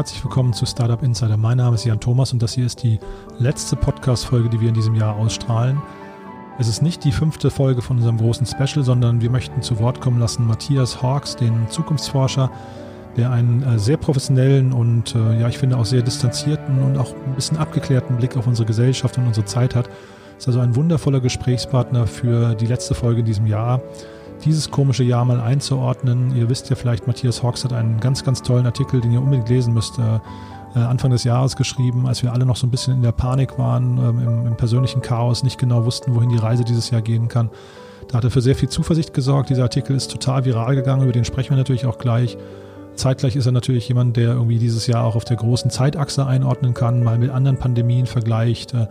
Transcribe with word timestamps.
herzlich 0.00 0.24
willkommen 0.24 0.54
zu 0.54 0.64
Startup 0.64 1.02
Insider. 1.02 1.36
Mein 1.36 1.58
Name 1.58 1.74
ist 1.74 1.84
Jan 1.84 2.00
Thomas 2.00 2.32
und 2.32 2.40
das 2.40 2.54
hier 2.54 2.64
ist 2.64 2.82
die 2.82 2.98
letzte 3.38 3.76
Podcast-Folge, 3.76 4.48
die 4.48 4.58
wir 4.58 4.70
in 4.70 4.74
diesem 4.74 4.94
Jahr 4.94 5.14
ausstrahlen. 5.14 5.82
Es 6.58 6.68
ist 6.68 6.80
nicht 6.80 7.04
die 7.04 7.12
fünfte 7.12 7.50
Folge 7.50 7.82
von 7.82 7.98
unserem 7.98 8.16
großen 8.16 8.46
Special, 8.46 8.82
sondern 8.82 9.20
wir 9.20 9.28
möchten 9.28 9.60
zu 9.60 9.78
Wort 9.78 10.00
kommen 10.00 10.18
lassen 10.18 10.46
Matthias 10.46 11.02
Hawks, 11.02 11.36
den 11.36 11.68
Zukunftsforscher, 11.68 12.50
der 13.18 13.30
einen 13.30 13.62
äh, 13.62 13.78
sehr 13.78 13.98
professionellen 13.98 14.72
und 14.72 15.14
äh, 15.14 15.38
ja, 15.38 15.48
ich 15.48 15.58
finde 15.58 15.76
auch 15.76 15.84
sehr 15.84 16.00
distanzierten 16.00 16.82
und 16.82 16.96
auch 16.96 17.12
ein 17.12 17.34
bisschen 17.34 17.58
abgeklärten 17.58 18.16
Blick 18.16 18.38
auf 18.38 18.46
unsere 18.46 18.64
Gesellschaft 18.64 19.18
und 19.18 19.26
unsere 19.26 19.44
Zeit 19.44 19.74
hat. 19.74 19.90
Ist 20.38 20.48
also 20.48 20.60
ein 20.60 20.76
wundervoller 20.76 21.20
Gesprächspartner 21.20 22.06
für 22.06 22.54
die 22.54 22.66
letzte 22.66 22.94
Folge 22.94 23.20
in 23.20 23.26
diesem 23.26 23.44
Jahr 23.44 23.82
dieses 24.44 24.70
komische 24.70 25.04
Jahr 25.04 25.24
mal 25.24 25.40
einzuordnen. 25.40 26.34
Ihr 26.36 26.48
wisst 26.48 26.70
ja 26.70 26.76
vielleicht, 26.76 27.06
Matthias 27.06 27.42
Hawks 27.42 27.64
hat 27.64 27.72
einen 27.72 28.00
ganz, 28.00 28.24
ganz 28.24 28.42
tollen 28.42 28.66
Artikel, 28.66 29.00
den 29.00 29.12
ihr 29.12 29.20
unbedingt 29.20 29.48
lesen 29.48 29.74
müsst, 29.74 29.98
äh, 29.98 30.20
äh, 30.74 30.78
Anfang 30.78 31.10
des 31.10 31.24
Jahres 31.24 31.56
geschrieben, 31.56 32.06
als 32.06 32.22
wir 32.22 32.32
alle 32.32 32.46
noch 32.46 32.56
so 32.56 32.66
ein 32.66 32.70
bisschen 32.70 32.94
in 32.94 33.02
der 33.02 33.12
Panik 33.12 33.58
waren, 33.58 33.98
ähm, 33.98 34.18
im, 34.20 34.46
im, 34.46 34.56
persönlichen 34.56 35.02
Chaos, 35.02 35.42
nicht 35.42 35.58
genau 35.58 35.84
wussten, 35.84 36.14
wohin 36.14 36.28
die 36.28 36.36
Reise 36.36 36.64
dieses 36.64 36.90
Jahr 36.90 37.02
gehen 37.02 37.28
kann. 37.28 37.50
Da 38.08 38.18
hat 38.18 38.24
er 38.24 38.30
für 38.30 38.40
sehr 38.40 38.54
viel 38.54 38.68
Zuversicht 38.68 39.14
gesorgt. 39.14 39.50
Dieser 39.50 39.64
Artikel 39.64 39.96
ist 39.96 40.10
total 40.10 40.44
viral 40.44 40.74
gegangen, 40.74 41.02
über 41.02 41.12
den 41.12 41.24
sprechen 41.24 41.50
wir 41.50 41.56
natürlich 41.56 41.86
auch 41.86 41.98
gleich. 41.98 42.36
Zeitgleich 42.94 43.36
ist 43.36 43.46
er 43.46 43.52
natürlich 43.52 43.88
jemand, 43.88 44.16
der 44.16 44.32
irgendwie 44.32 44.58
dieses 44.58 44.86
Jahr 44.86 45.04
auch 45.04 45.16
auf 45.16 45.24
der 45.24 45.36
großen 45.36 45.70
Zeitachse 45.70 46.26
einordnen 46.26 46.74
kann, 46.74 47.02
mal 47.02 47.18
mit 47.18 47.30
anderen 47.30 47.56
Pandemien 47.56 48.06
vergleicht. 48.06 48.74
Äh, 48.74 48.86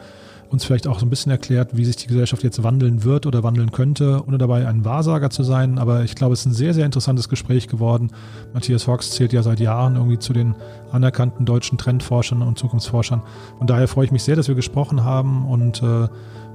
uns 0.49 0.65
vielleicht 0.65 0.87
auch 0.87 0.99
so 0.99 1.05
ein 1.05 1.09
bisschen 1.09 1.31
erklärt, 1.31 1.77
wie 1.77 1.85
sich 1.85 1.95
die 1.95 2.07
Gesellschaft 2.07 2.43
jetzt 2.43 2.63
wandeln 2.63 3.03
wird 3.03 3.25
oder 3.25 3.43
wandeln 3.43 3.71
könnte, 3.71 4.23
ohne 4.27 4.37
dabei 4.37 4.67
ein 4.67 4.83
Wahrsager 4.83 5.29
zu 5.29 5.43
sein. 5.43 5.77
Aber 5.77 6.03
ich 6.03 6.15
glaube, 6.15 6.33
es 6.33 6.41
ist 6.41 6.45
ein 6.47 6.53
sehr, 6.53 6.73
sehr 6.73 6.85
interessantes 6.85 7.29
Gespräch 7.29 7.67
geworden. 7.67 8.11
Matthias 8.53 8.87
Hawks 8.87 9.11
zählt 9.11 9.31
ja 9.31 9.43
seit 9.43 9.59
Jahren 9.59 9.95
irgendwie 9.95 10.17
zu 10.17 10.33
den 10.33 10.55
anerkannten 10.91 11.45
deutschen 11.45 11.77
Trendforschern 11.77 12.41
und 12.41 12.57
Zukunftsforschern. 12.57 13.21
Und 13.59 13.69
daher 13.69 13.87
freue 13.87 14.05
ich 14.05 14.11
mich 14.11 14.23
sehr, 14.23 14.35
dass 14.35 14.47
wir 14.47 14.55
gesprochen 14.55 15.03
haben 15.03 15.45
und 15.45 15.83
äh, 15.83 16.07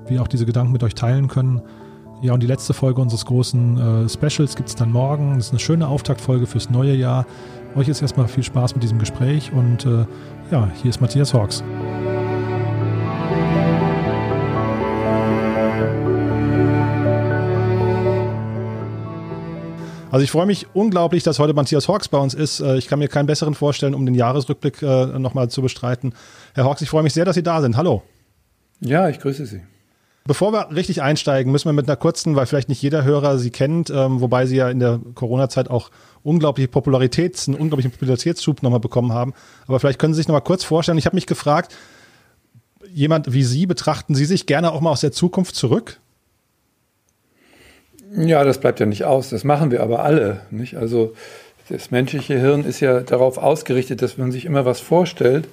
wir 0.07 0.23
auch 0.23 0.29
diese 0.29 0.45
Gedanken 0.45 0.73
mit 0.73 0.83
euch 0.83 0.95
teilen 0.95 1.29
können. 1.29 1.63
Ja, 2.21 2.33
und 2.33 2.43
die 2.43 2.47
letzte 2.47 2.75
Folge 2.75 3.01
unseres 3.01 3.27
großen 3.27 4.07
äh, 4.07 4.09
Specials 4.09 4.57
gibt 4.57 4.71
es 4.71 4.75
dann 4.75 4.91
morgen. 4.91 5.37
Das 5.37 5.47
ist 5.47 5.53
eine 5.53 5.61
schöne 5.61 5.87
Auftaktfolge 5.87 6.47
fürs 6.47 6.71
neue 6.71 6.95
Jahr. 6.95 7.27
Euch 7.77 7.89
ist 7.89 8.03
erstmal 8.03 8.29
viel 8.29 8.45
Spaß 8.45 8.75
mit 8.75 8.83
diesem 8.83 8.99
Gespräch 8.99 9.53
und 9.53 9.85
äh, 9.85 10.07
ja, 10.51 10.69
hier 10.81 10.91
ist 10.91 11.01
Matthias 11.01 11.35
Hawks. 11.35 11.63
Also 20.15 20.23
ich 20.23 20.31
freue 20.31 20.47
mich 20.47 20.69
unglaublich, 20.75 21.25
dass 21.25 21.41
heute 21.41 21.55
Matthias 21.55 21.89
Hawks 21.89 22.07
bei 22.07 22.19
uns 22.19 22.35
ist. 22.35 22.61
Äh, 22.61 22.77
ich 22.77 22.87
kann 22.87 23.01
mir 23.01 23.09
keinen 23.09 23.27
besseren 23.27 23.57
vorstellen, 23.57 23.95
um 23.95 24.07
den 24.07 24.15
Jahresrückblick 24.15 24.81
äh, 24.81 25.07
nochmal 25.19 25.51
zu 25.51 25.61
bestreiten. 25.61 26.15
Herr 26.55 26.67
Hawks, 26.67 26.83
ich 26.83 26.89
freue 26.89 27.03
mich 27.03 27.13
sehr, 27.13 27.25
dass 27.25 27.35
Sie 27.35 27.43
da 27.43 27.61
sind. 27.61 27.77
Hallo. 27.77 28.01
Ja, 28.79 29.09
ich 29.09 29.19
grüße 29.19 29.45
Sie. 29.45 29.63
Bevor 30.25 30.53
wir 30.53 30.71
richtig 30.71 31.03
einsteigen, 31.03 31.51
müssen 31.51 31.67
wir 31.67 31.73
mit 31.73 31.89
einer 31.89 31.97
kurzen, 31.97 32.37
weil 32.37 32.47
vielleicht 32.47 32.69
nicht 32.69 32.81
jeder 32.81 33.03
Hörer 33.03 33.39
Sie 33.39 33.51
kennt, 33.51 33.91
ähm, 33.91 34.21
wobei 34.21 34.47
Sie 34.47 34.55
ja 34.55 34.71
in 34.71 34.79
der 34.79 35.01
Corona-Zeit 35.17 35.69
auch 35.69 35.91
unglaubliche 36.23 36.69
Popularitäts, 36.69 37.49
einen 37.49 37.59
unglaublichen 37.59 37.91
Popularitätsschub 37.91 38.63
nochmal 38.63 38.79
bekommen 38.79 39.13
haben. 39.13 39.35
Aber 39.67 39.81
vielleicht 39.81 39.99
können 39.99 40.15
Sie 40.15 40.19
sich 40.19 40.29
nochmal 40.29 40.43
kurz 40.43 40.63
vorstellen. 40.63 40.97
Ich 40.97 41.07
habe 41.07 41.17
mich 41.17 41.27
gefragt, 41.27 41.75
jemand 42.89 43.33
wie 43.33 43.43
Sie, 43.43 43.67
betrachten 43.67 44.15
Sie 44.15 44.27
sich 44.27 44.47
gerne 44.47 44.71
auch 44.71 44.81
mal 44.81 44.91
aus 44.93 45.01
der 45.01 45.11
Zukunft 45.11 45.57
zurück? 45.57 45.99
Ja, 48.17 48.45
das 48.45 48.59
bleibt 48.59 48.81
ja 48.81 48.87
nicht 48.87 49.05
aus. 49.05 49.31
Das 49.31 49.45
machen 49.45 49.71
wir 49.71 49.83
aber 49.83 50.05
alle. 50.05 50.43
Nicht? 50.51 50.77
Also 50.77 51.15
das 51.69 51.91
menschliche 51.91 52.39
Hirn 52.39 52.65
ist 52.65 52.81
ja 52.81 53.01
darauf 53.01 53.39
ausgerichtet, 53.39 54.03
dass 54.03 54.19
man 54.19 54.31
sich 54.33 54.45
immer 54.45 54.65
was 54.65 54.81
vorstellt. 54.81 55.49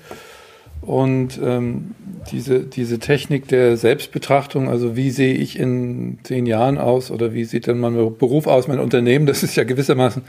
Und 0.82 1.40
ähm, 1.44 1.92
diese, 2.32 2.62
diese 2.62 3.00
Technik 3.00 3.48
der 3.48 3.78
Selbstbetrachtung, 3.78 4.68
also 4.68 4.96
wie 4.96 5.12
sehe 5.12 5.36
ich 5.36 5.60
in 5.60 6.20
zehn 6.24 6.48
Jahren 6.48 6.80
aus 6.80 7.12
oder 7.12 7.34
wie 7.34 7.46
sieht 7.46 7.68
dann 7.68 7.80
mein 7.80 7.94
Beruf 7.94 8.48
aus, 8.48 8.68
mein 8.68 8.80
Unternehmen, 8.80 9.28
das 9.28 9.44
ist 9.44 9.56
ja 9.56 9.64
gewissermaßen 9.64 10.24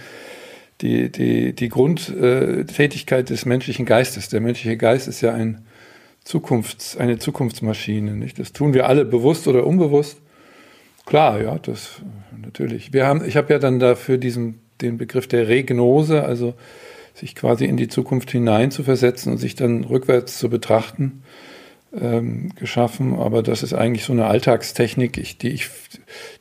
die, 0.83 1.11
die, 1.11 1.55
die 1.55 1.69
Grundtätigkeit 1.69 3.31
des 3.31 3.47
menschlichen 3.47 3.87
Geistes. 3.87 4.29
Der 4.29 4.41
menschliche 4.41 4.77
Geist 4.77 5.09
ist 5.09 5.21
ja 5.21 5.33
ein 5.33 5.65
Zukunfts-, 6.25 6.99
eine 6.99 7.19
Zukunftsmaschine. 7.19 8.13
Nicht? 8.13 8.39
Das 8.39 8.53
tun 8.53 8.75
wir 8.75 8.89
alle 8.89 9.05
bewusst 9.05 9.49
oder 9.49 9.67
unbewusst. 9.67 10.19
Klar, 11.07 11.41
ja, 11.43 11.59
das 11.59 12.01
natürlich. 12.41 12.93
Wir 12.93 13.07
haben, 13.07 13.25
ich 13.25 13.37
habe 13.37 13.53
ja 13.53 13.59
dann 13.59 13.79
dafür 13.79 14.19
diesen, 14.19 14.61
den 14.81 14.99
Begriff 14.99 15.27
der 15.27 15.49
Regnose, 15.49 16.25
also 16.25 16.55
sich 17.15 17.35
quasi 17.35 17.65
in 17.65 17.77
die 17.77 17.89
Zukunft 17.89 18.31
hinein 18.31 18.71
zu 18.71 18.83
versetzen 18.83 19.33
und 19.33 19.39
sich 19.39 19.55
dann 19.55 19.85
rückwärts 19.85 20.39
zu 20.39 20.49
betrachten, 20.49 21.23
ähm, 21.99 22.51
geschaffen. 22.55 23.19
Aber 23.19 23.43
das 23.43 23.63
ist 23.63 23.75
eigentlich 23.75 24.05
so 24.05 24.13
eine 24.13 24.27
Alltagstechnik, 24.27 25.19
ich, 25.19 25.39
die, 25.39 25.51
ich, 25.51 25.69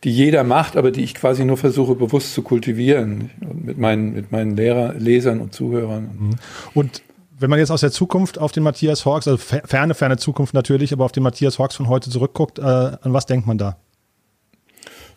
die 0.03 0.11
jeder 0.11 0.43
macht, 0.43 0.77
aber 0.77 0.91
die 0.91 1.03
ich 1.03 1.15
quasi 1.15 1.43
nur 1.43 1.57
versuche 1.57 1.95
bewusst 1.95 2.33
zu 2.33 2.41
kultivieren 2.41 3.31
mit 3.53 3.77
meinen, 3.77 4.13
mit 4.13 4.31
meinen 4.31 4.55
Lehrer, 4.55 4.93
Lesern 4.93 5.41
und 5.41 5.53
Zuhörern. 5.53 6.03
Mhm. 6.03 6.35
Und 6.73 7.01
wenn 7.37 7.49
man 7.49 7.59
jetzt 7.59 7.71
aus 7.71 7.81
der 7.81 7.91
Zukunft 7.91 8.37
auf 8.37 8.51
den 8.51 8.63
Matthias 8.63 9.05
Hawks, 9.05 9.27
also 9.27 9.37
ferne, 9.37 9.95
ferne 9.95 10.17
Zukunft 10.17 10.53
natürlich, 10.53 10.93
aber 10.93 11.05
auf 11.05 11.11
den 11.11 11.23
Matthias 11.23 11.57
Hawks 11.59 11.75
von 11.75 11.89
heute 11.89 12.09
zurückguckt, 12.09 12.59
äh, 12.59 12.61
an 12.61 12.99
was 13.01 13.25
denkt 13.25 13.47
man 13.47 13.57
da? 13.57 13.77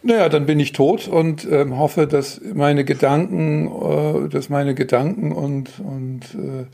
Naja, 0.06 0.28
dann 0.28 0.44
bin 0.44 0.60
ich 0.60 0.72
tot 0.72 1.08
und 1.08 1.48
ähm, 1.50 1.78
hoffe, 1.78 2.06
dass 2.06 2.38
meine 2.52 2.84
Gedanken, 2.84 3.68
äh, 3.68 4.28
dass 4.28 4.50
meine 4.50 4.74
Gedanken 4.74 5.32
und, 5.32 5.70
und 5.78 6.20
äh, 6.34 6.66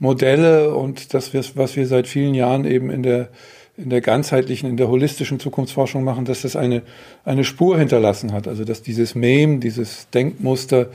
Modelle 0.00 0.74
und 0.74 1.14
das, 1.14 1.32
was 1.54 1.76
wir 1.76 1.86
seit 1.86 2.08
vielen 2.08 2.34
Jahren 2.34 2.64
eben 2.64 2.90
in 2.90 3.04
der, 3.04 3.28
in 3.76 3.90
der 3.90 4.00
ganzheitlichen, 4.00 4.68
in 4.68 4.76
der 4.76 4.88
holistischen 4.88 5.38
Zukunftsforschung 5.38 6.02
machen, 6.02 6.24
dass 6.24 6.42
das 6.42 6.56
eine, 6.56 6.82
eine 7.24 7.44
Spur 7.44 7.78
hinterlassen 7.78 8.32
hat. 8.32 8.48
Also 8.48 8.64
dass 8.64 8.82
dieses 8.82 9.14
Mem, 9.14 9.60
dieses 9.60 10.10
Denkmuster 10.10 10.88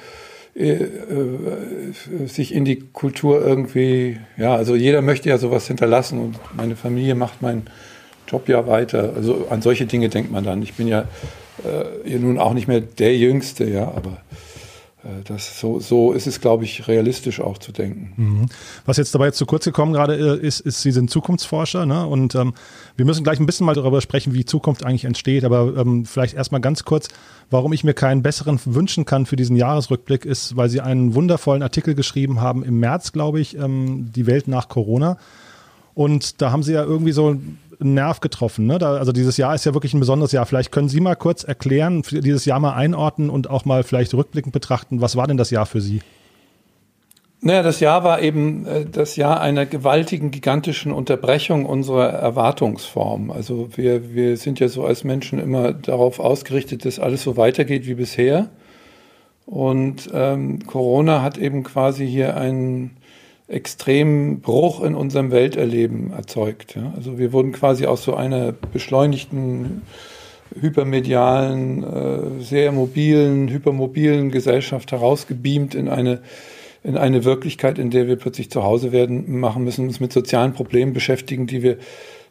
äh, 0.56 0.72
äh, 0.74 2.26
sich 2.26 2.54
in 2.54 2.66
die 2.66 2.82
Kultur 2.92 3.42
irgendwie, 3.42 4.18
ja, 4.36 4.54
also 4.54 4.76
jeder 4.76 5.02
möchte 5.02 5.30
ja 5.30 5.38
sowas 5.38 5.66
hinterlassen 5.68 6.20
und 6.20 6.38
meine 6.58 6.76
Familie 6.76 7.16
macht 7.16 7.42
meinen 7.42 7.68
Job 8.28 8.50
ja 8.50 8.68
weiter. 8.68 9.14
Also 9.16 9.48
an 9.50 9.62
solche 9.62 9.86
Dinge 9.86 10.10
denkt 10.10 10.30
man 10.30 10.44
dann. 10.44 10.62
Ich 10.62 10.74
bin 10.74 10.90
ja 10.90 11.06
äh, 11.64 12.18
nun 12.18 12.38
auch 12.38 12.54
nicht 12.54 12.68
mehr 12.68 12.82
der 12.82 13.18
Jüngste, 13.18 13.70
ja, 13.70 13.88
aber 13.88 14.18
äh, 15.04 15.24
das, 15.24 15.60
so, 15.60 15.80
so 15.80 16.12
ist 16.12 16.28
es, 16.28 16.42
glaube 16.42 16.66
ich, 16.66 16.88
realistisch 16.88 17.40
auch 17.40 17.58
zu 17.58 17.72
denken. 17.72 18.14
Mhm. 18.18 18.46
Was 18.86 18.98
jetzt 18.98 19.16
dabei 19.16 19.32
zu 19.32 19.46
kurz 19.46 19.66
gekommen 19.66 19.94
gerade 19.94 20.16
äh, 20.16 20.46
ist, 20.46 20.60
ist, 20.60 20.82
Sie 20.82 20.92
sind 20.92 21.10
Zukunftsforscher 21.10 21.86
ne? 21.86 22.06
und 22.06 22.36
ähm, 22.36 22.54
wir 22.98 23.06
müssen 23.06 23.24
gleich 23.24 23.40
ein 23.40 23.46
bisschen 23.46 23.66
mal 23.66 23.76
darüber 23.76 24.02
sprechen, 24.02 24.34
wie 24.34 24.46
Zukunft 24.46 24.84
eigentlich 24.84 25.06
entsteht, 25.06 25.46
aber 25.46 25.78
ähm, 25.78 26.06
vielleicht 26.06 26.36
erstmal 26.36 26.62
ganz 26.62 26.84
kurz, 26.84 27.08
warum 27.50 27.72
ich 27.72 27.84
mir 27.84 27.94
keinen 27.94 28.24
besseren 28.24 28.60
wünschen 28.66 29.06
kann 29.06 29.26
für 29.26 29.36
diesen 29.36 29.56
Jahresrückblick 29.56 30.26
ist, 30.26 30.58
weil 30.58 30.70
Sie 30.70 30.82
einen 30.82 31.16
wundervollen 31.16 31.64
Artikel 31.64 31.96
geschrieben 31.96 32.42
haben 32.42 32.64
im 32.64 32.80
März, 32.80 33.14
glaube 33.14 33.40
ich, 33.40 33.58
ähm, 33.58 34.12
die 34.14 34.28
Welt 34.28 34.48
nach 34.48 34.68
Corona. 34.68 35.18
Und 35.94 36.42
da 36.42 36.52
haben 36.52 36.64
Sie 36.64 36.74
ja 36.74 36.84
irgendwie 36.84 37.12
so 37.12 37.38
einen 37.80 37.94
Nerv 37.94 38.20
getroffen. 38.20 38.66
Ne? 38.66 38.78
Da, 38.78 38.96
also 38.96 39.12
dieses 39.12 39.38
Jahr 39.38 39.56
ist 39.56 39.66
ja 39.66 39.74
wirklich 39.74 39.94
ein 39.94 40.00
besonderes 40.00 40.32
Jahr. 40.32 40.46
Vielleicht 40.46 40.72
können 40.72 40.90
Sie 40.90 41.00
mal 41.00 41.16
kurz 41.16 41.44
erklären, 41.44 42.04
dieses 42.10 42.46
Jahr 42.46 42.60
mal 42.60 42.74
einordnen 42.74 43.30
und 43.30 43.50
auch 43.50 43.66
mal 43.66 43.84
vielleicht 43.84 44.14
rückblickend 44.14 44.54
betrachten, 44.54 45.02
was 45.02 45.16
war 45.16 45.28
denn 45.28 45.38
das 45.38 45.52
Jahr 45.52 45.66
für 45.66 45.82
Sie? 45.82 46.02
Naja, 47.42 47.64
das 47.64 47.80
Jahr 47.80 48.04
war 48.04 48.22
eben 48.22 48.66
äh, 48.66 48.86
das 48.86 49.16
Jahr 49.16 49.40
einer 49.40 49.66
gewaltigen, 49.66 50.30
gigantischen 50.30 50.92
Unterbrechung 50.92 51.66
unserer 51.66 52.10
Erwartungsform. 52.10 53.32
Also 53.32 53.70
wir, 53.78 54.14
wir 54.14 54.36
sind 54.36 54.60
ja 54.60 54.68
so 54.68 54.84
als 54.84 55.06
Menschen 55.06 55.40
immer 55.40 55.72
darauf 55.72 56.20
ausgerichtet, 56.20 56.84
dass 56.84 57.00
alles 57.00 57.24
so 57.24 57.38
weitergeht 57.38 57.88
wie 57.88 57.94
bisher. 57.94 58.50
Und 59.46 60.10
ähm, 60.14 60.68
Corona 60.68 61.22
hat 61.22 61.38
eben 61.38 61.64
quasi 61.64 62.06
hier 62.06 62.36
einen 62.36 62.98
extremen 63.50 64.42
Bruch 64.42 64.84
in 64.84 64.96
unserem 64.96 65.32
Welterleben 65.32 66.14
erzeugt. 66.14 66.76
Ja? 66.76 66.94
Also 66.96 67.18
wir 67.18 67.34
wurden 67.34 67.52
quasi 67.52 67.86
aus 67.86 68.04
so 68.04 68.16
einer 68.16 68.52
beschleunigten, 68.52 69.82
hypermedialen, 70.60 71.84
äh, 71.84 72.44
sehr 72.44 72.72
mobilen, 72.72 73.50
hypermobilen 73.50 74.32
Gesellschaft 74.32 74.92
herausgebeamt 74.92 75.76
in 75.76 75.90
eine 75.90 76.22
in 76.84 76.98
eine 76.98 77.26
Wirklichkeit, 77.26 77.78
in 77.78 77.90
der 77.90 78.08
wir 78.08 78.16
plötzlich 78.16 78.50
zu 78.50 78.64
Hause 78.64 78.92
werden, 78.92 79.40
machen 79.40 79.64
müssen, 79.66 79.86
uns 79.86 80.00
mit 80.00 80.14
sozialen 80.14 80.54
Problemen 80.54 80.94
beschäftigen, 80.94 81.46
die 81.46 81.62
wir 81.62 81.78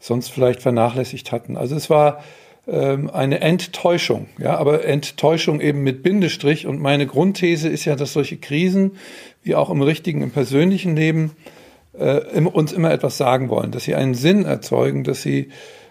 sonst 0.00 0.30
vielleicht 0.30 0.62
vernachlässigt 0.62 1.32
hatten. 1.32 1.56
Also 1.56 1.76
es 1.76 1.90
war 1.90 2.22
eine 2.70 3.40
Enttäuschung, 3.40 4.26
ja, 4.38 4.56
aber 4.58 4.84
Enttäuschung 4.84 5.60
eben 5.60 5.82
mit 5.82 6.02
Bindestrich. 6.02 6.66
Und 6.66 6.80
meine 6.80 7.06
Grundthese 7.06 7.68
ist 7.68 7.84
ja, 7.84 7.96
dass 7.96 8.12
solche 8.12 8.36
Krisen 8.36 8.92
wie 9.42 9.54
auch 9.54 9.70
im 9.70 9.80
richtigen, 9.80 10.22
im 10.22 10.30
persönlichen 10.30 10.94
Leben 10.94 11.32
äh, 11.98 12.40
uns 12.40 12.72
immer 12.72 12.90
etwas 12.90 13.16
sagen 13.16 13.48
wollen, 13.48 13.70
dass 13.70 13.84
sie 13.84 13.94
einen 13.94 14.14
Sinn 14.14 14.44
erzeugen, 14.44 15.04
dass 15.04 15.22
sie, 15.22 15.48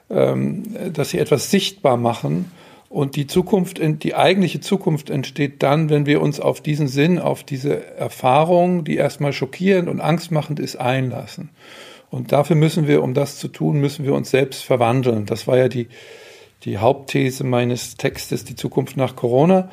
ähm, 0.09 0.63
dass 0.93 1.09
sie 1.09 1.19
etwas 1.19 1.49
sichtbar 1.49 1.97
machen 1.97 2.51
Und 2.89 3.17
die 3.17 3.27
Zukunft, 3.27 3.81
die 3.81 4.15
eigentliche 4.15 4.61
Zukunft 4.61 5.09
entsteht 5.09 5.61
dann, 5.61 5.89
wenn 5.89 6.05
wir 6.05 6.21
uns 6.21 6.39
auf 6.39 6.61
diesen 6.61 6.87
Sinn, 6.87 7.19
auf 7.19 7.43
diese 7.43 7.85
Erfahrung, 7.97 8.85
die 8.85 8.95
erstmal 8.95 9.33
schockierend 9.33 9.89
und 9.89 9.99
angstmachend 9.99 10.59
ist, 10.59 10.77
einlassen. 10.77 11.49
Und 12.09 12.31
dafür 12.31 12.55
müssen 12.55 12.87
wir, 12.87 13.03
um 13.03 13.13
das 13.13 13.37
zu 13.37 13.49
tun, 13.49 13.81
müssen 13.81 14.05
wir 14.05 14.13
uns 14.13 14.31
selbst 14.31 14.63
verwandeln. 14.63 15.25
Das 15.25 15.47
war 15.47 15.57
ja 15.57 15.67
die, 15.67 15.87
die 16.63 16.77
Hauptthese 16.77 17.43
meines 17.43 17.97
Textes, 17.97 18.43
die 18.43 18.55
Zukunft 18.55 18.97
nach 18.97 19.15
Corona. 19.15 19.69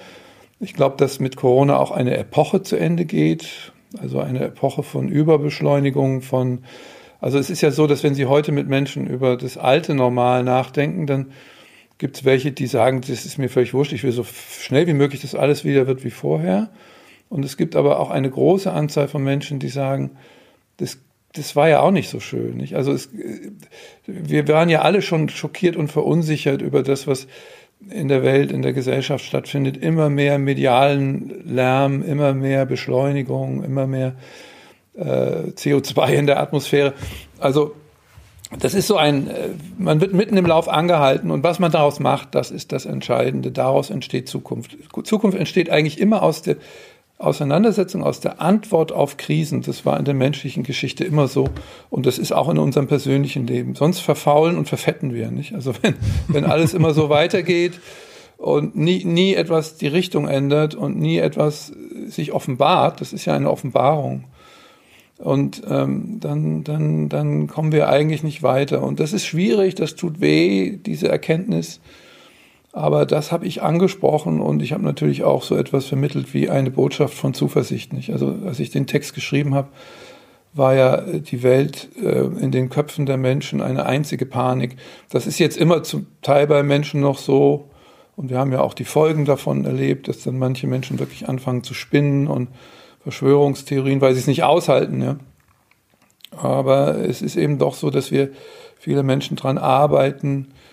Ich 0.61 0.75
glaube, 0.75 0.97
dass 0.97 1.21
mit 1.21 1.37
Corona 1.37 1.79
auch 1.79 1.91
eine 1.91 2.17
Epoche 2.17 2.63
zu 2.63 2.77
Ende 2.77 3.05
geht, 3.05 3.73
also 3.99 4.21
eine 4.21 4.45
Epoche 4.45 4.83
von 4.83 5.09
Überbeschleunigung, 5.09 6.23
von, 6.23 6.65
also 7.21 7.39
es 7.39 7.51
ist 7.51 7.61
ja 7.61 7.71
so, 7.71 7.87
dass 7.87 8.03
wenn 8.03 8.15
Sie 8.15 8.27
heute 8.27 8.53
mit 8.53 8.69
Menschen 8.69 9.07
über 9.07 9.37
das 9.37 9.57
alte 9.57 9.95
Normal 9.95 10.45
nachdenken, 10.45 11.07
dann 11.07 11.33
gibt 11.99 12.17
es 12.17 12.25
welche, 12.25 12.53
die 12.53 12.67
sagen, 12.67 13.01
das 13.01 13.25
ist 13.25 13.39
mir 13.39 13.49
völlig 13.49 13.73
wurscht, 13.73 13.93
ich 13.93 14.03
will 14.05 14.13
so 14.13 14.25
schnell 14.25 14.87
wie 14.87 14.95
möglich, 14.95 15.23
dass 15.23 15.35
alles 15.35 15.65
wieder 15.65 15.87
wird 15.87 16.05
wie 16.05 16.11
vorher. 16.11 16.71
Und 17.29 17.45
es 17.45 17.57
gibt 17.57 17.77
aber 17.77 18.01
auch 18.01 18.11
eine 18.11 18.31
große 18.31 18.73
Anzahl 18.73 19.09
von 19.09 19.23
Menschen, 19.25 19.59
die 19.59 19.69
sagen, 19.69 20.13
das, 20.77 20.99
das 21.35 21.57
war 21.57 21.69
ja 21.69 21.81
auch 21.81 21.91
nicht 21.91 22.09
so 22.09 22.21
schön. 22.21 22.57
Nicht? 22.57 22.75
Also 22.75 22.93
es, 22.93 23.11
wir 24.07 24.49
waren 24.49 24.69
ja 24.69 24.83
alle 24.83 25.03
schon 25.03 25.29
schockiert 25.29 25.77
und 25.77 25.89
verunsichert 25.89 26.63
über 26.63 26.83
das, 26.83 27.07
was 27.07 27.27
in 27.91 28.09
der 28.09 28.23
Welt, 28.23 28.53
in 28.53 28.63
der 28.63 28.73
Gesellschaft 28.73 29.25
stattfindet. 29.25 29.77
Immer 29.77 30.11
mehr 30.11 30.39
medialen 30.39 31.43
Lärm, 31.45 32.03
immer 32.03 32.35
mehr 32.35 32.67
Beschleunigung, 32.67 33.65
immer 33.65 33.87
mehr 33.87 34.15
äh, 34.97 35.51
CO2 35.51 36.13
in 36.13 36.27
der 36.27 36.41
Atmosphäre. 36.41 36.95
Also 37.41 37.75
das 38.59 38.75
ist 38.75 38.87
so 38.87 38.97
ein, 38.97 39.29
äh, 39.29 39.49
man 39.77 40.01
wird 40.01 40.13
mitten 40.13 40.37
im 40.37 40.47
Lauf 40.47 40.69
angehalten 40.69 41.33
und 41.33 41.43
was 41.43 41.59
man 41.59 41.73
daraus 41.73 41.99
macht, 41.99 42.37
das 42.37 42.53
ist 42.53 42.71
das 42.71 42.87
Entscheidende. 42.87 43.51
Daraus 43.51 43.91
entsteht 43.91 44.29
Zukunft. 44.29 44.77
Zukunft 45.03 45.37
entsteht 45.37 45.69
eigentlich 45.69 46.01
immer 46.01 46.23
aus 46.23 46.43
der 46.43 46.57
Auseinandersetzung, 47.19 48.03
aus 48.03 48.21
der 48.21 48.41
Antwort 48.41 48.93
auf 48.93 49.17
Krisen. 49.17 49.63
Das 49.63 49.87
war 49.87 49.99
in 49.99 50.05
der 50.05 50.15
menschlichen 50.15 50.63
Geschichte 50.63 51.05
immer 51.05 51.29
so 51.29 51.49
und 51.91 52.07
das 52.07 52.19
ist 52.19 52.33
auch 52.33 52.49
in 52.49 52.59
unserem 52.59 52.87
persönlichen 52.87 53.47
Leben. 53.47 53.75
Sonst 53.75 54.01
verfaulen 54.01 54.59
und 54.59 54.69
verfetten 54.69 55.15
wir, 55.15 55.31
nicht? 55.31 55.55
Also 55.55 55.73
wenn, 55.83 55.95
wenn 56.29 56.45
alles 56.45 56.75
immer 56.75 56.93
so 56.93 57.09
weitergeht 57.09 57.81
und 58.37 58.77
nie, 58.77 59.05
nie 59.05 59.35
etwas 59.35 59.77
die 59.77 59.87
Richtung 59.87 60.29
ändert 60.29 60.75
und 60.75 60.99
nie 60.99 61.19
etwas 61.19 61.73
sich 62.07 62.33
offenbart, 62.33 63.01
das 63.01 63.13
ist 63.13 63.25
ja 63.25 63.35
eine 63.35 63.51
Offenbarung, 63.51 64.25
und 65.19 65.63
ähm, 65.71 66.19
dann, 66.21 66.65
dann, 66.65 67.09
dann 67.09 67.47
kommen 67.47 67.73
wir 67.73 67.89
eigentlich 67.89 68.23
nicht 68.23 68.43
weiter. 68.43 68.83
Und 68.83 69.01
das 69.01 69.13
ist 69.13 69.25
schwierig, 69.25 69.75
das 69.75 69.95
tut 69.95 70.21
weh, 70.21 70.77
diese 70.77 71.09
Erkenntnis. 71.09 71.81
Aber 72.75 73.07
das 73.07 73.31
habe 73.31 73.47
ich 73.47 73.63
angesprochen 73.63 74.41
und 74.41 74.61
ich 74.61 74.73
habe 74.73 74.83
natürlich 74.83 75.23
auch 75.23 75.45
so 75.45 75.55
etwas 75.55 75.87
vermittelt 75.87 76.35
wie 76.35 76.51
eine 76.51 76.73
Botschaft 76.73 77.15
von 77.15 77.33
Zuversicht. 77.33 77.93
Nicht? 77.93 78.11
Also 78.11 78.35
als 78.45 78.59
ich 78.59 78.71
den 78.71 78.89
Text 78.89 79.15
geschrieben 79.15 79.55
habe, 79.55 79.69
war 80.55 80.75
ja 80.75 81.01
die 81.01 81.45
Welt 81.45 81.89
äh, 82.03 82.25
in 82.25 82.51
den 82.51 82.71
Köpfen 82.71 83.07
der 83.07 83.17
Menschen 83.17 83.61
eine 83.61 83.87
einzige 83.87 84.27
Panik. 84.27 84.75
Das 85.09 85.29
ist 85.29 85.39
jetzt 85.39 85.57
immer 85.57 85.85
zum 85.85 86.09
Teil 86.21 86.49
bei 86.49 86.65
Menschen 86.65 87.01
noch 87.01 87.19
so. 87.19 87.71
Und 88.17 88.31
wir 88.31 88.39
haben 88.41 88.51
ja 88.51 88.61
auch 88.61 88.75
die 88.75 88.85
Folgen 88.85 89.25
davon 89.25 89.65
erlebt, 89.65 90.09
dass 90.09 90.25
dann 90.25 90.37
manche 90.37 90.67
Menschen 90.67 90.99
wirklich 90.99 91.29
anfangen 91.29 91.63
zu 91.63 91.75
spinnen 91.75 92.27
und 92.27 92.49
Verschwörungstheorien, 93.05 94.01
weil 94.01 94.15
sie 94.15 94.21
es 94.21 94.27
nicht 94.27 94.43
aushalten. 94.43 95.01
Ja. 95.01 95.17
Aber 96.37 96.97
es 96.97 97.23
ist 97.23 97.37
eben 97.37 97.59
doch 97.59 97.75
so, 97.75 97.91
dass 97.91 98.11
wir 98.11 98.31
viele 98.81 99.05
Menschen 99.05 99.37
daran 99.37 99.59
arbeiten, 99.59 100.49
äh, 100.49 100.64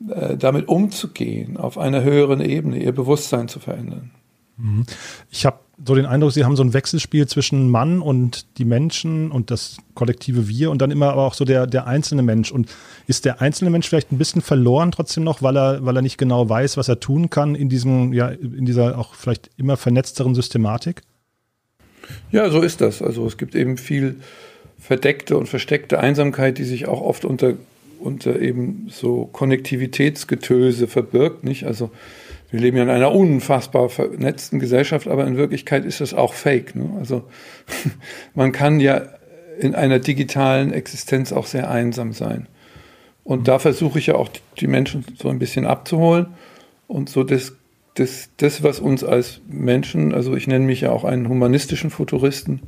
damit 0.00 0.68
umzugehen, 0.68 1.56
auf 1.56 1.76
einer 1.76 2.02
höheren 2.02 2.40
Ebene, 2.40 2.78
ihr 2.78 2.92
Bewusstsein 2.92 3.48
zu 3.48 3.58
verändern. 3.58 4.10
Mhm. 4.56 4.84
Ich 5.30 5.44
habe 5.44 5.58
so 5.84 5.94
den 5.94 6.06
Eindruck, 6.06 6.32
Sie 6.32 6.44
haben 6.44 6.56
so 6.56 6.64
ein 6.64 6.72
Wechselspiel 6.72 7.26
zwischen 7.28 7.70
Mann 7.70 8.02
und 8.02 8.58
die 8.58 8.64
Menschen 8.64 9.30
und 9.30 9.50
das 9.50 9.76
kollektive 9.94 10.48
Wir 10.48 10.70
und 10.70 10.82
dann 10.82 10.90
immer 10.90 11.10
aber 11.10 11.22
auch 11.22 11.34
so 11.34 11.44
der, 11.44 11.66
der 11.66 11.86
einzelne 11.86 12.22
Mensch. 12.22 12.50
Und 12.50 12.68
ist 13.06 13.24
der 13.24 13.40
einzelne 13.40 13.70
Mensch 13.70 13.88
vielleicht 13.88 14.10
ein 14.10 14.18
bisschen 14.18 14.42
verloren 14.42 14.90
trotzdem 14.90 15.22
noch, 15.22 15.40
weil 15.40 15.56
er, 15.56 15.84
weil 15.84 15.96
er 15.96 16.02
nicht 16.02 16.18
genau 16.18 16.48
weiß, 16.48 16.76
was 16.76 16.88
er 16.88 16.98
tun 16.98 17.30
kann 17.30 17.54
in 17.54 17.68
diesem, 17.68 18.12
ja, 18.12 18.28
in 18.28 18.66
dieser 18.66 18.98
auch 18.98 19.14
vielleicht 19.14 19.50
immer 19.56 19.76
vernetzteren 19.76 20.34
Systematik? 20.34 21.02
Ja, 22.32 22.50
so 22.50 22.60
ist 22.60 22.80
das. 22.80 23.00
Also 23.00 23.26
es 23.26 23.36
gibt 23.36 23.54
eben 23.54 23.76
viel 23.76 24.16
verdeckte 24.78 25.36
und 25.36 25.48
versteckte 25.48 26.00
Einsamkeit, 26.00 26.58
die 26.58 26.64
sich 26.64 26.88
auch 26.88 27.00
oft 27.00 27.24
unter, 27.24 27.54
unter 27.98 28.40
eben 28.40 28.86
so 28.88 29.26
Konnektivitätsgetöse 29.26 30.86
verbirgt, 30.86 31.44
nicht? 31.44 31.64
Also 31.64 31.90
wir 32.50 32.60
leben 32.60 32.76
ja 32.76 32.84
in 32.84 32.90
einer 32.90 33.12
unfassbar 33.12 33.88
vernetzten 33.88 34.58
Gesellschaft, 34.58 35.06
aber 35.06 35.26
in 35.26 35.36
Wirklichkeit 35.36 35.84
ist 35.84 36.00
das 36.00 36.14
auch 36.14 36.32
Fake. 36.32 36.74
Ne? 36.74 36.90
Also 36.98 37.24
man 38.34 38.52
kann 38.52 38.80
ja 38.80 39.02
in 39.60 39.74
einer 39.74 39.98
digitalen 39.98 40.72
Existenz 40.72 41.32
auch 41.32 41.46
sehr 41.46 41.70
einsam 41.70 42.12
sein. 42.12 42.46
Und 43.24 43.48
da 43.48 43.58
versuche 43.58 43.98
ich 43.98 44.06
ja 44.06 44.14
auch 44.14 44.30
die 44.58 44.66
Menschen 44.66 45.04
so 45.20 45.28
ein 45.28 45.38
bisschen 45.38 45.66
abzuholen 45.66 46.28
und 46.86 47.10
so 47.10 47.24
das 47.24 47.52
das, 47.98 48.30
das, 48.36 48.62
was 48.62 48.78
uns 48.80 49.02
als 49.02 49.40
Menschen, 49.48 50.14
also 50.14 50.36
ich 50.36 50.46
nenne 50.46 50.64
mich 50.64 50.82
ja 50.82 50.90
auch 50.90 51.04
einen 51.04 51.28
humanistischen 51.28 51.90
Futuristen, 51.90 52.60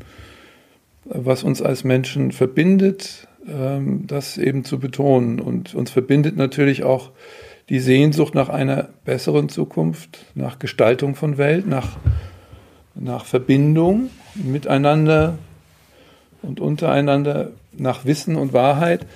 was 1.04 1.44
uns 1.44 1.62
als 1.62 1.84
Menschen 1.84 2.32
verbindet, 2.32 3.28
das 3.46 4.38
eben 4.38 4.64
zu 4.64 4.78
betonen. 4.78 5.40
Und 5.40 5.74
uns 5.74 5.90
verbindet 5.90 6.36
natürlich 6.36 6.82
auch 6.84 7.10
die 7.68 7.80
Sehnsucht 7.80 8.34
nach 8.34 8.48
einer 8.48 8.88
besseren 9.04 9.48
Zukunft, 9.48 10.26
nach 10.34 10.58
Gestaltung 10.58 11.14
von 11.14 11.38
Welt, 11.38 11.66
nach, 11.66 11.96
nach 12.94 13.24
Verbindung 13.24 14.10
miteinander 14.34 15.38
und 16.42 16.60
untereinander, 16.60 17.52
nach 17.72 18.04
Wissen 18.04 18.36
und 18.36 18.52
Wahrheit. 18.52 19.06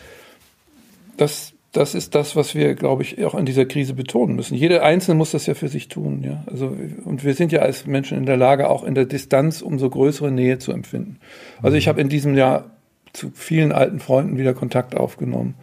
Das 1.17 1.55
das 1.75 1.97
ist 1.97 2.15
das, 2.15 2.37
was 2.37 2.55
wir, 2.55 2.75
glaube 2.75 3.03
ich, 3.03 3.25
auch 3.25 3.35
in 3.35 3.47
dieser 3.47 3.65
Krise 3.65 3.95
betonen 3.95 4.37
müssen. 4.37 4.55
Jeder 4.55 4.85
Einzelne 4.85 5.17
muss 5.17 5.33
das 5.33 5.47
ja 5.47 5.55
für 5.55 5.67
sich 5.67 5.89
tun, 5.89 6.23
ja. 6.23 6.45
Also, 6.47 6.75
und 7.05 7.25
wir 7.25 7.35
sind 7.35 7.51
ja 7.51 7.61
als 7.61 7.85
Menschen 7.85 8.17
in 8.17 8.27
der 8.27 8.37
Lage, 8.37 8.71
auch 8.71 8.85
in 8.85 8.95
der 8.95 9.07
Distanz 9.07 9.61
umso 9.61 9.91
größere 9.91 10.31
Nähe 10.31 10.59
zu 10.59 10.71
empfinden. 10.71 11.19
Also 11.63 11.77
ich 11.77 11.89
habe 11.89 12.01
in 12.01 12.09
diesem 12.09 12.37
Jahr 12.37 12.74
zu 13.15 13.31
vielen 13.35 13.73
alten 13.73 14.01
Freunden 14.01 14.37
wieder 14.37 14.53
Kontakt 14.53 14.95
aufgenommen. 14.95 15.55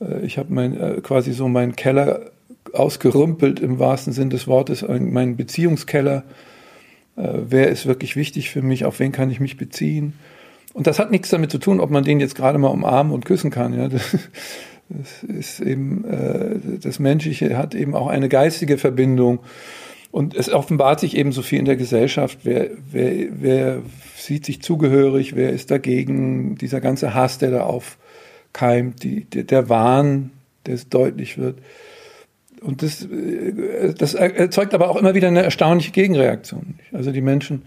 Äh, 0.00 0.24
ich 0.24 0.38
habe 0.38 0.52
mein, 0.52 0.78
äh, 0.78 1.00
quasi 1.02 1.32
so 1.32 1.48
meinen 1.48 1.76
Keller 1.76 2.32
ausgerümpelt 2.72 3.60
im 3.60 3.78
wahrsten 3.78 4.12
Sinn 4.12 4.30
des 4.30 4.46
Wortes, 4.46 4.82
meinen 4.82 5.36
Beziehungskeller. 5.36 6.24
Äh, 7.16 7.28
wer 7.48 7.68
ist 7.68 7.86
wirklich 7.86 8.16
wichtig 8.16 8.50
für 8.50 8.62
mich? 8.62 8.84
Auf 8.84 8.98
wen 8.98 9.12
kann 9.12 9.30
ich 9.30 9.40
mich 9.40 9.56
beziehen? 9.56 10.14
Und 10.72 10.86
das 10.86 10.98
hat 10.98 11.10
nichts 11.10 11.30
damit 11.30 11.50
zu 11.50 11.58
tun, 11.58 11.80
ob 11.80 11.90
man 11.90 12.04
den 12.04 12.20
jetzt 12.20 12.34
gerade 12.34 12.58
mal 12.58 12.68
umarmen 12.68 13.12
und 13.12 13.24
küssen 13.24 13.50
kann. 13.50 13.74
Ja, 13.74 13.88
das, 13.88 14.02
das 14.88 15.22
ist 15.24 15.60
eben, 15.60 16.04
das 16.80 17.00
Menschliche 17.00 17.56
hat 17.56 17.74
eben 17.74 17.94
auch 17.94 18.06
eine 18.06 18.28
geistige 18.28 18.78
Verbindung. 18.78 19.40
Und 20.10 20.34
es 20.34 20.52
offenbart 20.52 21.00
sich 21.00 21.16
eben 21.16 21.32
so 21.32 21.42
viel 21.42 21.60
in 21.60 21.64
der 21.64 21.76
Gesellschaft. 21.76 22.40
Wer, 22.42 22.70
wer, 22.90 23.28
wer 23.30 23.82
sieht 24.16 24.44
sich 24.44 24.60
zugehörig? 24.60 25.36
Wer 25.36 25.50
ist 25.50 25.70
dagegen? 25.70 26.56
Dieser 26.56 26.80
ganze 26.80 27.14
Hass, 27.14 27.38
der 27.38 27.50
da 27.52 27.62
aufkeimt, 27.62 29.04
die, 29.04 29.24
der, 29.24 29.44
der 29.44 29.68
Wahn, 29.68 30.30
der 30.66 30.74
es 30.74 30.88
deutlich 30.88 31.38
wird. 31.38 31.58
Und 32.60 32.82
das, 32.82 33.04
äh, 33.04 33.94
das 33.96 34.14
erzeugt 34.14 34.74
aber 34.74 34.90
auch 34.90 34.96
immer 34.96 35.14
wieder 35.14 35.28
eine 35.28 35.42
erstaunliche 35.42 35.92
Gegenreaktion. 35.92 36.74
Also 36.92 37.12
die 37.12 37.22
Menschen 37.22 37.62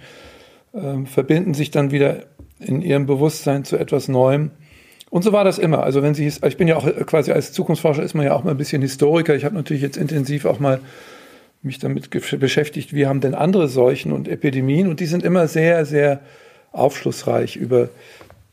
äh, 0.73 1.05
verbinden 1.05 1.53
sich 1.53 1.71
dann 1.71 1.91
wieder 1.91 2.25
in 2.59 2.81
ihrem 2.81 3.05
Bewusstsein 3.05 3.63
zu 3.63 3.77
etwas 3.77 4.07
Neuem 4.09 4.51
und 5.13 5.21
so 5.21 5.31
war 5.31 5.43
das 5.43 5.59
immer. 5.59 5.83
Also 5.83 6.01
wenn 6.01 6.15
Sie, 6.15 6.25
ich 6.25 6.57
bin 6.57 6.67
ja 6.67 6.75
auch 6.75 6.87
quasi 7.05 7.31
als 7.31 7.53
Zukunftsforscher 7.53 8.01
ist 8.01 8.15
man 8.15 8.25
ja 8.25 8.33
auch 8.33 8.43
mal 8.43 8.49
ein 8.49 8.57
bisschen 8.57 8.81
Historiker. 8.81 9.35
Ich 9.35 9.45
habe 9.45 9.53
natürlich 9.53 9.83
jetzt 9.83 9.95
intensiv 9.95 10.45
auch 10.45 10.59
mal 10.59 10.79
mich 11.63 11.79
damit 11.79 12.09
beschäftigt, 12.09 12.93
wie 12.93 13.07
haben 13.07 13.21
denn 13.21 13.35
andere 13.35 13.67
Seuchen 13.67 14.11
und 14.11 14.27
Epidemien 14.27 14.87
und 14.89 14.99
die 14.99 15.05
sind 15.05 15.23
immer 15.23 15.47
sehr, 15.47 15.85
sehr 15.85 16.21
aufschlussreich 16.71 17.55
über 17.55 17.89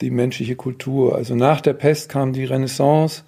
die 0.01 0.11
menschliche 0.11 0.57
Kultur. 0.57 1.17
Also 1.17 1.35
nach 1.35 1.61
der 1.61 1.73
Pest 1.73 2.09
kam 2.09 2.33
die 2.33 2.45
Renaissance 2.45 3.23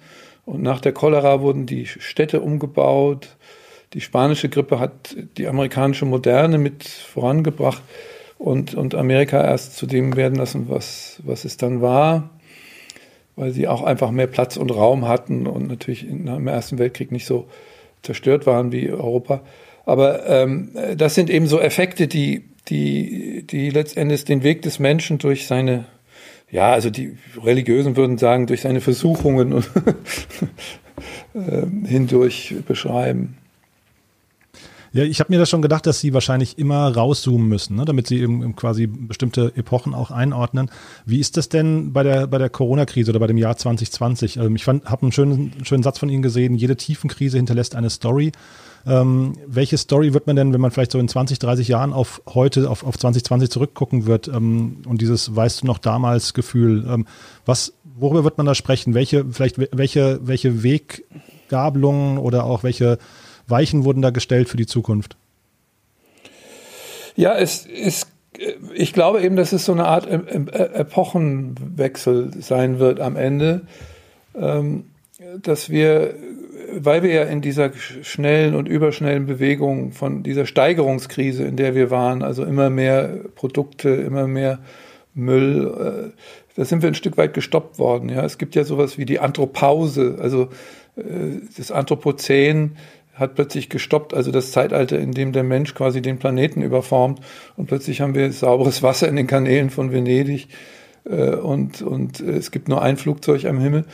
und 0.45 0.61
nach 0.61 0.81
der 0.81 0.93
Cholera 0.93 1.41
wurden 1.41 1.65
die 1.65 1.85
Städte 1.85 2.41
umgebaut. 2.41 3.35
Die 3.93 4.01
spanische 4.01 4.49
Grippe 4.49 4.79
hat 4.79 5.15
die 5.37 5.47
amerikanische 5.47 6.05
Moderne 6.05 6.57
mit 6.57 6.83
vorangebracht 6.83 7.81
und, 8.37 8.73
und 8.73 8.95
Amerika 8.95 9.43
erst 9.43 9.77
zu 9.77 9.85
dem 9.85 10.15
werden 10.15 10.35
lassen, 10.35 10.65
was, 10.69 11.21
was 11.23 11.45
es 11.45 11.57
dann 11.57 11.81
war 11.81 12.29
weil 13.35 13.51
sie 13.51 13.67
auch 13.67 13.83
einfach 13.83 14.11
mehr 14.11 14.27
Platz 14.27 14.57
und 14.57 14.71
Raum 14.71 15.07
hatten 15.07 15.47
und 15.47 15.67
natürlich 15.67 16.07
im 16.07 16.47
Ersten 16.47 16.77
Weltkrieg 16.77 17.11
nicht 17.11 17.25
so 17.25 17.47
zerstört 18.01 18.45
waren 18.45 18.71
wie 18.71 18.91
Europa. 18.91 19.41
Aber 19.85 20.25
ähm, 20.27 20.71
das 20.97 21.15
sind 21.15 21.29
eben 21.29 21.47
so 21.47 21.59
Effekte, 21.59 22.07
die, 22.07 22.45
die, 22.69 23.45
die 23.47 23.69
letztendlich 23.69 24.25
den 24.25 24.43
Weg 24.43 24.61
des 24.61 24.79
Menschen 24.79 25.17
durch 25.17 25.47
seine, 25.47 25.85
ja, 26.49 26.71
also 26.71 26.89
die 26.89 27.17
Religiösen 27.43 27.97
würden 27.97 28.17
sagen, 28.17 28.47
durch 28.47 28.61
seine 28.61 28.81
Versuchungen 28.81 29.53
und, 29.53 29.69
äh, 31.33 31.87
hindurch 31.87 32.55
beschreiben. 32.65 33.37
Ja, 34.95 35.03
ich 35.03 35.19
habe 35.19 35.33
mir 35.33 35.39
das 35.39 35.49
schon 35.49 35.63
gedacht, 35.63 35.87
dass 35.87 35.99
Sie 35.99 36.13
wahrscheinlich 36.13 36.59
immer 36.59 36.95
rauszoomen 36.95 37.49
müssen, 37.49 37.77
ne, 37.77 37.83
damit 37.83 38.05
Sie 38.05 38.19
eben 38.19 38.55
quasi 38.55 38.85
bestimmte 38.85 39.51
Epochen 39.55 39.95
auch 39.95 40.11
einordnen. 40.11 40.69
Wie 41.03 41.19
ist 41.19 41.35
das 41.35 41.49
denn 41.49 41.93
bei 41.93 42.03
der, 42.03 42.27
bei 42.27 42.37
der 42.37 42.51
Corona-Krise 42.51 43.09
oder 43.09 43.19
bei 43.19 43.25
dem 43.25 43.39
Jahr 43.39 43.57
2020? 43.57 44.37
Ähm, 44.37 44.55
ich 44.55 44.67
habe 44.67 45.01
einen 45.01 45.11
schönen, 45.11 45.51
schönen 45.63 45.81
Satz 45.81 45.97
von 45.97 46.09
Ihnen 46.09 46.21
gesehen, 46.21 46.53
jede 46.53 46.77
Tiefenkrise 46.77 47.37
hinterlässt 47.37 47.75
eine 47.75 47.89
Story. 47.89 48.33
Ähm, 48.85 49.37
welche 49.47 49.77
Story 49.77 50.13
wird 50.13 50.27
man 50.27 50.35
denn, 50.35 50.53
wenn 50.53 50.59
man 50.59 50.71
vielleicht 50.71 50.91
so 50.91 50.99
in 50.99 51.07
20, 51.07 51.39
30 51.39 51.69
Jahren 51.69 51.93
auf 51.93 52.21
heute, 52.27 52.69
auf, 52.69 52.83
auf 52.83 52.97
2020 52.97 53.49
zurückgucken 53.49 54.05
wird 54.05 54.27
ähm, 54.27 54.81
und 54.85 55.01
dieses 55.01 55.33
weißt 55.35 55.61
du 55.61 55.67
noch 55.67 55.77
damals 55.77 56.33
Gefühl, 56.33 56.85
ähm, 56.89 57.07
was, 57.45 57.73
worüber 57.95 58.25
wird 58.25 58.37
man 58.37 58.45
da 58.45 58.55
sprechen? 58.55 58.93
Welche, 58.93 59.23
vielleicht 59.25 59.57
welche, 59.57 60.19
welche 60.27 60.63
Weggabelungen 60.63 62.17
oder 62.17 62.43
auch 62.43 62.63
welche 62.63 62.97
Weichen 63.47 63.85
wurden 63.85 64.01
da 64.01 64.09
gestellt 64.09 64.49
für 64.49 64.57
die 64.57 64.65
Zukunft? 64.65 65.15
Ja, 67.15 67.37
es 67.37 67.65
ist, 67.65 68.07
ich 68.73 68.91
glaube 68.93 69.21
eben, 69.21 69.35
dass 69.35 69.53
es 69.53 69.65
so 69.65 69.71
eine 69.71 69.85
Art 69.85 70.07
Epochenwechsel 70.07 72.31
sein 72.41 72.79
wird 72.79 72.99
am 72.99 73.15
Ende, 73.15 73.61
ähm, 74.35 74.85
dass 75.41 75.69
wir, 75.69 76.15
weil 76.79 77.03
wir 77.03 77.13
ja 77.13 77.23
in 77.23 77.41
dieser 77.41 77.71
schnellen 77.73 78.55
und 78.55 78.67
überschnellen 78.67 79.25
Bewegung 79.25 79.91
von 79.91 80.23
dieser 80.23 80.45
Steigerungskrise, 80.45 81.43
in 81.43 81.55
der 81.55 81.75
wir 81.75 81.91
waren, 81.91 82.23
also 82.23 82.43
immer 82.43 82.69
mehr 82.69 83.19
Produkte, 83.35 83.89
immer 83.89 84.27
mehr 84.27 84.59
Müll, 85.13 86.11
äh, 86.13 86.19
da 86.55 86.65
sind 86.65 86.81
wir 86.81 86.89
ein 86.89 86.95
Stück 86.95 87.17
weit 87.17 87.33
gestoppt 87.33 87.79
worden. 87.79 88.09
Ja, 88.09 88.23
es 88.23 88.37
gibt 88.37 88.55
ja 88.55 88.63
sowas 88.63 88.97
wie 88.97 89.05
die 89.05 89.19
Anthropause, 89.19 90.17
also 90.21 90.49
äh, 90.95 91.41
das 91.57 91.71
Anthropozän 91.71 92.77
hat 93.13 93.35
plötzlich 93.35 93.69
gestoppt, 93.69 94.13
also 94.13 94.31
das 94.31 94.51
Zeitalter, 94.51 94.97
in 94.97 95.11
dem 95.11 95.33
der 95.33 95.43
Mensch 95.43 95.75
quasi 95.75 96.01
den 96.01 96.17
Planeten 96.17 96.61
überformt 96.61 97.21
und 97.55 97.67
plötzlich 97.67 98.01
haben 98.01 98.15
wir 98.15 98.31
sauberes 98.31 98.81
Wasser 98.81 99.07
in 99.07 99.15
den 99.15 99.27
Kanälen 99.27 99.69
von 99.69 99.91
Venedig 99.91 100.47
äh, 101.05 101.35
und, 101.35 101.81
und 101.81 102.19
äh, 102.19 102.31
es 102.31 102.51
gibt 102.51 102.69
nur 102.69 102.81
ein 102.81 102.97
Flugzeug 102.97 103.45
am 103.45 103.59
Himmel. 103.59 103.85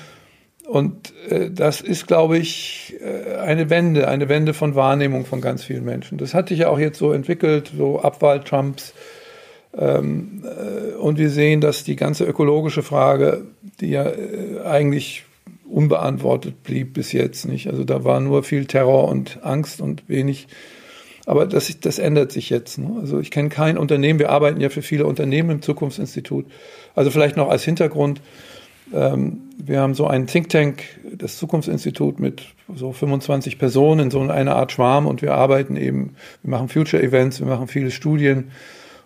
Und 0.70 1.14
äh, 1.30 1.50
das 1.50 1.82
ist, 1.82 2.06
glaube 2.06 2.38
ich, 2.38 2.96
äh, 3.02 3.38
eine 3.38 3.72
Wende, 3.72 4.08
eine 4.08 4.30
Wende 4.30 4.54
von 4.54 4.76
Wahrnehmung 4.76 5.26
von 5.26 5.42
ganz 5.42 5.64
vielen 5.64 5.84
Menschen. 5.84 6.20
Das 6.20 6.36
hat 6.36 6.50
sich 6.50 6.60
ja 6.60 6.70
auch 6.70 6.78
jetzt 6.78 7.00
so 7.00 7.12
entwickelt, 7.12 7.72
so 7.76 8.00
Abwahl 8.00 8.44
Trumps. 8.44 8.94
Ähm, 9.76 10.44
äh, 10.46 10.96
und 10.98 11.18
wir 11.18 11.32
sehen, 11.32 11.60
dass 11.60 11.84
die 11.84 11.96
ganze 11.96 12.24
ökologische 12.24 12.84
Frage, 12.84 13.46
die 13.82 13.90
ja 13.90 14.06
äh, 14.06 14.62
eigentlich 14.64 15.24
unbeantwortet 15.68 16.62
blieb 16.62 16.94
bis 16.94 17.14
jetzt 17.14 17.48
nicht. 17.48 17.68
Also 17.68 17.84
da 17.84 18.04
war 18.04 18.20
nur 18.20 18.44
viel 18.44 18.66
Terror 18.66 19.08
und 19.08 19.40
Angst 19.44 19.82
und 19.82 20.08
wenig. 20.08 20.48
Aber 21.26 21.48
das, 21.48 21.80
das 21.80 21.98
ändert 21.98 22.32
sich 22.32 22.52
jetzt. 22.52 22.78
Ne? 22.78 22.96
Also 23.02 23.20
ich 23.20 23.32
kenne 23.32 23.50
kein 23.50 23.76
Unternehmen, 23.76 24.20
wir 24.20 24.30
arbeiten 24.30 24.62
ja 24.62 24.70
für 24.70 24.84
viele 24.84 25.08
Unternehmen 25.08 25.50
im 25.50 25.62
Zukunftsinstitut. 25.64 26.46
Also 26.94 27.10
vielleicht 27.10 27.38
noch 27.38 27.50
als 27.50 27.64
Hintergrund, 27.64 28.22
ähm, 28.94 29.49
wir 29.62 29.82
haben 29.82 29.94
so 29.94 30.08
einen 30.08 30.25
Think 30.28 30.50
Tank, 30.50 30.84
das 31.13 31.38
Zukunftsinstitut 31.38 32.20
mit 32.20 32.44
so 32.74 32.94
25 32.94 33.60
Personen, 33.60 34.10
so 34.10 34.22
eine 34.22 34.56
Art 34.56 34.72
Schwarm 34.72 35.06
und 35.06 35.22
wir 35.22 35.34
arbeiten 35.36 35.75
eben, 35.75 36.16
wir 36.44 36.51
machen 36.51 36.70
Future 36.70 37.04
Events, 37.04 37.39
wir 37.39 37.48
machen 37.48 37.68
viele 37.68 37.92
Studien 37.92 38.51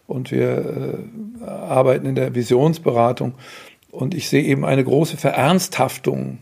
und 0.05 0.31
wir 0.31 1.01
äh, 1.41 1.45
arbeiten 1.45 2.05
in 2.05 2.15
der 2.15 2.36
Visionsberatung. 2.36 3.33
Und 3.89 4.13
ich 4.13 4.29
sehe 4.29 4.43
eben 4.43 4.63
eine 4.63 4.83
große 4.83 5.17
Verernsthaftung 5.17 6.39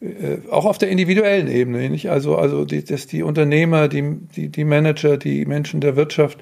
äh, 0.00 0.38
auch 0.50 0.64
auf 0.64 0.78
der 0.78 0.90
individuellen 0.90 1.48
Ebene, 1.48 1.88
nicht? 1.88 2.10
Also, 2.10 2.36
also 2.36 2.64
die, 2.64 2.84
dass 2.84 3.06
die 3.06 3.22
Unternehmer, 3.22 3.88
die, 3.88 4.18
die, 4.36 4.48
die 4.48 4.64
Manager, 4.64 5.16
die 5.16 5.44
Menschen 5.44 5.80
der 5.80 5.96
Wirtschaft, 5.96 6.38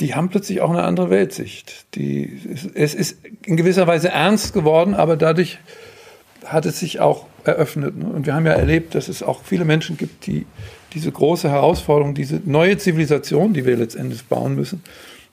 die 0.00 0.14
haben 0.14 0.28
plötzlich 0.28 0.60
auch 0.60 0.70
eine 0.70 0.82
andere 0.82 1.10
Weltsicht. 1.10 1.86
Die, 1.94 2.40
es 2.74 2.94
ist 2.94 3.18
in 3.44 3.56
gewisser 3.56 3.86
Weise 3.86 4.08
ernst 4.08 4.52
geworden, 4.52 4.94
aber 4.94 5.16
dadurch 5.16 5.58
hat 6.44 6.66
es 6.66 6.80
sich 6.80 7.00
auch 7.00 7.26
eröffnet. 7.44 7.96
Ne? 7.96 8.06
Und 8.06 8.26
wir 8.26 8.34
haben 8.34 8.46
ja 8.46 8.52
erlebt, 8.52 8.94
dass 8.94 9.08
es 9.08 9.22
auch 9.22 9.42
viele 9.44 9.64
Menschen 9.64 9.96
gibt, 9.96 10.26
die 10.26 10.46
diese 10.94 11.10
große 11.10 11.50
Herausforderung, 11.50 12.14
diese 12.14 12.40
neue 12.44 12.78
Zivilisation, 12.78 13.52
die 13.52 13.66
wir 13.66 13.76
letztendlich 13.76 14.24
bauen 14.24 14.54
müssen, 14.54 14.82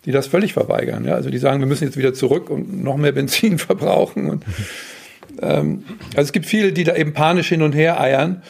die 0.05 0.11
das 0.11 0.27
völlig 0.27 0.53
verweigern. 0.53 1.05
Ja? 1.05 1.15
Also 1.15 1.29
die 1.29 1.37
sagen, 1.37 1.59
wir 1.59 1.67
müssen 1.67 1.83
jetzt 1.83 1.97
wieder 1.97 2.13
zurück 2.13 2.49
und 2.49 2.83
noch 2.83 2.97
mehr 2.97 3.11
Benzin 3.11 3.57
verbrauchen 3.57 4.29
und 4.29 4.43
ähm, 5.41 5.83
also 6.15 6.27
es 6.27 6.31
gibt 6.33 6.45
viele, 6.45 6.73
die 6.73 6.83
da 6.83 6.95
eben 6.95 7.13
panisch 7.13 7.49
hin 7.49 7.61
und 7.61 7.73
her 7.73 7.99
eiern. 7.99 8.41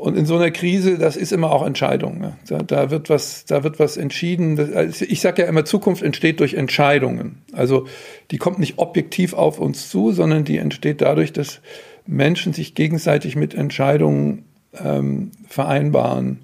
Und 0.00 0.16
in 0.16 0.24
so 0.24 0.36
einer 0.36 0.50
Krise, 0.50 0.96
das 0.96 1.14
ist 1.14 1.30
immer 1.30 1.52
auch 1.52 1.64
Entscheidung. 1.64 2.20
Ne? 2.20 2.38
Da, 2.48 2.62
da, 2.62 2.90
wird 2.90 3.10
was, 3.10 3.44
da 3.44 3.64
wird 3.64 3.78
was 3.78 3.98
entschieden. 3.98 4.58
Also 4.74 5.04
ich 5.06 5.20
sage 5.20 5.42
ja 5.42 5.48
immer, 5.48 5.66
Zukunft 5.66 6.02
entsteht 6.02 6.40
durch 6.40 6.54
Entscheidungen. 6.54 7.42
Also 7.52 7.86
die 8.30 8.38
kommt 8.38 8.58
nicht 8.58 8.78
objektiv 8.78 9.34
auf 9.34 9.58
uns 9.58 9.90
zu, 9.90 10.12
sondern 10.12 10.44
die 10.44 10.56
entsteht 10.56 11.02
dadurch, 11.02 11.34
dass 11.34 11.60
Menschen 12.06 12.54
sich 12.54 12.74
gegenseitig 12.74 13.36
mit 13.36 13.52
Entscheidungen 13.52 14.46
ähm, 14.82 15.32
vereinbaren, 15.46 16.38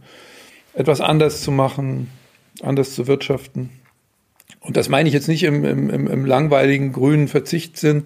etwas 0.74 1.00
anders 1.00 1.40
zu 1.40 1.50
machen, 1.50 2.10
anders 2.60 2.94
zu 2.94 3.06
wirtschaften. 3.06 3.70
Und 4.60 4.76
das 4.76 4.90
meine 4.90 5.08
ich 5.08 5.14
jetzt 5.14 5.28
nicht 5.28 5.44
im, 5.44 5.64
im, 5.64 5.88
im 5.88 6.26
langweiligen 6.26 6.92
grünen 6.92 7.26
Verzichtsinn, 7.26 8.04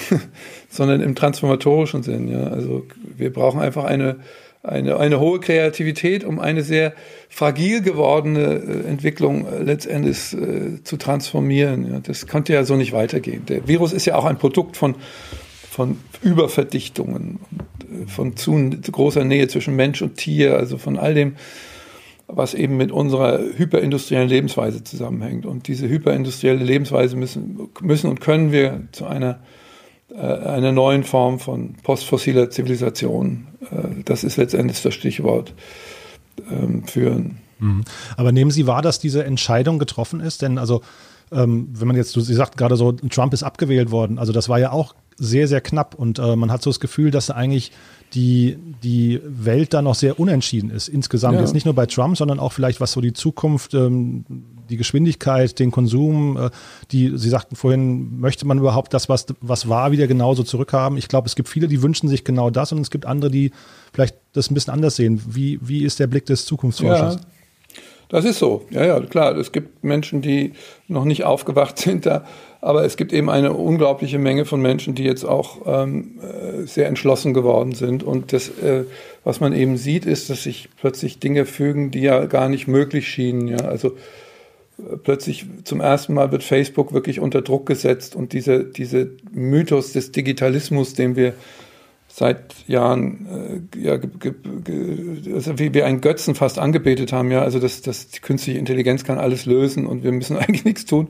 sondern 0.68 1.00
im 1.00 1.14
transformatorischen 1.14 2.02
Sinn. 2.02 2.26
Ja. 2.26 2.48
Also 2.48 2.84
wir 3.16 3.32
brauchen 3.32 3.60
einfach 3.60 3.84
eine, 3.84 4.16
eine, 4.62 4.96
eine 4.96 5.18
hohe 5.18 5.40
Kreativität, 5.40 6.24
um 6.24 6.38
eine 6.38 6.62
sehr 6.62 6.94
fragil 7.28 7.82
gewordene 7.82 8.40
äh, 8.40 8.88
Entwicklung 8.88 9.46
äh, 9.46 9.62
letztendlich 9.62 10.32
äh, 10.34 10.82
zu 10.84 10.96
transformieren. 10.96 12.02
Das 12.04 12.26
konnte 12.26 12.52
ja 12.52 12.64
so 12.64 12.76
nicht 12.76 12.92
weitergehen. 12.92 13.44
Der 13.46 13.66
Virus 13.66 13.92
ist 13.92 14.06
ja 14.06 14.14
auch 14.14 14.24
ein 14.24 14.38
Produkt 14.38 14.76
von, 14.76 14.94
von 15.68 15.98
Überverdichtungen, 16.22 17.40
von 18.06 18.36
zu 18.36 18.70
großer 18.90 19.24
Nähe 19.24 19.48
zwischen 19.48 19.74
Mensch 19.74 20.00
und 20.00 20.16
Tier, 20.16 20.56
also 20.56 20.78
von 20.78 20.96
all 20.96 21.14
dem, 21.14 21.34
was 22.28 22.54
eben 22.54 22.76
mit 22.76 22.92
unserer 22.92 23.40
hyperindustriellen 23.40 24.28
Lebensweise 24.28 24.84
zusammenhängt. 24.84 25.44
Und 25.44 25.66
diese 25.66 25.88
hyperindustrielle 25.88 26.62
Lebensweise 26.62 27.16
müssen, 27.16 27.68
müssen 27.80 28.08
und 28.08 28.20
können 28.20 28.52
wir 28.52 28.82
zu 28.92 29.06
einer 29.06 29.40
einer 30.18 30.72
neuen 30.72 31.04
Form 31.04 31.38
von 31.38 31.74
postfossiler 31.82 32.50
Zivilisation. 32.50 33.46
Äh, 33.70 34.02
das 34.04 34.24
ist 34.24 34.36
letztendlich 34.36 34.82
das 34.82 34.94
Stichwort 34.94 35.54
ähm, 36.50 36.84
führen. 36.86 37.38
Mhm. 37.58 37.84
Aber 38.16 38.32
nehmen 38.32 38.50
Sie 38.50 38.66
wahr, 38.66 38.82
dass 38.82 38.98
diese 38.98 39.24
Entscheidung 39.24 39.78
getroffen 39.78 40.20
ist? 40.20 40.42
Denn 40.42 40.58
also, 40.58 40.82
ähm, 41.30 41.68
wenn 41.72 41.86
man 41.86 41.96
jetzt, 41.96 42.12
Sie 42.12 42.34
sagt 42.34 42.56
gerade 42.56 42.76
so, 42.76 42.92
Trump 42.92 43.32
ist 43.32 43.42
abgewählt 43.42 43.90
worden. 43.90 44.18
Also 44.18 44.32
das 44.32 44.48
war 44.48 44.58
ja 44.58 44.72
auch 44.72 44.94
sehr, 45.16 45.46
sehr 45.46 45.60
knapp 45.60 45.94
und 45.94 46.18
äh, 46.18 46.36
man 46.36 46.50
hat 46.50 46.62
so 46.62 46.70
das 46.70 46.80
Gefühl, 46.80 47.10
dass 47.10 47.30
eigentlich 47.30 47.70
die, 48.14 48.58
die 48.82 49.20
Welt 49.24 49.72
da 49.72 49.82
noch 49.82 49.94
sehr 49.94 50.18
unentschieden 50.18 50.70
ist 50.70 50.88
insgesamt. 50.88 51.34
Ja. 51.34 51.40
Jetzt 51.40 51.54
nicht 51.54 51.64
nur 51.64 51.74
bei 51.74 51.86
Trump, 51.86 52.16
sondern 52.16 52.40
auch 52.40 52.52
vielleicht, 52.52 52.80
was 52.80 52.92
so 52.92 53.00
die 53.00 53.12
Zukunft, 53.12 53.74
ähm, 53.74 54.24
die 54.72 54.78
Geschwindigkeit, 54.78 55.58
den 55.58 55.70
Konsum, 55.70 56.36
äh, 56.36 56.50
die, 56.90 57.12
Sie 57.16 57.28
sagten 57.28 57.54
vorhin, 57.56 58.18
möchte 58.18 58.46
man 58.46 58.58
überhaupt 58.58 58.94
das, 58.94 59.08
was, 59.08 59.26
was 59.40 59.68
war, 59.68 59.92
wieder 59.92 60.06
genauso 60.06 60.42
zurückhaben? 60.42 60.98
Ich 60.98 61.08
glaube, 61.08 61.28
es 61.28 61.36
gibt 61.36 61.48
viele, 61.48 61.68
die 61.68 61.82
wünschen 61.82 62.08
sich 62.08 62.24
genau 62.24 62.50
das 62.50 62.72
und 62.72 62.80
es 62.80 62.90
gibt 62.90 63.06
andere, 63.06 63.30
die 63.30 63.52
vielleicht 63.92 64.16
das 64.32 64.50
ein 64.50 64.54
bisschen 64.54 64.72
anders 64.72 64.96
sehen. 64.96 65.22
Wie, 65.28 65.58
wie 65.62 65.84
ist 65.84 66.00
der 66.00 66.06
Blick 66.06 66.26
des 66.26 66.46
Zukunftsforschers? 66.46 67.16
Ja. 67.16 67.20
Das 68.12 68.26
ist 68.26 68.38
so. 68.38 68.66
Ja, 68.68 68.84
ja, 68.84 69.00
klar. 69.00 69.34
Es 69.38 69.52
gibt 69.52 69.82
Menschen, 69.82 70.20
die 70.20 70.52
noch 70.86 71.06
nicht 71.06 71.24
aufgewacht 71.24 71.78
sind 71.78 72.04
da, 72.04 72.24
aber 72.60 72.84
es 72.84 72.98
gibt 72.98 73.12
eben 73.12 73.30
eine 73.30 73.54
unglaubliche 73.54 74.18
Menge 74.18 74.44
von 74.44 74.60
Menschen, 74.60 74.94
die 74.94 75.04
jetzt 75.04 75.24
auch 75.24 75.60
ähm, 75.66 76.20
äh, 76.20 76.66
sehr 76.66 76.88
entschlossen 76.88 77.32
geworden 77.32 77.72
sind. 77.72 78.02
Und 78.02 78.34
das, 78.34 78.48
äh, 78.48 78.84
was 79.24 79.40
man 79.40 79.54
eben 79.54 79.78
sieht, 79.78 80.04
ist, 80.04 80.28
dass 80.28 80.42
sich 80.42 80.68
plötzlich 80.78 81.20
Dinge 81.20 81.46
fügen, 81.46 81.90
die 81.90 82.02
ja 82.02 82.26
gar 82.26 82.50
nicht 82.50 82.68
möglich 82.68 83.08
schienen. 83.08 83.48
Ja, 83.48 83.64
also 83.64 83.92
plötzlich 85.02 85.46
zum 85.64 85.80
ersten 85.80 86.14
Mal 86.14 86.32
wird 86.32 86.42
Facebook 86.42 86.92
wirklich 86.92 87.20
unter 87.20 87.42
Druck 87.42 87.66
gesetzt 87.66 88.16
und 88.16 88.32
diese, 88.32 88.64
diese 88.64 89.10
Mythos 89.32 89.92
des 89.92 90.12
Digitalismus, 90.12 90.94
den 90.94 91.16
wir 91.16 91.34
seit 92.08 92.68
Jahren 92.68 93.70
äh, 93.74 93.78
ja, 93.78 93.96
ge, 93.96 94.34
ge, 94.64 95.34
also 95.34 95.58
wie 95.58 95.72
wir 95.72 95.86
einen 95.86 96.02
Götzen 96.02 96.34
fast 96.34 96.58
angebetet 96.58 97.12
haben, 97.12 97.30
ja, 97.30 97.42
also 97.42 97.58
dass 97.58 97.80
das, 97.80 98.08
die 98.08 98.20
künstliche 98.20 98.58
Intelligenz 98.58 99.04
kann 99.04 99.18
alles 99.18 99.46
lösen 99.46 99.86
und 99.86 100.04
wir 100.04 100.12
müssen 100.12 100.36
eigentlich 100.38 100.64
nichts 100.64 100.84
tun. 100.84 101.08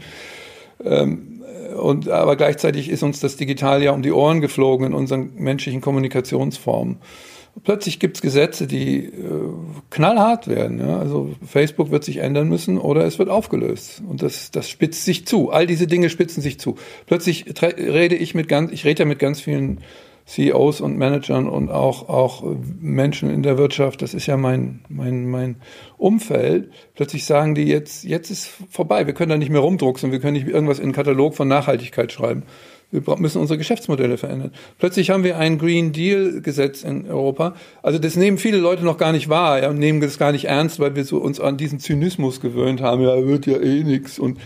Ähm, 0.85 1.42
und 1.76 2.09
aber 2.09 2.37
gleichzeitig 2.37 2.88
ist 2.88 3.02
uns 3.02 3.19
das 3.21 3.37
Digital 3.37 3.83
ja 3.83 3.92
um 3.92 4.02
die 4.02 4.12
Ohren 4.12 4.40
geflogen 4.40 4.88
in 4.88 4.95
unseren 4.95 5.35
menschlichen 5.35 5.81
Kommunikationsformen. 5.81 6.99
Plötzlich 7.64 8.00
gibt 8.00 8.16
es 8.16 8.23
Gesetze, 8.23 8.66
die 8.66 9.04
äh, 9.04 9.11
knallhart 9.90 10.49
werden. 10.49 10.78
Ja? 10.78 10.99
Also 10.99 11.35
Facebook 11.47 11.90
wird 11.90 12.02
sich 12.02 12.16
ändern 12.16 12.49
müssen 12.49 12.78
oder 12.78 13.04
es 13.04 13.18
wird 13.18 13.28
aufgelöst. 13.28 14.02
Und 14.09 14.23
das, 14.23 14.50
das 14.50 14.71
spitzt 14.71 15.04
sich 15.04 15.26
zu. 15.26 15.50
All 15.50 15.66
diese 15.66 15.87
Dinge 15.87 16.09
spitzen 16.09 16.42
sich 16.42 16.59
zu. 16.59 16.76
Plötzlich 17.06 17.44
rede 17.62 18.16
ich 18.16 18.35
mit 18.35 18.49
ganz, 18.49 18.73
ich 18.73 18.85
rede 18.85 19.00
ja 19.00 19.06
mit 19.06 19.18
ganz 19.18 19.40
vielen 19.40 19.80
CEOs 20.32 20.80
und 20.80 20.96
Managern 20.96 21.46
und 21.46 21.70
auch, 21.70 22.08
auch 22.08 22.42
Menschen 22.80 23.28
in 23.28 23.42
der 23.42 23.58
Wirtschaft, 23.58 24.00
das 24.00 24.14
ist 24.14 24.26
ja 24.26 24.38
mein, 24.38 24.80
mein, 24.88 25.26
mein 25.26 25.56
Umfeld, 25.98 26.70
plötzlich 26.94 27.26
sagen 27.26 27.54
die 27.54 27.64
jetzt, 27.64 28.04
jetzt 28.04 28.30
ist 28.30 28.50
vorbei, 28.70 29.06
wir 29.06 29.12
können 29.12 29.28
da 29.28 29.36
nicht 29.36 29.50
mehr 29.50 29.60
rumdrucksen, 29.60 30.10
wir 30.10 30.20
können 30.20 30.32
nicht 30.32 30.48
irgendwas 30.48 30.78
in 30.78 30.84
einen 30.84 30.92
Katalog 30.94 31.34
von 31.34 31.48
Nachhaltigkeit 31.48 32.12
schreiben. 32.12 32.44
Wir 32.90 33.02
müssen 33.18 33.40
unsere 33.40 33.58
Geschäftsmodelle 33.58 34.18
verändern. 34.18 34.52
Plötzlich 34.78 35.10
haben 35.10 35.24
wir 35.24 35.38
ein 35.38 35.58
Green 35.58 35.92
Deal 35.92 36.42
Gesetz 36.42 36.82
in 36.82 37.06
Europa. 37.06 37.54
Also 37.82 37.98
das 37.98 38.16
nehmen 38.16 38.36
viele 38.36 38.58
Leute 38.58 38.84
noch 38.84 38.98
gar 38.98 39.12
nicht 39.12 39.30
wahr 39.30 39.62
ja, 39.62 39.72
nehmen 39.72 40.00
das 40.00 40.18
gar 40.18 40.32
nicht 40.32 40.44
ernst, 40.44 40.78
weil 40.78 40.94
wir 40.94 41.04
so 41.04 41.18
uns 41.18 41.40
an 41.40 41.56
diesen 41.56 41.78
Zynismus 41.78 42.40
gewöhnt 42.40 42.82
haben. 42.82 43.02
Ja, 43.02 43.26
wird 43.26 43.46
ja 43.46 43.58
eh 43.58 43.82
nichts 43.82 44.18
und 44.18 44.38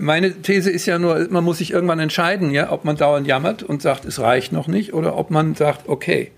meine 0.00 0.32
These 0.42 0.70
ist 0.70 0.86
ja 0.86 0.98
nur, 0.98 1.26
man 1.30 1.42
muss 1.42 1.58
sich 1.58 1.72
irgendwann 1.72 1.98
entscheiden, 1.98 2.52
ja, 2.52 2.70
ob 2.70 2.84
man 2.84 2.96
dauernd 2.96 3.26
jammert 3.26 3.62
und 3.62 3.82
sagt, 3.82 4.04
es 4.04 4.20
reicht 4.20 4.52
noch 4.52 4.68
nicht, 4.68 4.94
oder 4.94 5.16
ob 5.16 5.30
man 5.30 5.54
sagt, 5.54 5.88
okay, 5.88 6.30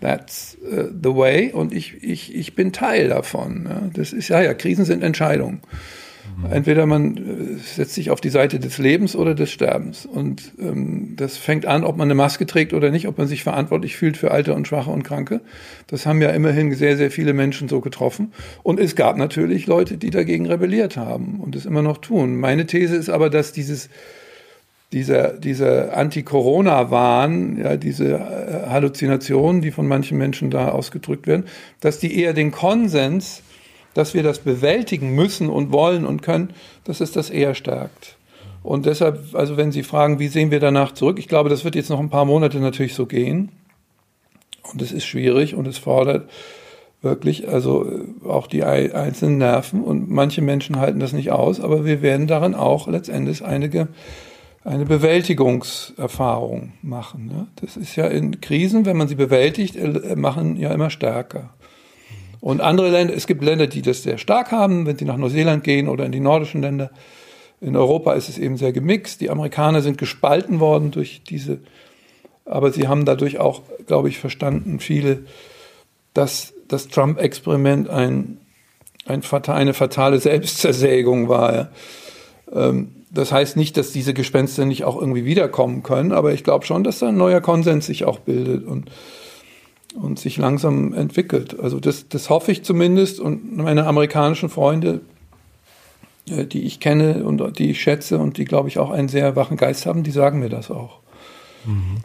that's 0.00 0.56
uh, 0.62 0.84
the 0.90 1.14
way 1.14 1.52
und 1.52 1.74
ich, 1.74 2.02
ich, 2.02 2.34
ich 2.34 2.54
bin 2.54 2.72
Teil 2.72 3.08
davon. 3.08 3.90
Das 3.94 4.12
ist 4.12 4.28
ja, 4.28 4.40
ja, 4.40 4.54
Krisen 4.54 4.84
sind 4.84 5.02
Entscheidungen. 5.02 5.60
Mhm. 6.36 6.52
Entweder 6.52 6.86
man 6.86 7.16
äh, 7.16 7.20
setzt 7.58 7.94
sich 7.94 8.10
auf 8.10 8.20
die 8.20 8.28
Seite 8.28 8.58
des 8.58 8.78
Lebens 8.78 9.16
oder 9.16 9.34
des 9.34 9.50
Sterbens. 9.50 10.06
Und 10.06 10.52
ähm, 10.60 11.14
das 11.16 11.36
fängt 11.36 11.66
an, 11.66 11.84
ob 11.84 11.96
man 11.96 12.06
eine 12.06 12.14
Maske 12.14 12.46
trägt 12.46 12.72
oder 12.72 12.90
nicht, 12.90 13.08
ob 13.08 13.18
man 13.18 13.26
sich 13.26 13.42
verantwortlich 13.42 13.96
fühlt 13.96 14.16
für 14.16 14.30
Alte 14.30 14.54
und 14.54 14.66
Schwache 14.68 14.90
und 14.90 15.02
Kranke. 15.02 15.40
Das 15.86 16.06
haben 16.06 16.20
ja 16.20 16.30
immerhin 16.30 16.72
sehr, 16.74 16.96
sehr 16.96 17.10
viele 17.10 17.32
Menschen 17.32 17.68
so 17.68 17.80
getroffen. 17.80 18.32
Und 18.62 18.80
es 18.80 18.96
gab 18.96 19.16
natürlich 19.16 19.66
Leute, 19.66 19.96
die 19.96 20.10
dagegen 20.10 20.46
rebelliert 20.46 20.96
haben 20.96 21.40
und 21.40 21.56
es 21.56 21.66
immer 21.66 21.82
noch 21.82 21.98
tun. 21.98 22.36
Meine 22.36 22.66
These 22.66 22.96
ist 22.96 23.10
aber, 23.10 23.30
dass 23.30 23.52
dieses 23.52 23.88
dieser, 24.92 25.32
dieser 25.32 25.96
Anti-Corona-Wahn, 25.96 27.58
ja, 27.58 27.76
diese 27.76 28.14
äh, 28.14 28.70
Halluzinationen, 28.70 29.60
die 29.60 29.72
von 29.72 29.88
manchen 29.88 30.16
Menschen 30.16 30.50
da 30.50 30.68
ausgedrückt 30.68 31.26
werden, 31.26 31.44
dass 31.80 31.98
die 31.98 32.18
eher 32.18 32.32
den 32.32 32.52
Konsens 32.52 33.42
dass 33.96 34.14
wir 34.14 34.22
das 34.22 34.40
bewältigen 34.40 35.14
müssen 35.14 35.48
und 35.48 35.72
wollen 35.72 36.04
und 36.04 36.22
können, 36.22 36.50
dass 36.84 37.00
es 37.00 37.12
das 37.12 37.30
eher 37.30 37.54
stärkt. 37.54 38.16
Und 38.62 38.84
deshalb, 38.84 39.34
also 39.34 39.56
wenn 39.56 39.72
Sie 39.72 39.82
fragen, 39.82 40.18
wie 40.18 40.28
sehen 40.28 40.50
wir 40.50 40.60
danach 40.60 40.92
zurück, 40.92 41.18
ich 41.18 41.28
glaube, 41.28 41.48
das 41.48 41.64
wird 41.64 41.76
jetzt 41.76 41.88
noch 41.88 42.00
ein 42.00 42.10
paar 42.10 42.24
Monate 42.24 42.58
natürlich 42.58 42.94
so 42.94 43.06
gehen. 43.06 43.52
Und 44.72 44.82
es 44.82 44.92
ist 44.92 45.06
schwierig 45.06 45.54
und 45.54 45.66
es 45.68 45.78
fordert 45.78 46.28
wirklich, 47.00 47.48
also 47.48 47.86
äh, 47.88 48.28
auch 48.28 48.48
die 48.48 48.64
einzelnen 48.64 49.38
Nerven 49.38 49.82
und 49.82 50.10
manche 50.10 50.42
Menschen 50.42 50.78
halten 50.78 50.98
das 50.98 51.12
nicht 51.12 51.30
aus, 51.30 51.60
aber 51.60 51.84
wir 51.84 52.02
werden 52.02 52.26
darin 52.26 52.54
auch 52.54 52.88
letztendlich 52.88 53.44
einige 53.44 53.88
eine 54.64 54.84
Bewältigungserfahrung 54.84 56.72
machen. 56.82 57.26
Ne? 57.26 57.46
Das 57.60 57.76
ist 57.76 57.94
ja 57.94 58.06
in 58.06 58.40
Krisen, 58.40 58.84
wenn 58.84 58.96
man 58.96 59.06
sie 59.06 59.14
bewältigt, 59.14 59.76
äh, 59.76 60.16
machen 60.16 60.56
ja 60.56 60.72
immer 60.72 60.90
stärker. 60.90 61.50
Und 62.46 62.60
andere 62.60 62.90
Länder, 62.90 63.12
es 63.12 63.26
gibt 63.26 63.42
Länder, 63.42 63.66
die 63.66 63.82
das 63.82 64.04
sehr 64.04 64.18
stark 64.18 64.52
haben, 64.52 64.86
wenn 64.86 64.96
sie 64.96 65.04
nach 65.04 65.16
Neuseeland 65.16 65.64
gehen 65.64 65.88
oder 65.88 66.06
in 66.06 66.12
die 66.12 66.20
nordischen 66.20 66.62
Länder. 66.62 66.92
In 67.60 67.74
Europa 67.74 68.12
ist 68.12 68.28
es 68.28 68.38
eben 68.38 68.56
sehr 68.56 68.72
gemixt. 68.72 69.20
Die 69.20 69.30
Amerikaner 69.30 69.82
sind 69.82 69.98
gespalten 69.98 70.60
worden 70.60 70.92
durch 70.92 71.22
diese, 71.28 71.58
aber 72.44 72.70
sie 72.70 72.86
haben 72.86 73.04
dadurch 73.04 73.40
auch, 73.40 73.62
glaube 73.88 74.08
ich, 74.08 74.20
verstanden, 74.20 74.78
viele, 74.78 75.24
dass 76.14 76.54
das 76.68 76.86
Trump-Experiment 76.86 77.90
ein, 77.90 78.38
ein, 79.06 79.22
eine 79.48 79.74
fatale 79.74 80.20
Selbstzersägung 80.20 81.28
war. 81.28 81.70
Ähm, 82.54 82.92
das 83.10 83.32
heißt 83.32 83.56
nicht, 83.56 83.76
dass 83.76 83.90
diese 83.90 84.14
Gespenster 84.14 84.66
nicht 84.66 84.84
auch 84.84 85.00
irgendwie 85.00 85.24
wiederkommen 85.24 85.82
können, 85.82 86.12
aber 86.12 86.32
ich 86.32 86.44
glaube 86.44 86.64
schon, 86.64 86.84
dass 86.84 87.00
da 87.00 87.08
ein 87.08 87.16
neuer 87.16 87.40
Konsens 87.40 87.86
sich 87.86 88.04
auch 88.04 88.20
bildet. 88.20 88.64
Und 88.64 88.88
und 89.96 90.18
sich 90.18 90.36
langsam 90.36 90.92
entwickelt. 90.92 91.58
Also 91.58 91.80
das, 91.80 92.08
das 92.08 92.30
hoffe 92.30 92.52
ich 92.52 92.64
zumindest 92.64 93.20
und 93.20 93.56
meine 93.56 93.86
amerikanischen 93.86 94.48
Freunde, 94.48 95.00
äh, 96.28 96.44
die 96.44 96.62
ich 96.62 96.80
kenne 96.80 97.24
und 97.24 97.58
die 97.58 97.70
ich 97.70 97.80
schätze 97.80 98.18
und 98.18 98.36
die, 98.36 98.44
glaube 98.44 98.68
ich, 98.68 98.78
auch 98.78 98.90
einen 98.90 99.08
sehr 99.08 99.36
wachen 99.36 99.56
Geist 99.56 99.86
haben, 99.86 100.02
die 100.02 100.10
sagen 100.10 100.38
mir 100.40 100.50
das 100.50 100.70
auch. 100.70 101.00
Mhm. 101.64 102.02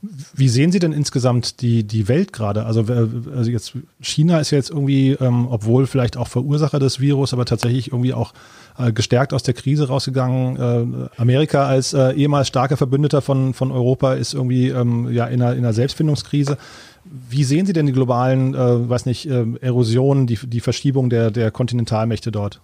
Wie 0.00 0.48
sehen 0.48 0.70
Sie 0.70 0.78
denn 0.78 0.92
insgesamt 0.92 1.60
die, 1.60 1.82
die 1.82 2.06
Welt 2.06 2.32
gerade? 2.32 2.66
Also, 2.66 2.82
also 2.82 3.50
jetzt 3.50 3.72
China 4.00 4.38
ist 4.38 4.52
jetzt 4.52 4.70
irgendwie, 4.70 5.10
ähm, 5.12 5.48
obwohl 5.50 5.88
vielleicht 5.88 6.16
auch 6.16 6.28
Verursacher 6.28 6.78
des 6.78 7.00
Virus, 7.00 7.32
aber 7.32 7.44
tatsächlich 7.44 7.88
irgendwie 7.88 8.14
auch 8.14 8.32
äh, 8.78 8.92
gestärkt 8.92 9.34
aus 9.34 9.42
der 9.42 9.54
Krise 9.54 9.88
rausgegangen. 9.88 10.56
Äh, 10.56 11.20
Amerika 11.20 11.66
als 11.66 11.94
äh, 11.94 12.12
ehemals 12.12 12.46
starker 12.46 12.76
Verbündeter 12.76 13.22
von, 13.22 13.54
von 13.54 13.72
Europa 13.72 14.14
ist 14.14 14.34
irgendwie 14.34 14.68
ähm, 14.68 15.10
ja 15.10 15.26
in 15.26 15.42
einer, 15.42 15.54
in 15.54 15.64
einer 15.64 15.72
Selbstfindungskrise. 15.72 16.58
Wie 17.04 17.42
sehen 17.42 17.66
Sie 17.66 17.72
denn 17.72 17.86
die 17.86 17.92
globalen, 17.92 18.54
äh, 18.54 18.88
weiß 18.88 19.06
nicht, 19.06 19.28
äh, 19.28 19.44
Erosionen, 19.60 20.28
die, 20.28 20.38
die 20.44 20.60
Verschiebung 20.60 21.10
der, 21.10 21.32
der 21.32 21.50
Kontinentalmächte 21.50 22.30
dort? 22.30 22.60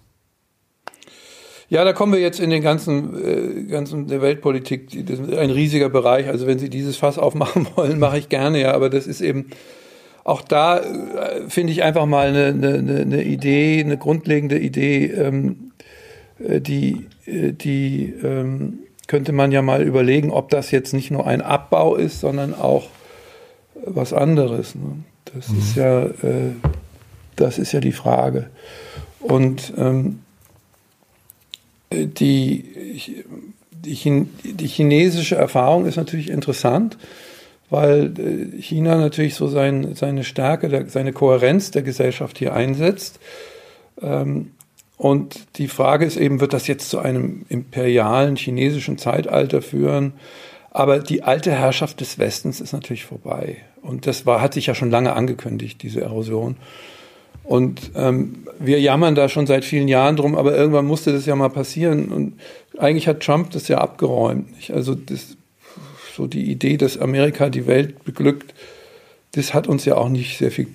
Ja, 1.67 1.83
da 1.83 1.93
kommen 1.93 2.13
wir 2.13 2.19
jetzt 2.19 2.39
in 2.39 2.49
den 2.49 2.61
ganzen, 2.61 3.15
äh, 3.23 3.63
ganzen 3.63 4.07
der 4.07 4.21
Weltpolitik. 4.21 5.07
Das 5.07 5.19
ist 5.19 5.33
ein 5.33 5.49
riesiger 5.49 5.89
Bereich. 5.89 6.27
Also 6.27 6.45
wenn 6.45 6.59
Sie 6.59 6.69
dieses 6.69 6.97
Fass 6.97 7.17
aufmachen 7.17 7.67
wollen, 7.75 7.99
mache 7.99 8.17
ich 8.17 8.29
gerne, 8.29 8.61
ja. 8.61 8.73
Aber 8.73 8.89
das 8.89 9.07
ist 9.07 9.21
eben 9.21 9.47
auch 10.23 10.41
da 10.41 10.79
äh, 10.79 11.49
finde 11.49 11.71
ich 11.71 11.83
einfach 11.83 12.05
mal 12.07 12.27
eine, 12.27 12.47
eine, 12.47 13.01
eine 13.01 13.23
Idee, 13.23 13.79
eine 13.79 13.97
grundlegende 13.97 14.57
Idee, 14.57 15.05
ähm, 15.05 15.71
äh, 16.39 16.59
die, 16.59 17.05
äh, 17.25 17.51
die 17.51 18.13
ähm, 18.23 18.79
könnte 19.07 19.33
man 19.33 19.51
ja 19.51 19.61
mal 19.61 19.83
überlegen, 19.83 20.31
ob 20.31 20.49
das 20.49 20.71
jetzt 20.71 20.93
nicht 20.93 21.11
nur 21.11 21.27
ein 21.27 21.41
Abbau 21.41 21.95
ist, 21.95 22.19
sondern 22.19 22.55
auch 22.55 22.87
was 23.85 24.13
anderes. 24.13 24.73
Ne? 24.73 25.03
Das 25.33 25.49
mhm. 25.49 25.59
ist 25.59 25.75
ja, 25.75 26.05
äh, 26.05 26.53
das 27.35 27.59
ist 27.59 27.71
ja 27.71 27.79
die 27.79 27.91
Frage. 27.91 28.49
Und 29.19 29.73
ähm, 29.77 30.21
die, 31.95 33.15
die, 33.73 34.27
die, 34.43 34.67
chinesische 34.67 35.35
Erfahrung 35.35 35.85
ist 35.85 35.95
natürlich 35.95 36.29
interessant, 36.29 36.97
weil 37.69 38.13
äh, 38.17 38.61
China 38.61 38.97
natürlich 38.97 39.35
so 39.35 39.47
sein, 39.47 39.95
seine 39.95 40.23
Stärke, 40.23 40.85
seine 40.87 41.13
Kohärenz 41.13 41.71
der 41.71 41.81
Gesellschaft 41.81 42.37
hier 42.37 42.53
einsetzt. 42.53 43.19
Ähm, 44.01 44.51
und 44.97 45.57
die 45.57 45.67
Frage 45.67 46.05
ist 46.05 46.17
eben, 46.17 46.39
wird 46.39 46.53
das 46.53 46.67
jetzt 46.67 46.89
zu 46.89 46.99
einem 46.99 47.45
imperialen 47.49 48.35
chinesischen 48.37 48.97
Zeitalter 48.97 49.61
führen? 49.61 50.13
Aber 50.71 50.99
die 50.99 51.23
alte 51.23 51.51
Herrschaft 51.51 52.01
des 52.01 52.17
Westens 52.17 52.59
ist 52.59 52.73
natürlich 52.73 53.05
vorbei. 53.05 53.57
Und 53.81 54.07
das 54.07 54.25
war, 54.25 54.41
hat 54.41 54.53
sich 54.53 54.67
ja 54.67 54.75
schon 54.75 54.89
lange 54.89 55.13
angekündigt, 55.13 55.81
diese 55.83 56.01
Erosion. 56.01 56.57
Und 57.45 57.91
ähm, 57.95 58.45
wir 58.59 58.79
jammern 58.79 59.15
da 59.15 59.29
schon 59.29 59.47
seit 59.47 59.65
vielen 59.65 59.87
Jahren 59.87 60.15
drum, 60.15 60.35
aber 60.35 60.55
irgendwann 60.55 60.85
musste 60.85 61.11
das 61.11 61.25
ja 61.25 61.35
mal 61.35 61.49
passieren. 61.49 62.11
Und 62.11 62.39
eigentlich 62.77 63.07
hat 63.07 63.21
Trump 63.21 63.51
das 63.51 63.67
ja 63.67 63.77
abgeräumt. 63.77 64.55
Nicht? 64.55 64.71
Also 64.71 64.95
das, 64.95 65.37
so 66.15 66.27
die 66.27 66.49
Idee, 66.51 66.77
dass 66.77 66.97
Amerika 66.97 67.49
die 67.49 67.67
Welt 67.67 68.03
beglückt, 68.03 68.53
das 69.33 69.53
hat 69.53 69.67
uns 69.67 69.85
ja 69.85 69.95
auch 69.95 70.09
nicht 70.09 70.37
sehr 70.37 70.51
viel 70.51 70.67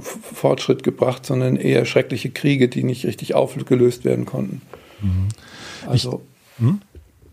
Fortschritt 0.00 0.84
gebracht, 0.84 1.26
sondern 1.26 1.56
eher 1.56 1.84
schreckliche 1.84 2.30
Kriege, 2.30 2.68
die 2.68 2.84
nicht 2.84 3.04
richtig 3.04 3.34
aufgelöst 3.34 4.04
werden 4.04 4.24
konnten. 4.24 4.62
Mhm. 5.00 5.28
Also. 5.88 6.22
Ich, 6.58 6.64
hm? 6.64 6.80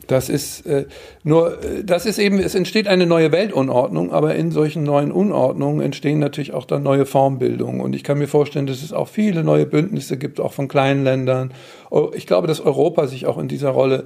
Das 0.10 0.28
ist 0.28 0.66
äh, 0.66 0.88
nur, 1.24 1.64
äh, 1.64 1.84
das 1.84 2.08
ist 2.08 2.18
eben, 2.18 2.40
es 2.40 2.56
entsteht 2.56 2.88
eine 2.88 3.06
neue 3.06 3.32
Weltunordnung, 3.32 4.12
aber 4.12 4.34
in 4.34 4.52
solchen 4.52 4.84
neuen 4.84 5.12
Unordnungen 5.12 5.82
entstehen 5.82 6.18
natürlich 6.18 6.52
auch 6.52 6.66
dann 6.66 6.82
neue 6.82 7.06
Formbildungen. 7.06 7.80
Und 7.80 7.96
ich 7.96 8.04
kann 8.04 8.18
mir 8.18 8.28
vorstellen, 8.28 8.66
dass 8.66 8.82
es 8.82 8.92
auch 8.92 9.08
viele 9.08 9.44
neue 9.44 9.68
Bündnisse 9.68 10.18
gibt, 10.18 10.40
auch 10.40 10.52
von 10.52 10.68
kleinen 10.68 11.04
Ländern. 11.04 11.54
Oh, 11.92 12.10
ich 12.16 12.26
glaube, 12.26 12.48
dass 12.48 12.60
Europa 12.60 13.06
sich 13.06 13.28
auch 13.28 13.38
in 13.38 13.48
dieser 13.48 13.70
Rolle 13.70 14.06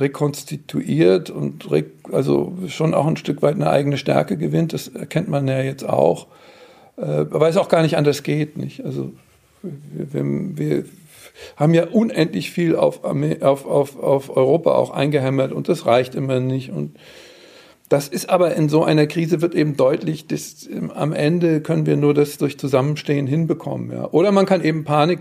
rekonstituiert 0.00 1.28
und 1.28 1.70
re 1.70 1.84
also 2.10 2.54
schon 2.68 2.94
auch 2.94 3.06
ein 3.06 3.18
Stück 3.18 3.42
weit 3.42 3.56
eine 3.56 3.68
eigene 3.68 3.98
Stärke 3.98 4.38
gewinnt. 4.38 4.72
Das 4.72 4.88
erkennt 4.88 5.28
man 5.28 5.46
ja 5.46 5.60
jetzt 5.60 5.86
auch, 5.86 6.26
äh, 6.96 7.26
weil 7.28 7.50
es 7.50 7.58
auch 7.58 7.68
gar 7.68 7.82
nicht 7.82 7.98
anders 7.98 8.22
geht. 8.22 8.56
Nicht? 8.56 8.82
Also 8.82 9.12
wir, 9.62 10.24
wir, 10.56 10.84
haben 11.56 11.74
ja 11.74 11.86
unendlich 11.88 12.50
viel 12.50 12.76
auf, 12.76 13.04
auf, 13.04 13.66
auf, 13.66 13.98
auf 13.98 14.36
Europa 14.36 14.72
auch 14.72 14.90
eingehämmert 14.90 15.52
und 15.52 15.68
das 15.68 15.86
reicht 15.86 16.14
immer 16.14 16.40
nicht. 16.40 16.70
Und 16.70 16.96
das 17.88 18.08
ist 18.08 18.30
aber 18.30 18.54
in 18.54 18.68
so 18.68 18.82
einer 18.82 19.06
Krise 19.06 19.42
wird 19.42 19.54
eben 19.54 19.76
deutlich, 19.76 20.26
dass 20.26 20.66
ähm, 20.66 20.90
am 20.90 21.12
Ende 21.12 21.60
können 21.60 21.86
wir 21.86 21.96
nur 21.96 22.14
das 22.14 22.38
durch 22.38 22.58
Zusammenstehen 22.58 23.26
hinbekommen. 23.26 23.90
Ja. 23.90 24.08
Oder 24.10 24.32
man 24.32 24.46
kann 24.46 24.64
eben 24.64 24.84
Panik 24.84 25.20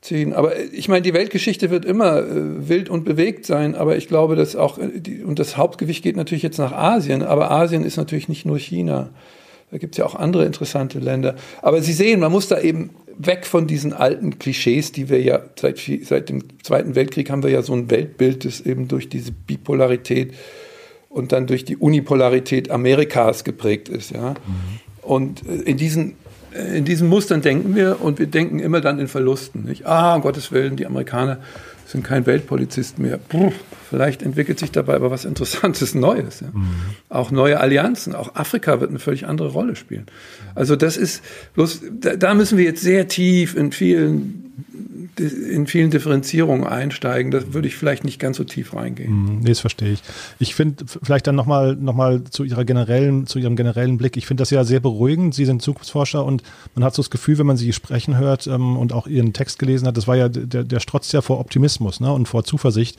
ziehen. 0.00 0.32
Aber 0.32 0.58
ich 0.58 0.88
meine, 0.88 1.02
die 1.02 1.14
Weltgeschichte 1.14 1.70
wird 1.70 1.84
immer 1.84 2.18
äh, 2.18 2.68
wild 2.68 2.88
und 2.88 3.04
bewegt 3.04 3.46
sein, 3.46 3.74
aber 3.74 3.96
ich 3.96 4.08
glaube, 4.08 4.36
dass 4.36 4.56
auch, 4.56 4.78
äh, 4.78 5.00
die, 5.00 5.22
und 5.22 5.38
das 5.38 5.56
Hauptgewicht 5.56 6.02
geht 6.02 6.16
natürlich 6.16 6.42
jetzt 6.42 6.58
nach 6.58 6.72
Asien, 6.72 7.22
aber 7.22 7.50
Asien 7.50 7.84
ist 7.84 7.96
natürlich 7.96 8.28
nicht 8.28 8.46
nur 8.46 8.58
China. 8.58 9.10
Da 9.70 9.78
gibt 9.78 9.94
es 9.94 9.98
ja 9.98 10.06
auch 10.06 10.14
andere 10.14 10.44
interessante 10.44 10.98
Länder. 10.98 11.34
Aber 11.60 11.82
Sie 11.82 11.92
sehen, 11.92 12.20
man 12.20 12.30
muss 12.30 12.48
da 12.48 12.60
eben 12.60 12.90
weg 13.18 13.46
von 13.46 13.66
diesen 13.66 13.92
alten 13.92 14.38
Klischees, 14.38 14.92
die 14.92 15.08
wir 15.08 15.20
ja 15.22 15.40
seit, 15.58 15.78
seit 16.02 16.28
dem 16.28 16.62
Zweiten 16.62 16.94
Weltkrieg 16.94 17.30
haben 17.30 17.42
wir 17.42 17.50
ja 17.50 17.62
so 17.62 17.72
ein 17.72 17.90
Weltbild, 17.90 18.44
das 18.44 18.60
eben 18.60 18.88
durch 18.88 19.08
diese 19.08 19.32
Bipolarität 19.32 20.34
und 21.08 21.32
dann 21.32 21.46
durch 21.46 21.64
die 21.64 21.76
Unipolarität 21.76 22.70
Amerikas 22.70 23.44
geprägt 23.44 23.88
ist. 23.88 24.10
Ja? 24.10 24.30
Mhm. 24.30 24.36
Und 25.02 25.46
äh, 25.46 25.62
in 25.62 25.76
diesen, 25.76 26.16
äh, 26.52 26.78
in 26.78 26.84
diesen 26.84 27.08
Mustern 27.08 27.40
denken 27.40 27.74
wir 27.74 28.00
und 28.00 28.18
wir 28.18 28.26
denken 28.26 28.58
immer 28.58 28.80
dann 28.80 28.98
in 28.98 29.08
Verlusten. 29.08 29.64
Nicht? 29.64 29.86
Ah, 29.86 30.16
um 30.16 30.22
Gottes 30.22 30.50
Willen, 30.50 30.76
die 30.76 30.86
Amerikaner 30.86 31.40
sind 31.86 32.04
kein 32.04 32.26
Weltpolizist 32.26 32.98
mehr. 32.98 33.18
Puh, 33.18 33.52
vielleicht 33.88 34.22
entwickelt 34.22 34.58
sich 34.58 34.72
dabei 34.72 34.94
aber 34.94 35.10
was 35.10 35.24
Interessantes 35.24 35.94
Neues. 35.94 36.40
Ja? 36.40 36.48
Mhm. 36.52 36.74
Auch 37.08 37.30
neue 37.30 37.60
Allianzen, 37.60 38.14
auch 38.14 38.34
Afrika 38.34 38.80
wird 38.80 38.90
eine 38.90 38.98
völlig 38.98 39.26
andere 39.26 39.48
Rolle 39.48 39.76
spielen. 39.76 40.06
Also 40.54 40.76
das 40.76 40.96
ist 40.96 41.22
bloß, 41.54 41.82
da, 42.00 42.16
da 42.16 42.34
müssen 42.34 42.58
wir 42.58 42.64
jetzt 42.64 42.82
sehr 42.82 43.08
tief 43.08 43.56
in 43.56 43.72
vielen 43.72 44.43
in 45.18 45.66
vielen 45.66 45.90
Differenzierungen 45.90 46.66
einsteigen. 46.66 47.30
Da 47.30 47.52
würde 47.52 47.68
ich 47.68 47.76
vielleicht 47.76 48.04
nicht 48.04 48.18
ganz 48.18 48.36
so 48.36 48.44
tief 48.44 48.74
reingehen. 48.74 49.12
Mm, 49.12 49.38
nee, 49.40 49.48
das 49.48 49.60
verstehe 49.60 49.92
ich. 49.92 50.02
Ich 50.38 50.54
finde 50.54 50.84
vielleicht 50.86 51.26
dann 51.26 51.34
nochmal 51.34 51.76
noch 51.76 51.94
mal 51.94 52.24
zu 52.24 52.44
Ihrer 52.44 52.64
generellen, 52.64 53.26
zu 53.26 53.38
Ihrem 53.38 53.56
generellen 53.56 53.98
Blick. 53.98 54.16
Ich 54.16 54.26
finde 54.26 54.42
das 54.42 54.50
ja 54.50 54.64
sehr 54.64 54.80
beruhigend. 54.80 55.34
Sie 55.34 55.44
sind 55.44 55.62
Zukunftsforscher 55.62 56.24
und 56.24 56.42
man 56.74 56.84
hat 56.84 56.94
so 56.94 57.02
das 57.02 57.10
Gefühl, 57.10 57.38
wenn 57.38 57.46
man 57.46 57.56
Sie 57.56 57.72
sprechen 57.72 58.18
hört 58.18 58.46
ähm, 58.46 58.76
und 58.76 58.92
auch 58.92 59.06
Ihren 59.06 59.32
Text 59.32 59.58
gelesen 59.58 59.86
hat, 59.86 59.96
das 59.96 60.06
war 60.06 60.16
ja, 60.16 60.28
der, 60.28 60.64
der 60.64 60.80
strotzt 60.80 61.12
ja 61.12 61.20
vor 61.20 61.40
Optimismus 61.40 62.00
ne, 62.00 62.12
und 62.12 62.26
vor 62.28 62.44
Zuversicht. 62.44 62.98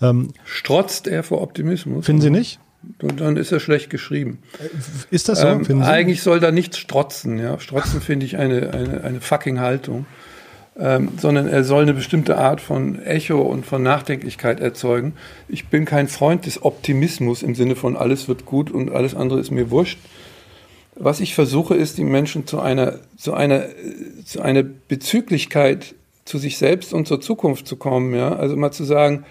Ähm, 0.00 0.28
Strotzt 0.44 1.06
er 1.06 1.22
vor 1.22 1.42
Optimismus? 1.42 2.04
Finden 2.04 2.22
Sie 2.22 2.30
nicht? 2.30 2.58
Und 3.00 3.20
dann 3.20 3.36
ist 3.36 3.52
er 3.52 3.60
schlecht 3.60 3.90
geschrieben. 3.90 4.38
Ist 5.10 5.28
das 5.28 5.40
so? 5.40 5.46
Ähm, 5.46 5.82
eigentlich 5.82 6.22
soll 6.22 6.40
da 6.40 6.50
nichts 6.50 6.78
strotzen. 6.78 7.38
Ja? 7.38 7.60
Strotzen 7.60 8.00
finde 8.00 8.26
ich 8.26 8.38
eine, 8.38 8.70
eine, 8.70 9.04
eine 9.04 9.20
fucking 9.20 9.60
Haltung 9.60 10.06
ähm, 10.78 11.10
sondern 11.18 11.48
er 11.48 11.64
soll 11.64 11.82
eine 11.82 11.94
bestimmte 11.94 12.38
Art 12.38 12.60
von 12.60 13.00
Echo 13.02 13.40
und 13.40 13.66
von 13.66 13.82
Nachdenklichkeit 13.82 14.60
erzeugen. 14.60 15.14
Ich 15.48 15.68
bin 15.68 15.84
kein 15.84 16.08
Freund 16.08 16.46
des 16.46 16.62
Optimismus 16.62 17.42
im 17.42 17.54
Sinne 17.54 17.76
von 17.76 17.96
alles 17.96 18.28
wird 18.28 18.46
gut 18.46 18.70
und 18.70 18.90
alles 18.90 19.14
andere 19.14 19.40
ist 19.40 19.50
mir 19.50 19.70
wurscht. 19.70 19.98
Was 20.94 21.20
ich 21.20 21.34
versuche, 21.34 21.74
ist, 21.74 21.98
die 21.98 22.04
Menschen 22.04 22.46
zu 22.46 22.60
einer, 22.60 23.00
zu 23.16 23.34
einer, 23.34 23.64
zu 24.24 24.42
einer 24.42 24.62
Bezüglichkeit 24.62 25.94
zu 26.24 26.38
sich 26.38 26.58
selbst 26.58 26.92
und 26.92 27.08
zur 27.08 27.20
Zukunft 27.20 27.66
zu 27.66 27.76
kommen. 27.76 28.14
Ja? 28.14 28.34
Also 28.34 28.56
mal 28.56 28.72
zu 28.72 28.84
sagen, 28.84 29.24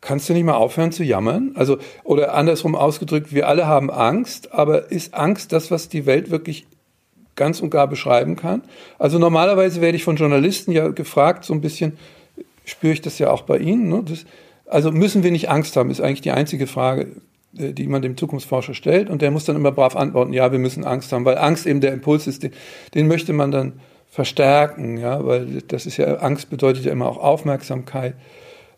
kannst 0.00 0.28
du 0.28 0.32
nicht 0.32 0.44
mal 0.44 0.54
aufhören 0.54 0.92
zu 0.92 1.04
jammern? 1.04 1.52
Also, 1.54 1.78
oder 2.04 2.34
andersrum 2.34 2.74
ausgedrückt, 2.74 3.34
wir 3.34 3.48
alle 3.48 3.66
haben 3.66 3.90
Angst, 3.90 4.52
aber 4.52 4.90
ist 4.90 5.14
Angst 5.14 5.52
das, 5.52 5.70
was 5.70 5.88
die 5.88 6.06
Welt 6.06 6.30
wirklich 6.30 6.66
ganz 7.40 7.60
und 7.60 7.70
gar 7.70 7.88
beschreiben 7.88 8.36
kann. 8.36 8.60
Also 8.98 9.18
normalerweise 9.18 9.80
werde 9.80 9.96
ich 9.96 10.04
von 10.04 10.16
Journalisten 10.16 10.72
ja 10.72 10.88
gefragt, 10.88 11.44
so 11.44 11.54
ein 11.54 11.62
bisschen, 11.62 11.96
spüre 12.66 12.92
ich 12.92 13.00
das 13.00 13.18
ja 13.18 13.30
auch 13.30 13.42
bei 13.42 13.56
Ihnen. 13.56 13.88
Ne? 13.88 14.02
Das, 14.06 14.26
also 14.66 14.92
müssen 14.92 15.22
wir 15.22 15.30
nicht 15.30 15.48
Angst 15.48 15.74
haben, 15.74 15.90
ist 15.90 16.02
eigentlich 16.02 16.20
die 16.20 16.32
einzige 16.32 16.66
Frage, 16.66 17.16
äh, 17.56 17.72
die 17.72 17.86
man 17.86 18.02
dem 18.02 18.18
Zukunftsforscher 18.18 18.74
stellt. 18.74 19.08
Und 19.08 19.22
der 19.22 19.30
muss 19.30 19.46
dann 19.46 19.56
immer 19.56 19.72
brav 19.72 19.96
antworten, 19.96 20.34
ja, 20.34 20.52
wir 20.52 20.58
müssen 20.58 20.84
Angst 20.84 21.12
haben, 21.12 21.24
weil 21.24 21.38
Angst 21.38 21.66
eben 21.66 21.80
der 21.80 21.94
Impuls 21.94 22.26
ist, 22.26 22.42
den, 22.42 22.52
den 22.94 23.08
möchte 23.08 23.32
man 23.32 23.50
dann 23.50 23.80
verstärken, 24.10 24.98
ja, 24.98 25.24
weil 25.24 25.62
das 25.66 25.86
ist 25.86 25.96
ja, 25.96 26.16
Angst 26.16 26.50
bedeutet 26.50 26.84
ja 26.84 26.92
immer 26.92 27.08
auch 27.08 27.16
Aufmerksamkeit. 27.16 28.16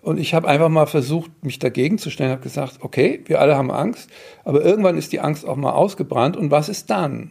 Und 0.03 0.19
ich 0.19 0.35
habe 0.35 0.47
einfach 0.47 0.69
mal 0.69 0.87
versucht, 0.87 1.31
mich 1.43 1.59
dagegen 1.59 1.99
zu 1.99 2.11
stellen, 2.11 2.31
habe 2.31 2.43
gesagt, 2.43 2.79
okay, 2.81 3.23
wir 3.25 3.41
alle 3.41 3.57
haben 3.57 3.73
Angst, 3.73 4.09
aber 4.45 4.65
irgendwann 4.65 4.97
ist 4.97 5.13
die 5.13 5.21
Angst 5.21 5.47
auch 5.47 5.57
mal 5.57 5.73
ausgebrannt 5.73 6.37
und 6.37 6.53
was 6.53 6.69
ist 6.69 6.91
dann? 6.91 7.31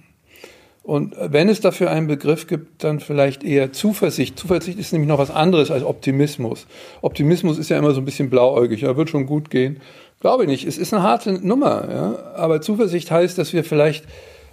Und 0.84 1.16
wenn 1.20 1.48
es 1.48 1.62
dafür 1.62 1.92
einen 1.92 2.08
Begriff 2.08 2.48
gibt, 2.48 2.84
dann 2.84 3.00
vielleicht 3.00 3.44
eher 3.44 3.72
Zuversicht. 3.72 4.40
Zuversicht 4.40 4.80
ist 4.80 4.94
nämlich 4.94 5.10
noch 5.10 5.20
was 5.20 5.30
anderes 5.30 5.70
als 5.70 5.84
Optimismus. 5.84 6.66
Optimismus 7.02 7.60
ist 7.60 7.70
ja 7.70 7.78
immer 7.78 7.94
so 7.94 8.02
ein 8.02 8.06
bisschen 8.06 8.32
blauäugig, 8.32 8.82
ja, 8.82 8.98
wird 8.98 9.10
schon 9.10 9.28
gut 9.28 9.52
gehen. 9.52 9.80
Glaube 10.22 10.44
ich 10.44 10.50
nicht. 10.50 10.66
Es 10.66 10.78
ist 10.78 10.94
eine 10.94 11.04
harte 11.04 11.34
Nummer, 11.46 11.88
ja. 11.92 12.34
Aber 12.36 12.62
Zuversicht 12.62 13.12
heißt, 13.12 13.38
dass 13.38 13.54
wir 13.54 13.64
vielleicht 13.64 14.06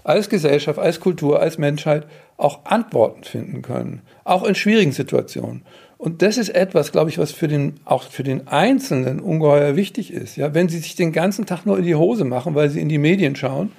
als 0.04 0.28
Gesellschaft, 0.28 0.78
als 0.78 1.00
Kultur, 1.00 1.40
als 1.40 1.58
Menschheit 1.58 2.06
auch 2.36 2.64
Antworten 2.64 3.24
finden 3.24 3.62
können. 3.62 4.02
Auch 4.24 4.44
in 4.44 4.54
schwierigen 4.54 4.92
Situationen. 4.92 5.62
Und 5.98 6.22
das 6.22 6.38
ist 6.38 6.50
etwas, 6.50 6.92
glaube 6.92 7.10
ich, 7.10 7.18
was 7.18 7.32
für 7.32 7.48
den, 7.48 7.74
auch 7.84 8.04
für 8.04 8.22
den 8.22 8.46
Einzelnen 8.48 9.18
ungeheuer 9.18 9.76
wichtig 9.76 10.12
ist. 10.12 10.36
Ja, 10.36 10.54
wenn 10.54 10.68
Sie 10.68 10.78
sich 10.78 10.94
den 10.94 11.12
ganzen 11.12 11.44
Tag 11.44 11.66
nur 11.66 11.76
in 11.78 11.84
die 11.84 11.96
Hose 11.96 12.24
machen, 12.24 12.54
weil 12.54 12.70
Sie 12.70 12.80
in 12.80 12.88
die 12.88 12.98
Medien 12.98 13.34
schauen, 13.34 13.72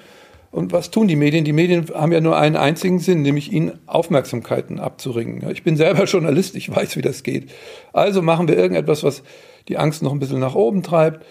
und 0.51 0.71
was 0.71 0.89
tun 0.89 1.07
die 1.07 1.15
Medien? 1.15 1.45
Die 1.45 1.53
Medien 1.53 1.87
haben 1.93 2.11
ja 2.11 2.21
nur 2.21 2.37
einen 2.37 2.55
einzigen 2.55 2.99
Sinn, 2.99 3.21
nämlich 3.21 3.51
ihnen 3.51 3.73
Aufmerksamkeiten 3.85 4.79
abzuringen. 4.79 5.47
Ich 5.51 5.63
bin 5.63 5.77
selber 5.77 6.03
Journalist, 6.05 6.55
ich 6.55 6.73
weiß, 6.73 6.95
wie 6.95 7.01
das 7.01 7.23
geht. 7.23 7.51
Also 7.93 8.21
machen 8.21 8.47
wir 8.47 8.57
irgendetwas, 8.57 9.03
was 9.03 9.21
die 9.67 9.77
Angst 9.77 10.01
noch 10.01 10.11
ein 10.11 10.19
bisschen 10.19 10.39
nach 10.39 10.55
oben 10.55 10.81
treibt. 10.81 11.23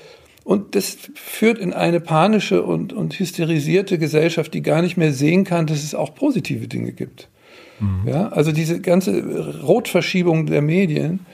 Und 0.45 0.75
das 0.77 0.97
führt 1.15 1.59
in 1.59 1.73
eine 1.73 2.01
panische 2.01 2.63
und, 2.63 2.93
und 2.93 3.19
hysterisierte 3.19 3.99
Gesellschaft, 3.99 4.55
die 4.55 4.63
gar 4.63 4.83
nicht 4.83 4.97
mehr 4.97 5.13
sehen 5.13 5.45
kann, 5.45 5.67
dass 5.67 5.83
es 5.83 5.95
auch 5.95 6.15
positive 6.15 6.69
Dinge 6.69 6.93
gibt. 6.93 7.29
Mhm. 7.81 8.09
Ja, 8.09 8.29
also 8.29 8.53
diese 8.53 8.81
ganze 8.81 9.61
Rotverschiebung 9.63 10.47
der 10.47 10.63
Medien. 10.63 11.27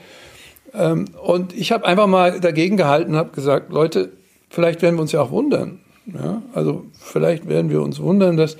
Ähm, 0.73 1.05
und 1.23 1.53
ich 1.55 1.71
habe 1.71 1.85
einfach 1.85 2.07
mal 2.07 2.39
dagegen 2.41 2.77
gehalten 2.77 3.11
und 3.11 3.17
habe 3.17 3.31
gesagt, 3.31 3.71
Leute, 3.71 4.11
vielleicht 4.49 4.81
werden 4.81 4.95
wir 4.95 5.01
uns 5.01 5.11
ja 5.11 5.21
auch 5.21 5.31
wundern. 5.31 5.79
Ja, 6.13 6.41
also 6.53 6.85
vielleicht 6.99 7.47
werden 7.47 7.69
wir 7.71 7.81
uns 7.81 7.99
wundern, 7.99 8.37
dass, 8.37 8.57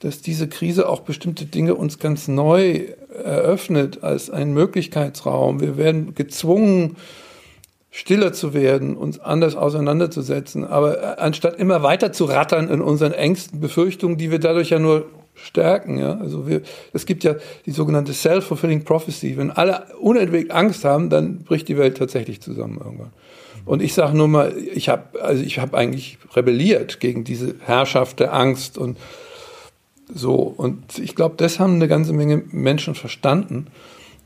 dass 0.00 0.22
diese 0.22 0.48
Krise 0.48 0.88
auch 0.88 1.00
bestimmte 1.00 1.44
Dinge 1.44 1.74
uns 1.74 1.98
ganz 1.98 2.28
neu 2.28 2.86
eröffnet 3.12 4.02
als 4.02 4.30
einen 4.30 4.54
Möglichkeitsraum. 4.54 5.60
Wir 5.60 5.76
werden 5.76 6.14
gezwungen, 6.14 6.96
stiller 7.90 8.32
zu 8.32 8.54
werden, 8.54 8.96
uns 8.96 9.18
anders 9.18 9.56
auseinanderzusetzen. 9.56 10.64
Aber 10.64 11.02
äh, 11.02 11.20
anstatt 11.20 11.58
immer 11.58 11.82
weiter 11.82 12.12
zu 12.12 12.26
rattern 12.26 12.68
in 12.68 12.80
unseren 12.80 13.12
engsten 13.12 13.60
Befürchtungen, 13.60 14.16
die 14.16 14.30
wir 14.30 14.38
dadurch 14.38 14.70
ja 14.70 14.78
nur 14.78 15.06
stärken. 15.34 15.98
Ja? 15.98 16.18
Also 16.18 16.46
wir, 16.46 16.62
es 16.92 17.06
gibt 17.06 17.24
ja 17.24 17.36
die 17.66 17.70
sogenannte 17.70 18.12
Self-Fulfilling 18.12 18.84
Prophecy. 18.84 19.36
Wenn 19.36 19.50
alle 19.50 19.86
unentwegt 20.00 20.50
Angst 20.50 20.84
haben, 20.84 21.10
dann 21.10 21.38
bricht 21.44 21.68
die 21.68 21.78
Welt 21.78 21.96
tatsächlich 21.96 22.40
zusammen 22.40 22.78
irgendwann. 22.82 23.12
Und 23.68 23.82
ich 23.82 23.92
sage 23.92 24.16
nur 24.16 24.28
mal, 24.28 24.56
ich 24.56 24.88
habe 24.88 25.22
also 25.22 25.44
ich 25.44 25.58
habe 25.58 25.76
eigentlich 25.76 26.16
rebelliert 26.34 27.00
gegen 27.00 27.24
diese 27.24 27.54
Herrschaft 27.66 28.18
der 28.18 28.32
Angst 28.32 28.78
und 28.78 28.96
so. 30.12 30.36
Und 30.36 30.98
ich 30.98 31.14
glaube, 31.14 31.34
das 31.36 31.60
haben 31.60 31.74
eine 31.74 31.86
ganze 31.86 32.14
Menge 32.14 32.42
Menschen 32.50 32.94
verstanden, 32.94 33.66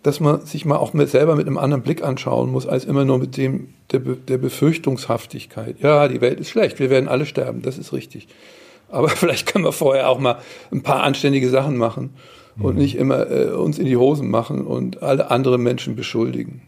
dass 0.05 0.21
man 0.21 0.47
sich 0.47 0.65
mal 0.65 0.77
auch 0.77 0.93
mit, 0.93 1.09
selber 1.09 1.35
mit 1.35 1.49
einem 1.49 1.59
anderen 1.59 1.83
Blick 1.83 2.05
anschauen 2.05 2.53
muss, 2.53 2.69
als 2.69 2.85
immer 2.85 3.05
nur 3.05 3.19
mit 3.19 3.37
dem 3.37 3.75
der, 3.91 3.99
der 3.99 4.39
Befürchtungshaftigkeit. 4.39 5.81
Ja, 5.81 6.07
die 6.07 6.21
Welt 6.21 6.39
ist 6.39 6.51
schlecht, 6.51 6.79
wir 6.79 6.89
werden 6.89 7.09
alle 7.09 7.27
sterben, 7.27 7.63
das 7.63 7.79
ist 7.79 7.93
richtig. 7.93 8.29
Aber 8.91 9.09
vielleicht 9.09 9.47
können 9.47 9.65
wir 9.65 9.73
vorher 9.73 10.09
auch 10.09 10.21
mal 10.21 10.39
ein 10.71 10.85
paar 10.85 11.03
anständige 11.03 11.51
Sachen 11.51 11.77
machen 11.77 12.11
und 12.61 12.75
mhm. 12.75 12.81
nicht 12.81 12.95
immer 12.95 13.29
äh, 13.29 13.47
uns 13.47 13.81
in 13.81 13.87
die 13.87 13.97
Hosen 13.97 14.31
machen 14.31 14.65
und 14.65 15.03
alle 15.03 15.33
anderen 15.33 15.65
Menschen 15.65 15.97
beschuldigen. 15.97 16.63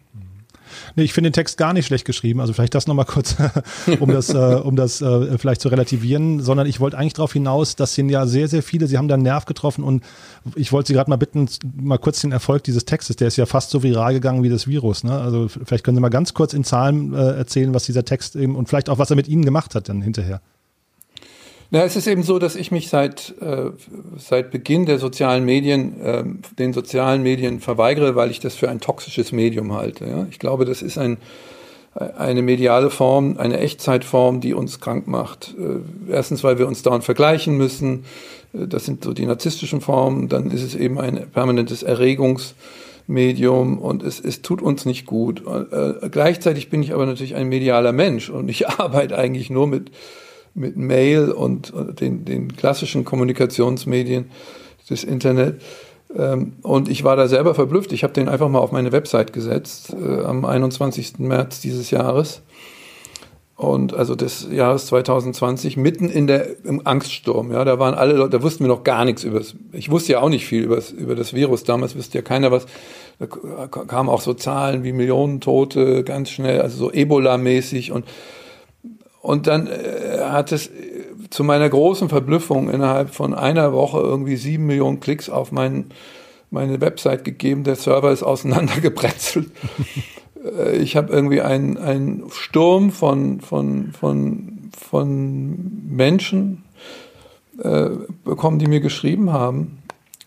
Nee, 0.96 1.04
ich 1.04 1.12
finde 1.12 1.30
den 1.30 1.34
Text 1.34 1.56
gar 1.56 1.72
nicht 1.72 1.86
schlecht 1.86 2.04
geschrieben. 2.04 2.40
Also 2.40 2.52
vielleicht 2.52 2.74
das 2.74 2.86
nochmal 2.86 3.04
kurz, 3.04 3.36
um 4.00 4.10
das, 4.10 4.32
äh, 4.32 4.36
um 4.36 4.76
das 4.76 5.00
äh, 5.00 5.38
vielleicht 5.38 5.60
zu 5.60 5.68
relativieren, 5.68 6.40
sondern 6.40 6.66
ich 6.66 6.80
wollte 6.80 6.96
eigentlich 6.96 7.14
darauf 7.14 7.32
hinaus, 7.32 7.76
dass 7.76 7.94
sind 7.94 8.08
ja 8.08 8.26
sehr, 8.26 8.48
sehr 8.48 8.62
viele, 8.62 8.86
sie 8.86 8.98
haben 8.98 9.08
da 9.08 9.14
einen 9.14 9.22
Nerv 9.22 9.44
getroffen 9.44 9.82
und 9.84 10.04
ich 10.54 10.72
wollte 10.72 10.88
Sie 10.88 10.94
gerade 10.94 11.10
mal 11.10 11.16
bitten, 11.16 11.48
mal 11.76 11.98
kurz 11.98 12.20
den 12.20 12.32
Erfolg 12.32 12.64
dieses 12.64 12.84
Textes, 12.84 13.16
der 13.16 13.28
ist 13.28 13.36
ja 13.36 13.46
fast 13.46 13.70
so 13.70 13.82
viral 13.82 14.12
gegangen 14.14 14.42
wie 14.42 14.48
das 14.48 14.66
Virus. 14.66 15.04
Ne? 15.04 15.12
Also 15.12 15.48
vielleicht 15.48 15.84
können 15.84 15.96
Sie 15.96 16.00
mal 16.00 16.08
ganz 16.08 16.34
kurz 16.34 16.52
in 16.52 16.64
Zahlen 16.64 17.14
äh, 17.14 17.36
erzählen, 17.36 17.74
was 17.74 17.84
dieser 17.84 18.04
Text 18.04 18.36
eben 18.36 18.56
und 18.56 18.68
vielleicht 18.68 18.88
auch, 18.88 18.98
was 18.98 19.10
er 19.10 19.16
mit 19.16 19.28
Ihnen 19.28 19.44
gemacht 19.44 19.74
hat 19.74 19.88
dann 19.88 20.02
hinterher. 20.02 20.40
Na, 21.74 21.82
es 21.82 21.96
ist 21.96 22.06
eben 22.06 22.22
so, 22.22 22.38
dass 22.38 22.54
ich 22.54 22.70
mich 22.70 22.88
seit, 22.88 23.34
äh, 23.40 23.70
seit 24.16 24.52
Beginn 24.52 24.86
der 24.86 25.00
sozialen 25.00 25.44
Medien, 25.44 26.00
äh, 26.00 26.22
den 26.56 26.72
sozialen 26.72 27.24
Medien 27.24 27.58
verweigere, 27.58 28.14
weil 28.14 28.30
ich 28.30 28.38
das 28.38 28.54
für 28.54 28.70
ein 28.70 28.78
toxisches 28.78 29.32
Medium 29.32 29.72
halte. 29.72 30.06
Ja? 30.06 30.28
Ich 30.30 30.38
glaube, 30.38 30.66
das 30.66 30.82
ist 30.82 30.98
ein, 30.98 31.16
eine 31.94 32.42
mediale 32.42 32.90
Form, 32.90 33.38
eine 33.38 33.58
Echtzeitform, 33.58 34.40
die 34.40 34.54
uns 34.54 34.78
krank 34.78 35.08
macht. 35.08 35.56
Äh, 35.58 36.12
erstens, 36.12 36.44
weil 36.44 36.60
wir 36.60 36.68
uns 36.68 36.82
dauernd 36.82 37.02
vergleichen 37.02 37.56
müssen. 37.56 38.04
Äh, 38.52 38.68
das 38.68 38.84
sind 38.84 39.02
so 39.02 39.12
die 39.12 39.26
narzisstischen 39.26 39.80
Formen. 39.80 40.28
Dann 40.28 40.52
ist 40.52 40.62
es 40.62 40.76
eben 40.76 41.00
ein 41.00 41.26
permanentes 41.32 41.82
Erregungsmedium 41.82 43.78
und 43.80 44.04
es, 44.04 44.20
es 44.20 44.42
tut 44.42 44.62
uns 44.62 44.84
nicht 44.84 45.06
gut. 45.06 45.42
Äh, 45.44 46.08
gleichzeitig 46.08 46.70
bin 46.70 46.84
ich 46.84 46.94
aber 46.94 47.06
natürlich 47.06 47.34
ein 47.34 47.48
medialer 47.48 47.90
Mensch 47.90 48.30
und 48.30 48.48
ich 48.48 48.68
arbeite 48.78 49.18
eigentlich 49.18 49.50
nur 49.50 49.66
mit 49.66 49.90
mit 50.54 50.76
Mail 50.76 51.30
und 51.30 51.72
den, 52.00 52.24
den 52.24 52.56
klassischen 52.56 53.04
Kommunikationsmedien 53.04 54.30
des 54.88 55.04
Internet. 55.04 55.60
Ähm, 56.16 56.54
und 56.62 56.88
ich 56.88 57.04
war 57.04 57.16
da 57.16 57.28
selber 57.28 57.54
verblüfft. 57.54 57.92
Ich 57.92 58.04
habe 58.04 58.12
den 58.12 58.28
einfach 58.28 58.48
mal 58.48 58.60
auf 58.60 58.72
meine 58.72 58.92
Website 58.92 59.32
gesetzt 59.32 59.94
äh, 59.94 60.24
am 60.24 60.44
21. 60.44 61.18
März 61.18 61.60
dieses 61.60 61.90
Jahres. 61.90 62.42
Und 63.56 63.94
also 63.94 64.16
des 64.16 64.48
Jahres 64.50 64.86
2020, 64.86 65.76
mitten 65.76 66.08
in 66.08 66.26
der, 66.26 66.64
im 66.64 66.84
Angststurm. 66.84 67.52
Ja, 67.52 67.64
da 67.64 67.78
waren 67.78 67.94
alle 67.94 68.14
Leute, 68.14 68.30
da 68.30 68.42
wussten 68.42 68.64
wir 68.64 68.68
noch 68.68 68.82
gar 68.82 69.04
nichts 69.04 69.22
über 69.22 69.38
das. 69.38 69.54
Ich 69.72 69.90
wusste 69.92 70.12
ja 70.12 70.20
auch 70.20 70.28
nicht 70.28 70.44
viel 70.44 70.64
über 70.64 70.74
das, 70.74 70.90
über 70.90 71.14
das 71.14 71.34
Virus. 71.34 71.62
Damals 71.62 71.96
wusste 71.96 72.18
ja 72.18 72.22
keiner 72.22 72.50
was. 72.50 72.66
Da 73.20 73.26
kamen 73.26 74.08
auch 74.08 74.20
so 74.20 74.34
Zahlen 74.34 74.82
wie 74.82 74.92
Millionen 74.92 75.40
Tote 75.40 76.02
ganz 76.02 76.30
schnell, 76.30 76.62
also 76.62 76.76
so 76.76 76.90
Ebola-mäßig. 76.90 77.92
Und 77.92 78.06
und 79.24 79.46
dann 79.46 79.68
äh, 79.68 80.18
hat 80.20 80.52
es 80.52 80.70
zu 81.30 81.44
meiner 81.44 81.66
großen 81.66 82.10
Verblüffung 82.10 82.68
innerhalb 82.68 83.14
von 83.14 83.32
einer 83.32 83.72
Woche 83.72 83.98
irgendwie 83.98 84.36
sieben 84.36 84.66
Millionen 84.66 85.00
Klicks 85.00 85.30
auf 85.30 85.50
meinen, 85.50 85.92
meine 86.50 86.82
Website 86.82 87.24
gegeben. 87.24 87.64
Der 87.64 87.76
Server 87.76 88.12
ist 88.12 88.22
auseinandergebrezelt. 88.22 89.50
Äh, 90.58 90.76
ich 90.76 90.94
habe 90.98 91.10
irgendwie 91.10 91.40
einen, 91.40 91.78
einen 91.78 92.24
Sturm 92.32 92.90
von, 92.92 93.40
von, 93.40 93.92
von, 93.92 94.70
von 94.78 95.82
Menschen 95.88 96.62
äh, 97.62 97.92
bekommen, 98.24 98.58
die 98.58 98.66
mir 98.66 98.80
geschrieben 98.80 99.32
haben. 99.32 99.78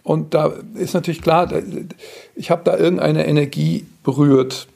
Und 0.02 0.34
da 0.34 0.54
ist 0.74 0.96
natürlich 0.96 1.22
klar, 1.22 1.48
ich 2.34 2.50
habe 2.50 2.64
da 2.64 2.76
irgendeine 2.76 3.28
Energie 3.28 3.86
berührt, 4.04 4.68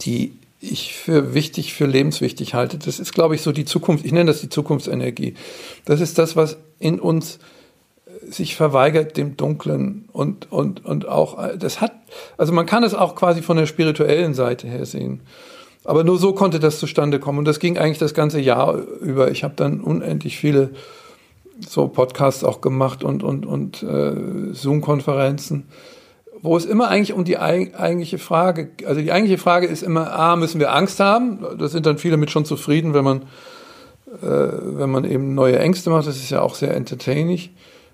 die 0.00 0.32
ich 0.62 0.94
für 0.94 1.34
wichtig, 1.34 1.74
für 1.74 1.86
lebenswichtig 1.86 2.54
halte. 2.54 2.78
Das 2.78 3.00
ist, 3.00 3.12
glaube 3.12 3.34
ich, 3.34 3.42
so 3.42 3.52
die 3.52 3.64
Zukunft. 3.64 4.04
Ich 4.04 4.12
nenne 4.12 4.30
das 4.30 4.40
die 4.40 4.48
Zukunftsenergie. 4.48 5.34
Das 5.84 6.00
ist 6.00 6.18
das, 6.18 6.36
was 6.36 6.56
in 6.78 7.00
uns 7.00 7.38
äh, 8.06 8.30
sich 8.30 8.54
verweigert 8.54 9.16
dem 9.16 9.36
Dunklen 9.36 10.08
und, 10.12 10.50
und, 10.52 10.84
und 10.84 11.08
auch, 11.08 11.42
äh, 11.42 11.58
das 11.58 11.80
hat, 11.80 11.92
also 12.38 12.52
man 12.52 12.66
kann 12.66 12.84
es 12.84 12.94
auch 12.94 13.16
quasi 13.16 13.42
von 13.42 13.56
der 13.56 13.66
spirituellen 13.66 14.34
Seite 14.34 14.68
her 14.68 14.86
sehen. 14.86 15.22
Aber 15.84 16.04
nur 16.04 16.16
so 16.16 16.32
konnte 16.32 16.60
das 16.60 16.78
zustande 16.78 17.18
kommen. 17.18 17.40
Und 17.40 17.44
das 17.44 17.58
ging 17.58 17.76
eigentlich 17.76 17.98
das 17.98 18.14
ganze 18.14 18.40
Jahr 18.40 18.76
über. 19.00 19.32
Ich 19.32 19.42
habe 19.42 19.54
dann 19.56 19.80
unendlich 19.80 20.38
viele 20.38 20.70
so 21.68 21.88
Podcasts 21.88 22.44
auch 22.44 22.60
gemacht 22.60 23.02
und, 23.02 23.24
und, 23.24 23.46
und 23.46 23.82
äh, 23.82 24.52
Zoom-Konferenzen 24.52 25.66
wo 26.42 26.56
es 26.56 26.64
immer 26.64 26.88
eigentlich 26.88 27.12
um 27.12 27.24
die 27.24 27.38
eigentliche 27.38 28.18
Frage, 28.18 28.70
also 28.84 29.00
die 29.00 29.12
eigentliche 29.12 29.38
Frage 29.38 29.68
ist 29.68 29.82
immer, 29.82 30.12
a, 30.12 30.34
müssen 30.34 30.58
wir 30.58 30.74
Angst 30.74 30.98
haben? 30.98 31.38
Da 31.56 31.68
sind 31.68 31.86
dann 31.86 31.98
viele 31.98 32.16
mit 32.16 32.32
schon 32.32 32.44
zufrieden, 32.44 32.94
wenn 32.94 33.04
man, 33.04 33.22
äh, 34.22 34.26
wenn 34.26 34.90
man 34.90 35.04
eben 35.04 35.34
neue 35.34 35.60
Ängste 35.60 35.90
macht. 35.90 36.08
Das 36.08 36.16
ist 36.16 36.30
ja 36.30 36.42
auch 36.42 36.56
sehr 36.56 36.74
entertaining. 36.74 37.50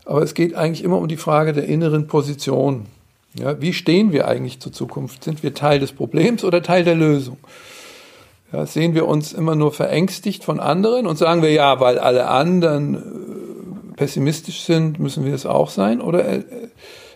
Aber 0.07 0.23
es 0.23 0.33
geht 0.33 0.55
eigentlich 0.55 0.83
immer 0.83 0.97
um 0.97 1.09
die 1.09 1.19
Frage 1.19 1.53
der 1.53 1.65
inneren 1.65 2.07
Position. 2.07 2.87
Ja, 3.39 3.61
wie 3.61 3.75
stehen 3.75 4.13
wir 4.13 4.27
eigentlich 4.27 4.61
zur 4.61 4.73
Zukunft? 4.73 5.25
Sind 5.25 5.43
wir 5.43 5.53
Teil 5.53 5.79
des 5.79 5.93
Problems 5.93 6.43
oder 6.43 6.63
Teil 6.63 6.85
der 6.85 6.95
Lösung? 6.95 7.37
Ja, 8.51 8.65
sehen 8.65 8.95
wir 8.95 9.07
uns 9.07 9.35
immer 9.35 9.57
nur 9.57 9.73
verängstigt 9.73 10.43
von 10.43 10.59
anderen 10.59 11.07
und 11.07 11.19
sagen 11.19 11.43
wir, 11.43 11.53
ja, 11.53 11.81
weil 11.81 11.99
alle 11.99 12.29
anderen 12.29 12.95
äh, 12.95 13.95
pessimistisch 13.97 14.63
sind, 14.63 14.99
müssen 14.99 15.27
wir 15.27 15.35
es 15.35 15.45
auch 15.45 15.69
sein? 15.69 16.01
Oder 16.01 16.27
äh, 16.27 16.45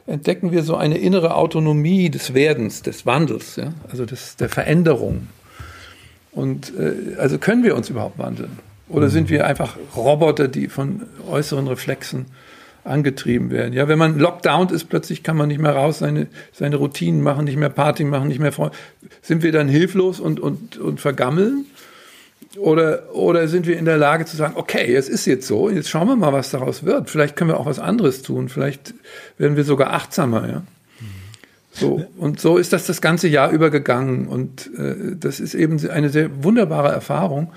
entdecken 0.07 0.53
wir 0.53 0.62
so 0.62 0.77
eine 0.77 0.99
innere 0.99 1.35
Autonomie 1.35 2.11
des 2.11 2.35
Werdens, 2.35 2.83
des 2.83 3.07
Wandels, 3.07 3.57
ja? 3.57 3.73
also 3.91 4.05
des, 4.05 4.37
der 4.37 4.49
Veränderung. 4.49 5.29
Und 6.33 6.73
äh, 6.79 7.17
also 7.19 7.38
können 7.38 7.62
wir 7.62 7.77
uns 7.77 7.91
überhaupt 7.91 8.19
wandeln? 8.19 8.59
Oder 8.88 9.09
sind 9.09 9.31
wir 9.31 9.47
einfach 9.47 9.77
Roboter, 9.97 10.49
die 10.49 10.69
von 10.69 11.03
äußeren 11.31 11.67
Reflexen 11.67 12.27
angetrieben 12.85 13.51
werden? 13.51 13.73
Ja, 13.73 13.88
wenn 13.88 13.99
man 13.99 14.19
lockdown 14.19 14.69
ist, 14.71 14.85
plötzlich 14.88 15.23
kann 15.23 15.37
man 15.37 15.49
nicht 15.49 15.61
mehr 15.61 15.73
raus, 15.73 16.01
seine, 16.01 16.27
seine 16.53 16.77
Routinen 16.77 17.23
machen, 17.23 17.45
nicht 17.45 17.57
mehr 17.57 17.71
Party 17.71 18.05
machen, 18.05 18.29
nicht 18.29 18.41
mehr 18.41 18.53
Freunde. 18.53 18.77
Sind 19.23 19.43
wir 19.43 19.53
dann 19.53 19.69
hilflos 19.69 20.21
und, 20.21 20.41
und, 20.41 20.79
und 20.79 21.01
vergammeln? 21.01 21.67
Oder, 22.59 23.15
oder 23.15 23.49
sind 23.49 23.67
wir 23.67 23.79
in 23.79 23.87
der 23.87 23.97
Lage 23.97 24.27
zu 24.27 24.37
sagen, 24.37 24.55
okay, 24.57 24.95
es 24.95 25.09
ist 25.09 25.25
jetzt 25.25 25.47
so, 25.47 25.71
jetzt 25.71 25.88
schauen 25.88 26.07
wir 26.09 26.17
mal, 26.17 26.33
was 26.33 26.51
daraus 26.51 26.85
wird. 26.85 27.09
Vielleicht 27.09 27.35
können 27.35 27.51
wir 27.51 27.59
auch 27.59 27.67
was 27.67 27.79
anderes 27.79 28.23
tun. 28.23 28.51
Vielleicht 28.51 28.95
werden 29.38 29.57
wir 29.57 29.65
sogar 29.65 29.93
achtsamer, 29.93 30.49
ja. 30.49 30.62
So, 31.75 32.07
und 32.19 32.38
so 32.38 32.59
ist 32.59 32.75
das 32.75 32.87
das 32.87 33.01
ganze 33.01 33.29
Jahr 33.29 33.51
über 33.51 33.71
gegangen. 33.71 34.27
Und 34.29 34.71
äh, 34.77 35.17
das 35.17 35.41
ist 35.41 35.55
eben 35.55 35.81
eine 35.88 36.11
sehr 36.11 36.45
wunderbare 36.45 36.93
Erfahrung, 36.93 37.51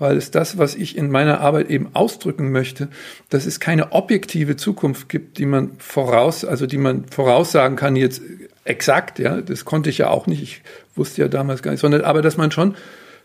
weil 0.00 0.16
es 0.16 0.32
das, 0.32 0.58
was 0.58 0.74
ich 0.74 0.96
in 0.96 1.10
meiner 1.10 1.40
Arbeit 1.40 1.70
eben 1.70 1.90
ausdrücken 1.92 2.50
möchte, 2.50 2.88
dass 3.30 3.46
es 3.46 3.60
keine 3.60 3.92
objektive 3.92 4.56
Zukunft 4.56 5.08
gibt, 5.08 5.38
die 5.38 5.46
man 5.46 5.70
voraus, 5.78 6.44
also 6.44 6.66
die 6.66 6.78
man 6.78 7.04
voraussagen 7.04 7.76
kann 7.76 7.94
jetzt 7.94 8.22
exakt, 8.64 9.20
ja, 9.20 9.40
das 9.40 9.64
konnte 9.64 9.90
ich 9.90 9.98
ja 9.98 10.08
auch 10.08 10.26
nicht, 10.26 10.42
ich 10.42 10.62
wusste 10.96 11.22
ja 11.22 11.28
damals 11.28 11.62
gar 11.62 11.70
nicht, 11.70 11.80
sondern 11.80 12.02
aber 12.02 12.20
dass 12.20 12.36
man 12.36 12.50
schon 12.50 12.74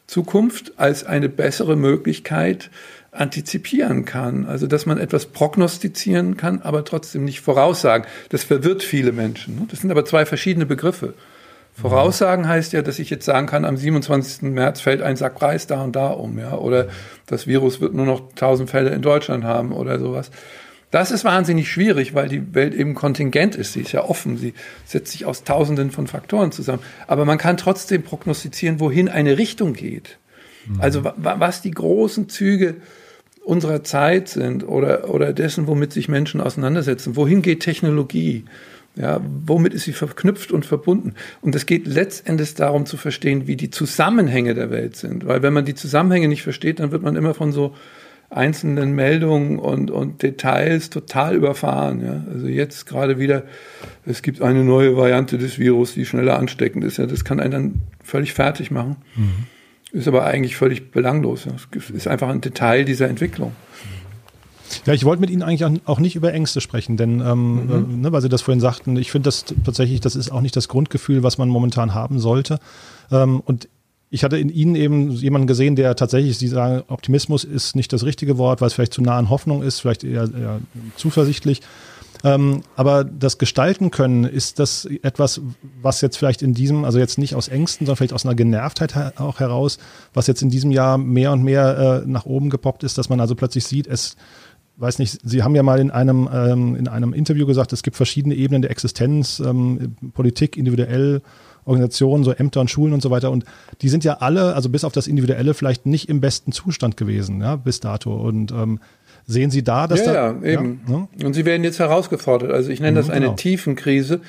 Zukunft 0.07 0.73
als 0.77 1.03
eine 1.03 1.29
bessere 1.29 1.75
Möglichkeit 1.75 2.69
antizipieren 3.11 4.05
kann. 4.05 4.45
Also 4.45 4.67
dass 4.67 4.85
man 4.85 4.97
etwas 4.97 5.27
prognostizieren 5.27 6.37
kann, 6.37 6.61
aber 6.61 6.85
trotzdem 6.85 7.25
nicht 7.25 7.41
voraussagen. 7.41 8.07
Das 8.29 8.43
verwirrt 8.43 8.83
viele 8.83 9.11
Menschen. 9.11 9.55
Ne? 9.55 9.67
Das 9.69 9.81
sind 9.81 9.91
aber 9.91 10.05
zwei 10.05 10.25
verschiedene 10.25 10.65
Begriffe. 10.65 11.13
Voraussagen 11.79 12.47
heißt 12.47 12.73
ja, 12.73 12.81
dass 12.81 12.97
ich 12.97 13.11
jetzt 13.11 13.25
sagen 13.25 13.45
kann, 13.45 13.63
am 13.63 13.77
27. 13.77 14.43
März 14.43 14.81
fällt 14.81 15.03
ein 15.03 15.15
Sack 15.15 15.39
Reis 15.43 15.67
da 15.67 15.83
und 15.83 15.95
da 15.95 16.07
um, 16.07 16.39
ja, 16.39 16.55
oder 16.55 16.87
das 17.27 17.45
Virus 17.45 17.81
wird 17.81 17.93
nur 17.93 18.07
noch 18.07 18.31
1000 18.31 18.67
Fälle 18.67 18.89
in 18.89 19.03
Deutschland 19.03 19.43
haben 19.43 19.71
oder 19.73 19.99
sowas. 19.99 20.31
Das 20.89 21.11
ist 21.11 21.25
wahnsinnig 21.25 21.69
schwierig, 21.69 22.13
weil 22.13 22.29
die 22.29 22.53
Welt 22.53 22.73
eben 22.73 22.95
kontingent 22.95 23.55
ist. 23.55 23.73
Sie 23.73 23.81
ist 23.81 23.91
ja 23.91 24.05
offen. 24.05 24.37
Sie 24.37 24.53
setzt 24.85 25.11
sich 25.11 25.25
aus 25.25 25.43
Tausenden 25.43 25.91
von 25.91 26.07
Faktoren 26.07 26.51
zusammen. 26.51 26.81
Aber 27.07 27.25
man 27.25 27.37
kann 27.37 27.57
trotzdem 27.57 28.03
prognostizieren, 28.03 28.79
wohin 28.79 29.09
eine 29.09 29.37
Richtung 29.37 29.73
geht. 29.73 30.17
Mhm. 30.65 30.81
Also 30.81 31.03
was 31.17 31.61
die 31.61 31.71
großen 31.71 32.29
Züge 32.29 32.75
unserer 33.43 33.83
Zeit 33.83 34.27
sind 34.27 34.67
oder, 34.67 35.09
oder 35.09 35.33
dessen, 35.33 35.67
womit 35.67 35.93
sich 35.93 36.09
Menschen 36.09 36.41
auseinandersetzen. 36.41 37.15
Wohin 37.15 37.41
geht 37.41 37.61
Technologie? 37.61 38.43
Ja, 38.95 39.21
womit 39.45 39.73
ist 39.73 39.83
sie 39.83 39.93
verknüpft 39.93 40.51
und 40.51 40.65
verbunden? 40.65 41.13
Und 41.41 41.55
es 41.55 41.65
geht 41.65 41.85
letztendlich 41.85 42.55
darum 42.55 42.85
zu 42.85 42.97
verstehen, 42.97 43.45
wie 43.45 43.55
die 43.55 43.69
Zusammenhänge 43.69 44.55
der 44.55 44.71
Welt 44.71 44.95
sind. 44.95 45.25
Weil 45.25 45.43
wenn 45.43 45.53
man 45.53 45.65
die 45.65 45.75
Zusammenhänge 45.75 46.27
nicht 46.27 46.43
versteht, 46.43 46.79
dann 46.79 46.91
wird 46.91 47.03
man 47.03 47.15
immer 47.15 47.33
von 47.33 47.51
so 47.51 47.75
einzelnen 48.29 48.93
Meldungen 48.93 49.57
und, 49.57 49.89
und 49.89 50.21
Details 50.21 50.89
total 50.89 51.35
überfahren. 51.35 52.05
Ja. 52.05 52.23
Also 52.31 52.47
jetzt 52.47 52.85
gerade 52.85 53.19
wieder, 53.19 53.43
es 54.05 54.21
gibt 54.21 54.41
eine 54.41 54.63
neue 54.63 54.97
Variante 54.97 55.37
des 55.37 55.59
Virus, 55.59 55.93
die 55.93 56.05
schneller 56.05 56.37
ansteckend 56.37 56.83
ist. 56.83 56.97
Ja. 56.97 57.05
Das 57.05 57.23
kann 57.23 57.39
einen 57.39 57.51
dann 57.51 57.81
völlig 58.03 58.33
fertig 58.33 58.69
machen. 58.69 58.97
Mhm. 59.15 59.45
Ist 59.93 60.07
aber 60.07 60.25
eigentlich 60.25 60.57
völlig 60.57 60.91
belanglos. 60.91 61.45
Ja. 61.45 61.53
Es 61.75 61.89
ist 61.89 62.07
einfach 62.07 62.27
ein 62.29 62.41
Detail 62.41 62.83
dieser 62.83 63.07
Entwicklung. 63.07 63.53
Ja, 64.85 64.93
ich 64.93 65.05
wollte 65.05 65.21
mit 65.21 65.29
Ihnen 65.29 65.43
eigentlich 65.43 65.81
auch 65.85 65.99
nicht 65.99 66.17
über 66.17 66.33
Ängste 66.33 66.59
sprechen, 66.59 66.97
denn 66.97 67.21
ähm, 67.21 67.53
mhm. 67.53 67.71
äh, 67.71 67.95
ne, 67.97 68.11
weil 68.11 68.21
Sie 68.21 68.27
das 68.27 68.41
vorhin 68.41 68.59
sagten, 68.59 68.97
ich 68.97 69.11
finde 69.11 69.27
das 69.27 69.45
tatsächlich, 69.63 70.01
das 70.01 70.17
ist 70.17 70.29
auch 70.29 70.41
nicht 70.41 70.57
das 70.57 70.67
Grundgefühl, 70.67 71.23
was 71.23 71.37
man 71.37 71.47
momentan 71.47 71.93
haben 71.93 72.19
sollte. 72.19 72.59
Ähm, 73.09 73.39
und 73.39 73.69
ich 74.09 74.23
hatte 74.23 74.37
in 74.37 74.49
Ihnen 74.49 74.75
eben 74.75 75.11
jemanden 75.11 75.47
gesehen, 75.47 75.75
der 75.75 75.95
tatsächlich, 75.95 76.37
Sie 76.37 76.47
sagen, 76.47 76.83
Optimismus 76.87 77.43
ist 77.43 77.75
nicht 77.75 77.91
das 77.91 78.03
richtige 78.03 78.37
Wort, 78.37 78.61
weil 78.61 78.67
es 78.67 78.73
vielleicht 78.73 78.93
zu 78.93 79.01
nah 79.01 79.17
an 79.17 79.29
Hoffnung 79.29 79.63
ist, 79.63 79.79
vielleicht 79.81 80.03
eher, 80.03 80.29
eher 80.33 80.59
zuversichtlich. 80.95 81.61
Ähm, 82.23 82.63
aber 82.75 83.03
das 83.03 83.37
Gestalten 83.37 83.91
können, 83.91 84.23
ist 84.23 84.59
das 84.59 84.85
etwas, 84.85 85.41
was 85.81 86.01
jetzt 86.01 86.17
vielleicht 86.17 86.41
in 86.41 86.53
diesem, 86.53 86.83
also 86.83 86.99
jetzt 86.99 87.17
nicht 87.17 87.35
aus 87.35 87.47
Ängsten, 87.47 87.85
sondern 87.85 87.97
vielleicht 87.97 88.13
aus 88.13 88.25
einer 88.25 88.35
Genervtheit 88.35 89.19
auch 89.19 89.39
heraus, 89.39 89.77
was 90.13 90.25
jetzt 90.27 90.41
in 90.41 90.49
diesem 90.49 90.71
Jahr 90.71 90.97
mehr 90.97 91.31
und 91.31 91.43
mehr 91.43 92.03
äh, 92.03 92.07
nach 92.07 92.25
oben 92.25 92.49
gepoppt 92.49 92.83
ist, 92.83 92.97
dass 92.97 93.09
man 93.09 93.19
also 93.19 93.35
plötzlich 93.35 93.65
sieht, 93.65 93.87
es, 93.87 94.15
weiß 94.77 94.99
nicht, 94.99 95.19
Sie 95.23 95.43
haben 95.43 95.53
ja 95.53 95.63
mal 95.63 95.79
in 95.79 95.91
einem, 95.91 96.27
ähm, 96.33 96.75
in 96.75 96.87
einem 96.87 97.13
Interview 97.13 97.45
gesagt, 97.45 97.73
es 97.73 97.83
gibt 97.83 97.97
verschiedene 97.97 98.35
Ebenen 98.35 98.61
der 98.61 98.71
Existenz, 98.71 99.39
ähm, 99.39 99.95
Politik, 100.13 100.57
individuell, 100.57 101.21
Organisationen, 101.67 102.23
so 102.23 102.31
Ämter 102.31 102.61
und 102.61 102.71
Schulen 102.71 102.93
und 102.93 103.01
so 103.01 103.11
weiter. 103.11 103.31
Und 103.31 103.45
die 103.81 103.89
sind 103.89 104.03
ja 104.03 104.17
alle, 104.19 104.55
also 104.55 104.69
bis 104.69 104.83
auf 104.83 104.93
das 104.93 105.07
Individuelle, 105.07 105.53
vielleicht 105.53 105.85
nicht 105.85 106.09
im 106.09 106.21
besten 106.21 106.51
Zustand 106.51 106.97
gewesen, 106.97 107.41
ja, 107.41 107.55
bis 107.55 107.79
dato. 107.79 108.15
Und 108.15 108.51
ähm, 108.51 108.79
sehen 109.25 109.51
Sie 109.51 109.63
da, 109.63 109.87
dass 109.87 110.05
ja, 110.05 110.13
da. 110.13 110.13
Ja, 110.13 110.43
eben. 110.43 110.81
Ja, 110.87 110.97
ne? 110.97 111.07
Und 111.25 111.33
sie 111.33 111.45
werden 111.45 111.63
jetzt 111.63 111.79
herausgefordert. 111.79 112.51
Also 112.51 112.71
ich 112.71 112.79
nenne 112.79 112.97
das 112.97 113.09
eine 113.09 113.25
genau. 113.25 113.35
Tiefenkrise. 113.35 114.21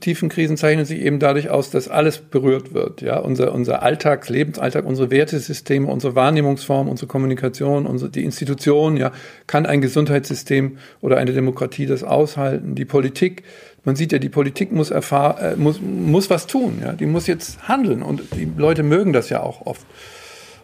Tiefenkrisen 0.00 0.56
zeichnen 0.56 0.86
sich 0.86 1.00
eben 1.00 1.18
dadurch 1.18 1.50
aus, 1.50 1.70
dass 1.70 1.88
alles 1.88 2.18
berührt 2.18 2.72
wird. 2.72 3.02
Ja, 3.02 3.18
unser, 3.18 3.52
unser 3.52 3.82
Alltag, 3.82 4.28
Lebensalltag, 4.28 4.86
unsere 4.86 5.10
Wertesysteme, 5.10 5.86
unsere 5.86 6.14
Wahrnehmungsform, 6.14 6.88
unsere 6.88 7.06
Kommunikation, 7.06 7.86
unsere, 7.86 8.10
die 8.10 8.24
Institutionen, 8.24 8.96
ja, 8.96 9.12
kann 9.46 9.66
ein 9.66 9.82
Gesundheitssystem 9.82 10.78
oder 11.02 11.18
eine 11.18 11.32
Demokratie 11.32 11.86
das 11.86 12.04
aushalten? 12.04 12.74
Die 12.74 12.86
Politik, 12.86 13.44
man 13.86 13.94
sieht 13.96 14.12
ja, 14.12 14.18
die 14.18 14.28
Politik 14.28 14.72
muss, 14.72 14.90
erfahr 14.90 15.40
äh, 15.40 15.56
muss, 15.56 15.80
muss 15.80 16.28
was 16.28 16.46
tun. 16.46 16.80
Ja? 16.82 16.92
Die 16.92 17.06
muss 17.06 17.26
jetzt 17.28 17.68
handeln 17.68 18.02
und 18.02 18.20
die 18.34 18.48
Leute 18.56 18.82
mögen 18.82 19.12
das 19.12 19.30
ja 19.30 19.42
auch 19.42 19.64
oft. 19.64 19.86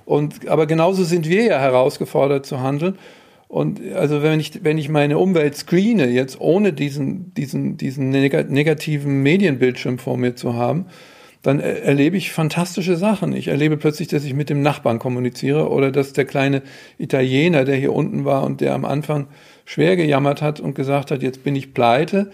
Und, 0.04 0.48
aber 0.48 0.66
genauso 0.66 1.04
sind 1.04 1.28
wir 1.28 1.44
ja 1.44 1.58
herausgefordert 1.60 2.44
zu 2.44 2.60
handeln. 2.60 2.98
Und 3.46 3.80
also 3.94 4.22
wenn 4.22 4.40
ich, 4.40 4.64
wenn 4.64 4.76
ich 4.76 4.88
meine 4.88 5.18
Umwelt 5.18 5.56
screene, 5.56 6.08
jetzt 6.08 6.40
ohne 6.40 6.72
diesen, 6.72 7.32
diesen, 7.34 7.76
diesen 7.76 8.10
negativen 8.10 9.22
Medienbildschirm 9.22 9.98
vor 9.98 10.16
mir 10.16 10.34
zu 10.34 10.54
haben, 10.54 10.86
dann 11.42 11.60
erlebe 11.60 12.16
ich 12.16 12.32
fantastische 12.32 12.96
Sachen. 12.96 13.32
Ich 13.34 13.48
erlebe 13.48 13.76
plötzlich, 13.76 14.08
dass 14.08 14.24
ich 14.24 14.34
mit 14.34 14.48
dem 14.48 14.62
Nachbarn 14.62 14.98
kommuniziere 14.98 15.70
oder 15.70 15.92
dass 15.92 16.12
der 16.12 16.24
kleine 16.24 16.62
Italiener, 16.98 17.64
der 17.64 17.76
hier 17.76 17.92
unten 17.92 18.24
war 18.24 18.42
und 18.42 18.60
der 18.60 18.74
am 18.74 18.84
Anfang 18.84 19.26
schwer 19.64 19.96
gejammert 19.96 20.40
hat 20.42 20.58
und 20.58 20.74
gesagt 20.74 21.10
hat, 21.10 21.22
jetzt 21.22 21.44
bin 21.44 21.54
ich 21.54 21.74
pleite, 21.74 22.30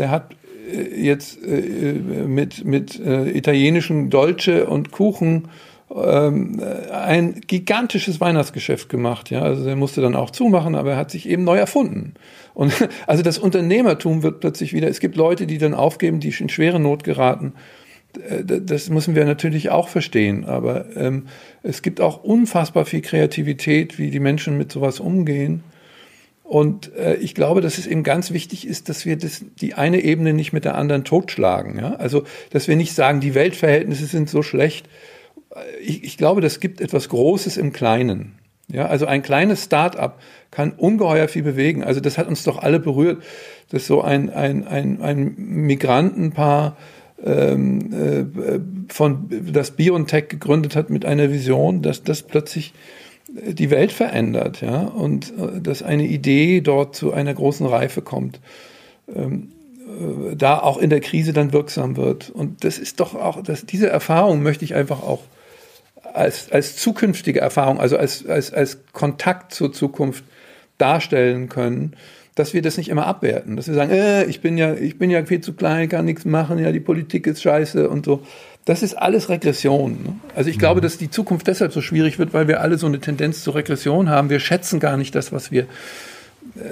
der 0.00 0.10
hat 0.10 0.34
äh, 0.72 1.00
jetzt 1.00 1.38
äh, 1.44 1.92
mit, 2.26 2.64
mit 2.64 2.98
äh, 2.98 3.30
italienischen 3.30 4.10
Dolce 4.10 4.66
und 4.66 4.90
Kuchen 4.90 5.48
ähm, 5.94 6.60
ein 6.92 7.40
gigantisches 7.46 8.20
Weihnachtsgeschäft 8.20 8.88
gemacht. 8.88 9.30
Ja, 9.30 9.42
also 9.42 9.68
er 9.68 9.76
musste 9.76 10.00
dann 10.00 10.16
auch 10.16 10.30
zumachen, 10.30 10.74
aber 10.74 10.92
er 10.92 10.96
hat 10.96 11.10
sich 11.10 11.28
eben 11.28 11.44
neu 11.44 11.58
erfunden. 11.58 12.14
Und 12.54 12.72
also 13.06 13.22
das 13.22 13.38
Unternehmertum 13.38 14.22
wird 14.22 14.40
plötzlich 14.40 14.72
wieder. 14.72 14.88
Es 14.88 15.00
gibt 15.00 15.16
Leute, 15.16 15.46
die 15.46 15.58
dann 15.58 15.74
aufgeben, 15.74 16.20
die 16.20 16.34
in 16.38 16.48
schwere 16.48 16.80
Not 16.80 17.04
geraten. 17.04 17.52
Äh, 18.28 18.44
das 18.44 18.88
müssen 18.88 19.14
wir 19.14 19.26
natürlich 19.26 19.70
auch 19.70 19.88
verstehen. 19.88 20.46
Aber 20.46 20.96
ähm, 20.96 21.26
es 21.62 21.82
gibt 21.82 22.00
auch 22.00 22.24
unfassbar 22.24 22.86
viel 22.86 23.02
Kreativität, 23.02 23.98
wie 23.98 24.10
die 24.10 24.20
Menschen 24.20 24.56
mit 24.56 24.72
sowas 24.72 24.98
umgehen. 24.98 25.62
Und 26.50 26.92
äh, 26.96 27.14
ich 27.14 27.36
glaube, 27.36 27.60
dass 27.60 27.78
es 27.78 27.86
eben 27.86 28.02
ganz 28.02 28.32
wichtig 28.32 28.66
ist, 28.66 28.88
dass 28.88 29.06
wir 29.06 29.16
das, 29.16 29.44
die 29.60 29.74
eine 29.74 30.00
Ebene 30.00 30.32
nicht 30.32 30.52
mit 30.52 30.64
der 30.64 30.74
anderen 30.74 31.04
totschlagen. 31.04 31.78
Ja? 31.78 31.94
Also, 31.94 32.24
dass 32.50 32.66
wir 32.66 32.74
nicht 32.74 32.92
sagen, 32.92 33.20
die 33.20 33.36
Weltverhältnisse 33.36 34.06
sind 34.06 34.28
so 34.28 34.42
schlecht. 34.42 34.88
Ich, 35.80 36.02
ich 36.02 36.16
glaube, 36.18 36.40
das 36.40 36.58
gibt 36.58 36.80
etwas 36.80 37.08
Großes 37.08 37.56
im 37.56 37.72
Kleinen. 37.72 38.34
Ja, 38.66 38.86
also 38.86 39.06
ein 39.06 39.22
kleines 39.22 39.62
Start-up 39.62 40.20
kann 40.50 40.72
ungeheuer 40.72 41.28
viel 41.28 41.44
bewegen. 41.44 41.84
Also 41.84 42.00
das 42.00 42.18
hat 42.18 42.26
uns 42.26 42.42
doch 42.42 42.58
alle 42.58 42.80
berührt, 42.80 43.22
dass 43.70 43.86
so 43.86 44.02
ein, 44.02 44.28
ein, 44.28 44.66
ein, 44.66 45.00
ein 45.00 45.34
Migrantenpaar 45.36 46.76
ähm, 47.24 47.92
äh, 47.92 48.92
von 48.92 49.28
das 49.52 49.70
BioNTech 49.70 50.26
gegründet 50.26 50.74
hat 50.74 50.90
mit 50.90 51.04
einer 51.04 51.30
Vision, 51.30 51.80
dass 51.80 52.02
das 52.02 52.24
plötzlich 52.24 52.72
die 53.32 53.70
Welt 53.70 53.92
verändert, 53.92 54.60
ja, 54.60 54.82
und 54.82 55.32
äh, 55.38 55.60
dass 55.60 55.82
eine 55.82 56.04
Idee 56.04 56.60
dort 56.60 56.96
zu 56.96 57.12
einer 57.12 57.34
großen 57.34 57.66
Reife 57.66 58.02
kommt, 58.02 58.40
ähm, 59.14 59.52
äh, 59.86 60.36
da 60.36 60.58
auch 60.58 60.78
in 60.78 60.90
der 60.90 61.00
Krise 61.00 61.32
dann 61.32 61.52
wirksam 61.52 61.96
wird. 61.96 62.30
Und 62.30 62.64
das 62.64 62.78
ist 62.78 63.00
doch 63.00 63.14
auch, 63.14 63.42
dass 63.42 63.66
diese 63.66 63.88
Erfahrung 63.88 64.42
möchte 64.42 64.64
ich 64.64 64.74
einfach 64.74 65.02
auch 65.02 65.20
als, 66.12 66.50
als 66.50 66.76
zukünftige 66.76 67.40
Erfahrung, 67.40 67.78
also 67.78 67.96
als, 67.96 68.26
als, 68.26 68.52
als 68.52 68.78
Kontakt 68.92 69.54
zur 69.54 69.72
Zukunft 69.72 70.24
darstellen 70.78 71.48
können, 71.48 71.94
dass 72.34 72.54
wir 72.54 72.62
das 72.62 72.78
nicht 72.78 72.88
immer 72.88 73.06
abwerten, 73.06 73.56
dass 73.56 73.68
wir 73.68 73.74
sagen, 73.74 73.90
äh, 73.90 74.24
ich 74.24 74.40
bin 74.40 74.56
ja, 74.56 74.74
ich 74.74 74.98
bin 74.98 75.10
ja 75.10 75.24
viel 75.24 75.40
zu 75.40 75.52
klein, 75.52 75.88
kann 75.88 76.04
nichts 76.04 76.24
machen, 76.24 76.58
ja, 76.58 76.72
die 76.72 76.80
Politik 76.80 77.26
ist 77.26 77.42
scheiße 77.42 77.88
und 77.88 78.04
so. 78.04 78.22
Das 78.64 78.82
ist 78.82 78.94
alles 78.94 79.28
Regression. 79.28 80.02
Ne? 80.02 80.16
Also 80.34 80.50
ich 80.50 80.56
mhm. 80.56 80.60
glaube, 80.60 80.80
dass 80.80 80.98
die 80.98 81.10
Zukunft 81.10 81.46
deshalb 81.46 81.72
so 81.72 81.80
schwierig 81.80 82.18
wird, 82.18 82.32
weil 82.32 82.46
wir 82.48 82.60
alle 82.60 82.78
so 82.78 82.86
eine 82.86 83.00
Tendenz 83.00 83.42
zur 83.42 83.54
Regression 83.54 84.10
haben. 84.10 84.30
Wir 84.30 84.40
schätzen 84.40 84.80
gar 84.80 84.96
nicht 84.96 85.14
das, 85.14 85.32
was 85.32 85.50
wir, 85.50 85.62
äh, 85.62 85.66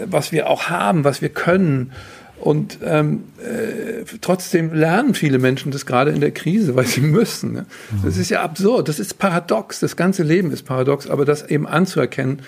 was 0.07 0.33
wir 0.33 0.49
auch 0.49 0.65
haben, 0.65 1.05
was 1.05 1.23
wir 1.23 1.31
können. 1.31 1.93
Und 2.41 2.79
ähm, 2.85 3.25
äh, 3.39 4.05
trotzdem 4.21 4.73
lernen 4.73 5.15
viele 5.15 5.39
Menschen 5.39 5.73
das 5.73 5.87
gerade 5.87 6.13
in 6.13 6.21
der 6.21 6.31
Krise, 6.31 6.77
weil 6.77 6.87
sie 6.87 7.01
müssen. 7.01 7.53
Ne? 7.53 7.67
Mhm. 7.91 8.05
Das 8.05 8.17
ist 8.17 8.31
ja 8.31 8.43
absurd, 8.43 8.89
das 8.89 9.01
ist 9.01 9.19
paradox, 9.19 9.81
das 9.81 9.97
ganze 9.97 10.23
Leben 10.23 10.53
ist 10.53 10.65
paradox, 10.65 11.09
aber 11.09 11.25
das 11.25 11.49
eben 11.49 11.67
anzuerkennen, 11.67 12.43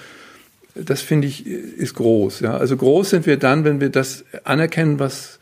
das 0.77 1.01
finde 1.01 1.27
ich, 1.27 1.45
ist 1.47 1.95
groß. 1.95 2.41
Ja? 2.41 2.57
Also 2.57 2.77
groß 2.77 3.11
sind 3.11 3.27
wir 3.27 3.37
dann, 3.37 3.65
wenn 3.65 3.81
wir 3.81 3.89
das 3.89 4.25
anerkennen, 4.45 5.01
was 5.01 5.40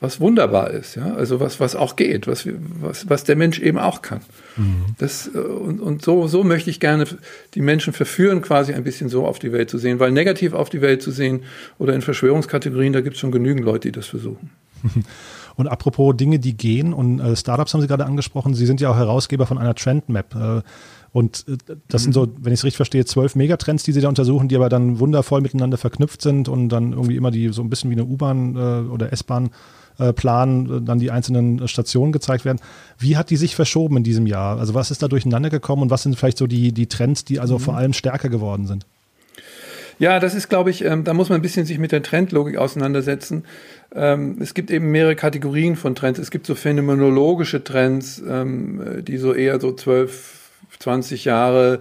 was 0.00 0.18
wunderbar 0.18 0.70
ist, 0.70 0.94
ja, 0.94 1.12
also 1.14 1.40
was, 1.40 1.60
was 1.60 1.76
auch 1.76 1.94
geht, 1.94 2.26
was, 2.26 2.48
was, 2.80 3.08
was 3.10 3.24
der 3.24 3.36
Mensch 3.36 3.58
eben 3.60 3.78
auch 3.78 4.00
kann. 4.00 4.20
Mhm. 4.56 4.86
Das, 4.98 5.30
äh, 5.34 5.38
und 5.38 5.80
und 5.80 6.02
so, 6.02 6.26
so 6.26 6.42
möchte 6.42 6.70
ich 6.70 6.80
gerne 6.80 7.04
die 7.54 7.60
Menschen 7.60 7.92
verführen, 7.92 8.40
quasi 8.40 8.72
ein 8.72 8.82
bisschen 8.82 9.10
so 9.10 9.26
auf 9.26 9.38
die 9.38 9.52
Welt 9.52 9.68
zu 9.68 9.76
sehen, 9.76 10.00
weil 10.00 10.10
negativ 10.10 10.54
auf 10.54 10.70
die 10.70 10.80
Welt 10.80 11.02
zu 11.02 11.10
sehen 11.10 11.42
oder 11.78 11.94
in 11.94 12.00
Verschwörungskategorien, 12.00 12.94
da 12.94 13.02
gibt 13.02 13.16
es 13.16 13.20
schon 13.20 13.30
genügend 13.30 13.64
Leute, 13.64 13.88
die 13.88 13.92
das 13.92 14.06
versuchen. 14.06 14.50
Und 15.56 15.68
apropos 15.68 16.16
Dinge, 16.16 16.38
die 16.38 16.56
gehen 16.56 16.94
und 16.94 17.20
äh, 17.20 17.36
Startups 17.36 17.74
haben 17.74 17.82
Sie 17.82 17.86
gerade 17.86 18.06
angesprochen, 18.06 18.54
Sie 18.54 18.64
sind 18.64 18.80
ja 18.80 18.88
auch 18.88 18.96
Herausgeber 18.96 19.44
von 19.44 19.58
einer 19.58 19.74
Trendmap. 19.74 20.34
Äh, 20.34 20.62
und 21.12 21.44
das 21.88 22.02
sind 22.02 22.12
so, 22.12 22.26
mhm. 22.26 22.36
wenn 22.40 22.52
ich 22.54 22.60
es 22.60 22.64
richtig 22.64 22.76
verstehe, 22.76 23.04
zwölf 23.04 23.34
Megatrends, 23.34 23.82
die 23.82 23.92
sie 23.92 24.00
da 24.00 24.08
untersuchen, 24.08 24.48
die 24.48 24.56
aber 24.56 24.70
dann 24.70 25.00
wundervoll 25.00 25.42
miteinander 25.42 25.76
verknüpft 25.76 26.22
sind 26.22 26.48
und 26.48 26.70
dann 26.70 26.92
irgendwie 26.92 27.16
immer 27.16 27.30
die 27.30 27.48
so 27.48 27.62
ein 27.62 27.68
bisschen 27.68 27.90
wie 27.90 27.94
eine 27.94 28.04
U-Bahn 28.04 28.56
äh, 28.56 28.88
oder 28.88 29.12
S-Bahn 29.12 29.50
Plan 30.12 30.78
äh, 30.78 30.80
dann 30.82 30.98
die 30.98 31.10
einzelnen 31.10 31.66
Stationen 31.68 32.12
gezeigt 32.12 32.44
werden. 32.44 32.60
Wie 32.98 33.16
hat 33.16 33.30
die 33.30 33.36
sich 33.36 33.54
verschoben 33.54 33.98
in 33.98 34.02
diesem 34.04 34.26
Jahr? 34.26 34.58
Also 34.58 34.74
was 34.74 34.90
ist 34.90 35.02
da 35.02 35.08
durcheinander 35.08 35.50
gekommen 35.50 35.82
und 35.82 35.90
was 35.90 36.02
sind 36.02 36.16
vielleicht 36.16 36.38
so 36.38 36.46
die, 36.46 36.72
die 36.72 36.86
Trends, 36.86 37.24
die 37.24 37.40
also 37.40 37.54
mhm. 37.54 37.62
vor 37.62 37.76
allem 37.76 37.92
stärker 37.92 38.28
geworden 38.28 38.66
sind? 38.66 38.86
Ja, 40.00 40.18
das 40.18 40.34
ist, 40.34 40.48
glaube 40.48 40.70
ich, 40.70 40.82
ähm, 40.82 41.04
da 41.04 41.12
muss 41.12 41.28
man 41.28 41.40
ein 41.40 41.42
bisschen 41.42 41.66
sich 41.66 41.78
mit 41.78 41.92
der 41.92 42.02
Trendlogik 42.02 42.56
auseinandersetzen. 42.56 43.44
Ähm, 43.94 44.38
es 44.40 44.54
gibt 44.54 44.70
eben 44.70 44.90
mehrere 44.90 45.14
Kategorien 45.14 45.76
von 45.76 45.94
Trends. 45.94 46.18
Es 46.18 46.30
gibt 46.30 46.46
so 46.46 46.54
phänomenologische 46.54 47.62
Trends, 47.62 48.22
ähm, 48.26 49.04
die 49.06 49.18
so 49.18 49.34
eher 49.34 49.60
so 49.60 49.72
12, 49.72 50.50
20 50.78 51.26
Jahre 51.26 51.80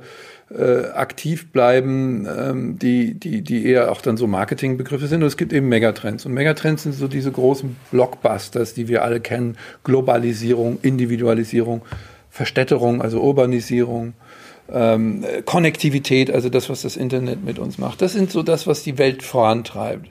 äh, 0.55 0.88
aktiv 0.93 1.51
bleiben, 1.51 2.27
ähm, 2.27 2.79
die, 2.79 3.13
die, 3.13 3.41
die 3.41 3.65
eher 3.65 3.91
auch 3.91 4.01
dann 4.01 4.17
so 4.17 4.27
Marketingbegriffe 4.27 5.07
sind. 5.07 5.21
Und 5.21 5.27
es 5.27 5.38
gibt 5.38 5.53
eben 5.53 5.69
Megatrends. 5.69 6.25
Und 6.25 6.33
Megatrends 6.33 6.83
sind 6.83 6.93
so 6.93 7.07
diese 7.07 7.31
großen 7.31 7.75
Blockbusters, 7.91 8.73
die 8.73 8.88
wir 8.88 9.03
alle 9.03 9.19
kennen. 9.19 9.57
Globalisierung, 9.83 10.79
Individualisierung, 10.81 11.81
Verstädterung, 12.29 13.01
also 13.01 13.21
Urbanisierung. 13.21 14.13
Ähm, 14.71 15.25
Konnektivität, 15.45 16.31
also 16.31 16.49
das, 16.49 16.69
was 16.69 16.83
das 16.83 16.95
Internet 16.95 17.43
mit 17.43 17.57
uns 17.57 17.77
macht. 17.77 18.01
Das 18.01 18.13
sind 18.13 18.31
so 18.31 18.43
das, 18.43 18.67
was 18.67 18.83
die 18.83 18.97
Welt 18.97 19.23
vorantreibt. 19.23 20.09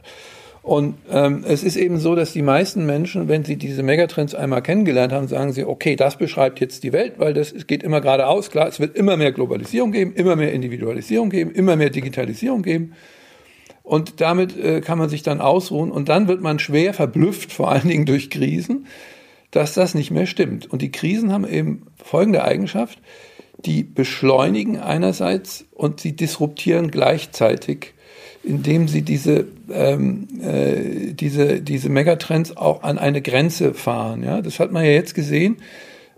Und 0.68 0.96
ähm, 1.10 1.46
es 1.48 1.64
ist 1.64 1.76
eben 1.76 1.98
so, 1.98 2.14
dass 2.14 2.34
die 2.34 2.42
meisten 2.42 2.84
Menschen, 2.84 3.26
wenn 3.26 3.42
sie 3.42 3.56
diese 3.56 3.82
Megatrends 3.82 4.34
einmal 4.34 4.60
kennengelernt 4.60 5.14
haben, 5.14 5.26
sagen 5.26 5.54
sie, 5.54 5.64
okay, 5.64 5.96
das 5.96 6.18
beschreibt 6.18 6.60
jetzt 6.60 6.84
die 6.84 6.92
Welt, 6.92 7.14
weil 7.16 7.32
das 7.32 7.52
es 7.52 7.66
geht 7.66 7.82
immer 7.82 8.02
geradeaus. 8.02 8.50
Klar, 8.50 8.68
es 8.68 8.78
wird 8.78 8.94
immer 8.94 9.16
mehr 9.16 9.32
Globalisierung 9.32 9.92
geben, 9.92 10.12
immer 10.12 10.36
mehr 10.36 10.52
Individualisierung 10.52 11.30
geben, 11.30 11.52
immer 11.52 11.76
mehr 11.76 11.88
Digitalisierung 11.88 12.60
geben. 12.60 12.92
Und 13.82 14.20
damit 14.20 14.58
äh, 14.58 14.82
kann 14.82 14.98
man 14.98 15.08
sich 15.08 15.22
dann 15.22 15.40
ausruhen. 15.40 15.90
Und 15.90 16.10
dann 16.10 16.28
wird 16.28 16.42
man 16.42 16.58
schwer 16.58 16.92
verblüfft, 16.92 17.50
vor 17.50 17.70
allen 17.72 17.88
Dingen 17.88 18.04
durch 18.04 18.28
Krisen, 18.28 18.88
dass 19.50 19.72
das 19.72 19.94
nicht 19.94 20.10
mehr 20.10 20.26
stimmt. 20.26 20.70
Und 20.70 20.82
die 20.82 20.92
Krisen 20.92 21.32
haben 21.32 21.48
eben 21.48 21.86
folgende 21.96 22.44
Eigenschaft. 22.44 23.00
Die 23.64 23.84
beschleunigen 23.84 24.78
einerseits 24.78 25.64
und 25.72 26.00
sie 26.00 26.14
disruptieren 26.14 26.90
gleichzeitig 26.90 27.94
indem 28.42 28.88
sie 28.88 29.02
diese, 29.02 29.46
ähm, 29.70 30.28
äh, 30.42 31.12
diese, 31.12 31.60
diese 31.60 31.88
Megatrends 31.88 32.56
auch 32.56 32.82
an 32.82 32.98
eine 32.98 33.22
Grenze 33.22 33.74
fahren. 33.74 34.22
Ja? 34.22 34.40
Das 34.40 34.60
hat 34.60 34.72
man 34.72 34.84
ja 34.84 34.90
jetzt 34.90 35.14
gesehen 35.14 35.56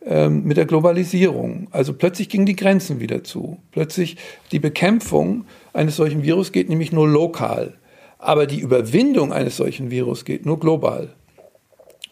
ähm, 0.05 0.45
mit 0.45 0.57
der 0.57 0.67
Globalisierung. 0.67 1.69
Also 1.71 1.93
plötzlich 1.93 2.29
gingen 2.29 2.47
die 2.47 2.57
Grenzen 2.57 3.01
wieder 3.01 3.25
zu. 3.25 3.59
Plötzlich 3.73 4.17
die 4.53 4.59
Bekämpfung 4.59 5.45
eines 5.73 5.97
solchen 5.97 6.23
Virus 6.23 6.53
geht 6.53 6.69
nämlich 6.69 6.93
nur 6.93 7.09
lokal. 7.09 7.75
Aber 8.19 8.47
die 8.47 8.61
Überwindung 8.61 9.33
eines 9.33 9.57
solchen 9.57 9.91
Virus 9.91 10.25
geht 10.25 10.45
nur 10.45 10.61
global. 10.61 11.15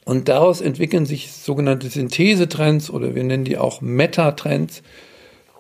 Und 0.05 0.29
daraus 0.29 0.63
entwickeln 0.63 1.05
sich 1.05 1.33
sogenannte 1.33 1.89
Synthesetrends 1.89 2.89
oder 2.91 3.15
wir 3.15 3.25
nennen 3.25 3.45
die 3.45 3.59
auch 3.59 3.83
Metatrends. 3.83 4.83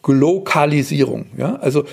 Glokalisierung. 0.08 1.26
Ja? 1.36 1.56
Also 1.56 1.84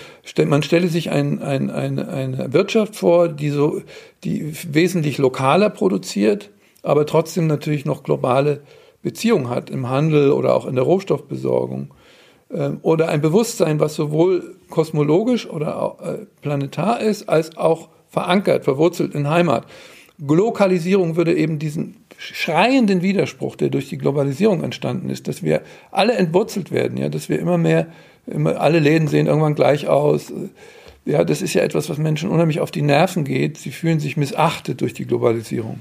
man 0.45 0.63
stelle 0.63 0.88
sich 0.88 1.12
ein, 1.12 1.41
ein, 1.41 1.69
ein, 1.69 1.99
eine 1.99 2.54
Wirtschaft 2.54 2.95
vor, 2.95 3.28
die, 3.28 3.49
so, 3.49 3.82
die 4.23 4.54
wesentlich 4.73 5.17
lokaler 5.17 5.69
produziert, 5.69 6.49
aber 6.82 7.06
trotzdem 7.06 7.47
natürlich 7.47 7.84
noch 7.84 8.04
globale 8.04 8.62
Beziehungen 9.01 9.49
hat 9.49 9.69
im 9.69 9.89
Handel 9.89 10.32
oder 10.32 10.56
auch 10.56 10.65
in 10.65 10.75
der 10.75 10.86
Rohstoffbesorgung. 10.86 11.93
Ähm, 12.54 12.80
oder 12.84 13.10
ein 13.10 13.19
Bewusstsein, 13.19 13.82
was 13.82 13.95
sowohl 13.95 14.56
kosmologisch 14.69 15.50
oder 15.50 15.98
äh, 16.02 16.25
planetar 16.42 17.02
ist, 17.02 17.27
als 17.27 17.58
auch 17.58 17.89
verankert, 18.08 18.63
verwurzelt 18.63 19.13
in 19.13 19.29
Heimat. 19.29 19.65
Glokalisierung 20.25 21.17
würde 21.17 21.35
eben 21.35 21.60
diesen 21.60 22.06
schreienden 22.17 23.02
Widerspruch, 23.02 23.56
der 23.56 23.69
durch 23.69 23.89
die 23.89 23.98
Globalisierung 23.98 24.63
entstanden 24.63 25.10
ist, 25.10 25.27
dass 25.27 25.44
wir 25.44 25.62
alle 25.92 26.13
entwurzelt 26.13 26.71
werden, 26.71 26.98
ja, 26.98 27.10
dass 27.10 27.29
wir 27.29 27.39
immer 27.39 27.58
mehr, 27.58 27.87
immer, 28.28 28.60
alle 28.60 28.80
Läden 28.80 29.08
sehen 29.08 29.28
irgendwann 29.28 29.56
gleich 29.56 29.88
aus. 29.88 30.32
Ja, 31.06 31.23
das 31.23 31.42
ist 31.42 31.54
ja 31.54 31.62
etwas, 31.62 31.90
was 31.90 31.98
Menschen 31.98 32.30
unheimlich 32.30 32.60
auf 32.60 32.71
die 32.71 32.82
Nerven 32.82 33.23
geht. 33.23 33.58
Sie 33.58 33.71
fühlen 33.71 34.00
sich 34.00 34.17
missachtet 34.17 34.82
durch 34.82 34.94
die 34.94 35.06
Globalisierung. 35.06 35.80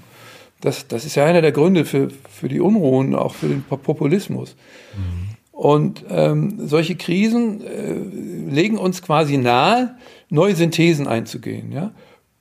Das, 0.61 0.87
das 0.87 1.05
ist 1.05 1.15
ja 1.15 1.25
einer 1.25 1.43
der 1.43 1.53
Gründe 1.53 1.85
für, 1.85 2.09
für 2.29 2.49
die 2.49 2.61
Unruhen, 2.61 3.15
auch 3.15 3.35
für 3.35 3.49
den 3.49 3.63
Populismus. 3.63 4.57
Mhm. 4.97 5.35
Und 5.53 6.05
ähm, 6.11 6.67
solche 6.67 6.97
Krisen 6.97 7.63
äh, 7.65 8.53
legen 8.53 8.77
uns 8.77 9.03
quasi 9.03 9.37
nahe, 9.37 9.97
neue 10.29 10.57
Synthesen 10.57 11.07
einzugehen. 11.07 11.71
Ja? 11.71 11.93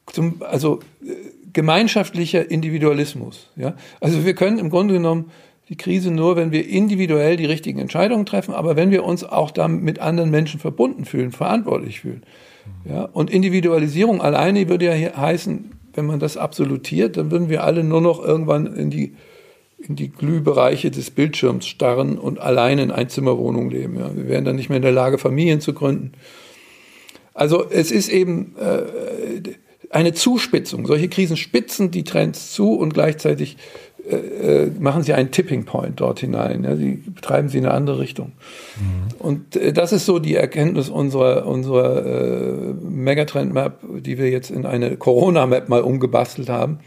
Zum, 0.08 0.42
also 0.42 0.80
äh, 1.06 1.14
gemeinschaftlicher 1.54 2.50
Individualismus. 2.50 3.52
Ja? 3.56 3.76
Also 4.00 4.26
wir 4.26 4.34
können 4.34 4.58
im 4.58 4.72
Grunde 4.72 4.96
genommen 4.96 5.32
die 5.74 5.78
Krise 5.78 6.12
nur, 6.12 6.36
wenn 6.36 6.52
wir 6.52 6.70
individuell 6.70 7.36
die 7.36 7.48
richtigen 7.48 7.80
Entscheidungen 7.80 8.28
treffen, 8.28 8.54
aber 8.54 8.76
wenn 8.76 8.92
wir 8.92 9.04
uns 9.04 9.24
auch 9.24 9.50
damit 9.50 9.82
mit 9.82 9.98
anderen 9.98 10.30
Menschen 10.30 10.60
verbunden 10.60 11.04
fühlen, 11.04 11.32
verantwortlich 11.32 12.02
fühlen. 12.02 12.22
Ja? 12.88 13.06
Und 13.06 13.32
Individualisierung 13.32 14.22
alleine 14.22 14.70
würde 14.70 14.86
ja 14.86 15.18
heißen, 15.18 15.72
wenn 15.96 16.06
man 16.06 16.20
das 16.20 16.38
absolutiert, 16.38 17.18
dann 17.18 17.32
würden 17.32 17.50
wir 17.50 17.64
alle 17.64 17.84
nur 17.84 18.02
noch 18.02 18.24
irgendwann 18.24 18.68
in 18.76 18.92
die 18.92 19.16
in 19.80 19.98
die 19.98 20.10
Glühbereiche 20.10 20.92
des 20.92 21.12
Bildschirms 21.12 21.66
starren 21.66 22.18
und 22.18 22.40
allein 22.40 22.80
in 22.80 22.90
Einzimmerwohnungen 22.90 23.70
leben. 23.70 24.00
Ja. 24.00 24.16
Wir 24.16 24.30
wären 24.30 24.46
dann 24.46 24.56
nicht 24.56 24.70
mehr 24.70 24.78
in 24.78 24.84
der 24.84 24.94
Lage, 24.94 25.18
Familien 25.18 25.60
zu 25.60 25.74
gründen. 25.74 26.14
Also 27.34 27.66
es 27.70 27.92
ist 27.92 28.08
eben 28.08 28.56
äh, 28.58 29.56
eine 29.90 30.14
Zuspitzung. 30.14 30.86
Solche 30.86 31.10
Krisen 31.10 31.36
spitzen 31.36 31.92
die 31.92 32.06
Trends 32.06 32.54
zu 32.54 32.76
und 32.76 32.94
gleichzeitig 32.94 33.58
äh, 34.10 34.66
machen 34.80 35.04
sie 35.04 35.14
einen 35.14 35.32
Tipping 35.32 35.66
Point 35.66 36.02
dort 36.02 36.20
hinein. 36.20 36.64
Ja, 36.64 36.76
sie 36.76 37.04
betreiben 37.06 37.50
sie 37.50 37.60
in 37.60 37.66
eine 37.66 37.74
andere 37.74 38.00
Richtung. 38.00 38.34
Mhm. 38.78 39.16
Und 39.20 39.56
äh, 39.56 39.72
das 39.72 39.94
ist 39.94 40.06
so 40.06 40.20
die 40.20 40.36
Erkenntnis 40.36 40.90
unserer, 40.90 41.46
unserer 41.46 42.06
äh, 42.06 42.74
Megatrend-Map, 42.74 43.80
die 44.02 44.18
wir 44.18 44.30
jetzt 44.30 44.52
in 44.52 44.66
eine 44.66 44.98
Corona-Map 44.98 45.70
mal 45.70 45.82
umgebastelt 45.82 46.50
haben. 46.50 46.80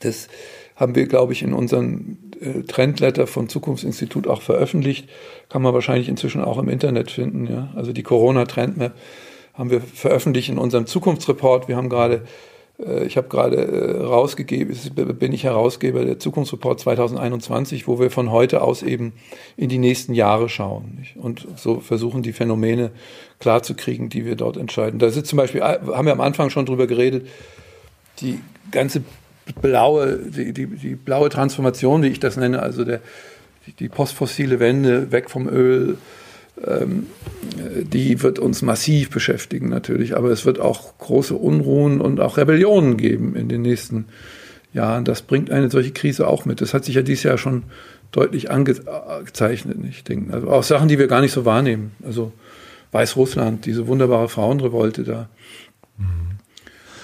Das 0.00 0.28
haben 0.76 0.94
wir, 0.94 1.06
glaube 1.06 1.32
ich, 1.32 1.42
in 1.42 1.52
unserem 1.52 2.16
äh, 2.40 2.62
Trendletter 2.62 3.26
vom 3.26 3.48
Zukunftsinstitut 3.48 4.26
auch 4.26 4.42
veröffentlicht. 4.42 5.08
Kann 5.48 5.62
man 5.62 5.74
wahrscheinlich 5.74 6.08
inzwischen 6.08 6.42
auch 6.42 6.58
im 6.58 6.68
Internet 6.68 7.10
finden. 7.10 7.46
Ja? 7.46 7.68
Also 7.76 7.92
die 7.92 8.02
Corona-Trendmap 8.02 8.94
haben 9.54 9.70
wir 9.70 9.82
veröffentlicht 9.82 10.48
in 10.48 10.58
unserem 10.58 10.86
Zukunftsreport. 10.86 11.68
Wir 11.68 11.76
haben 11.76 11.90
gerade 11.90 12.22
ich 12.78 13.16
habe 13.16 13.28
gerade 13.28 13.56
äh, 13.56 14.02
rausgegeben, 14.02 14.76
bin 15.18 15.32
ich 15.32 15.44
Herausgeber 15.44 16.04
der 16.04 16.18
Zukunftsreport 16.18 16.80
2021, 16.80 17.86
wo 17.86 18.00
wir 18.00 18.10
von 18.10 18.30
heute 18.30 18.62
aus 18.62 18.82
eben 18.82 19.12
in 19.56 19.68
die 19.68 19.78
nächsten 19.78 20.14
Jahre 20.14 20.48
schauen 20.48 21.06
und 21.16 21.46
so 21.56 21.80
versuchen, 21.80 22.22
die 22.22 22.32
Phänomene 22.32 22.90
klarzukriegen, 23.38 24.08
die 24.08 24.24
wir 24.24 24.36
dort 24.36 24.56
entscheiden. 24.56 24.98
Da 24.98 25.06
ist 25.06 25.26
zum 25.26 25.36
Beispiel, 25.36 25.60
äh, 25.60 25.78
haben 25.92 26.06
wir 26.06 26.12
am 26.12 26.20
Anfang 26.20 26.50
schon 26.50 26.66
drüber 26.66 26.86
geredet, 26.86 27.28
die 28.20 28.40
ganze 28.70 29.02
blaue, 29.60 30.18
die, 30.18 30.52
die, 30.52 30.66
die 30.66 30.94
blaue 30.94 31.28
Transformation, 31.28 32.02
wie 32.02 32.08
ich 32.08 32.20
das 32.20 32.36
nenne, 32.36 32.62
also 32.62 32.84
der, 32.84 33.00
die, 33.66 33.72
die 33.72 33.88
postfossile 33.88 34.60
Wende 34.60 35.12
weg 35.12 35.30
vom 35.30 35.48
Öl, 35.48 35.98
ähm, 36.66 37.06
die 37.82 38.22
wird 38.22 38.38
uns 38.38 38.62
massiv 38.62 39.10
beschäftigen 39.10 39.68
natürlich, 39.68 40.16
aber 40.16 40.30
es 40.30 40.44
wird 40.46 40.60
auch 40.60 40.98
große 40.98 41.34
Unruhen 41.34 42.00
und 42.00 42.20
auch 42.20 42.36
Rebellionen 42.36 42.96
geben 42.96 43.36
in 43.36 43.48
den 43.48 43.62
nächsten 43.62 44.06
Jahren. 44.72 45.04
Das 45.04 45.22
bringt 45.22 45.50
eine 45.50 45.70
solche 45.70 45.92
Krise 45.92 46.26
auch 46.26 46.44
mit. 46.44 46.60
Das 46.60 46.74
hat 46.74 46.84
sich 46.84 46.94
ja 46.94 47.02
dieses 47.02 47.24
Jahr 47.24 47.38
schon 47.38 47.64
deutlich 48.10 48.50
angezeichnet, 48.50 49.78
ich 49.88 50.04
denke. 50.04 50.32
Also 50.32 50.50
auch 50.50 50.62
Sachen, 50.62 50.88
die 50.88 50.98
wir 50.98 51.08
gar 51.08 51.20
nicht 51.20 51.32
so 51.32 51.44
wahrnehmen. 51.44 51.92
Also 52.04 52.32
Weißrussland, 52.92 53.66
diese 53.66 53.86
wunderbare 53.86 54.28
Frauenrevolte 54.28 55.02
da. 55.02 55.28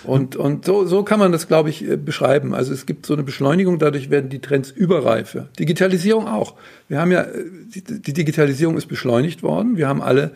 Und, 0.09 0.37
und 0.37 0.65
so, 0.65 0.87
so 0.87 1.03
kann 1.03 1.19
man 1.19 1.33
das, 1.33 1.49
glaube 1.49 1.69
ich, 1.69 1.87
äh, 1.87 1.99
beschreiben. 1.99 2.55
Also 2.55 2.73
es 2.73 2.87
gibt 2.87 3.05
so 3.05 3.13
eine 3.13 3.23
Beschleunigung, 3.23 3.79
dadurch 3.79 4.09
werden 4.09 4.31
die 4.31 4.39
Trends 4.39 4.71
überreife. 4.71 5.49
Digitalisierung 5.59 6.27
auch. 6.27 6.55
Wir 6.89 6.99
haben 6.99 7.13
ja, 7.13 7.25
äh, 7.25 7.45
die, 7.75 7.83
die 7.83 8.15
Digitalisierung 8.15 8.79
ist 8.79 8.87
beschleunigt 8.87 9.43
worden. 9.43 9.77
Wir 9.77 9.87
haben 9.87 10.01
alle 10.01 10.31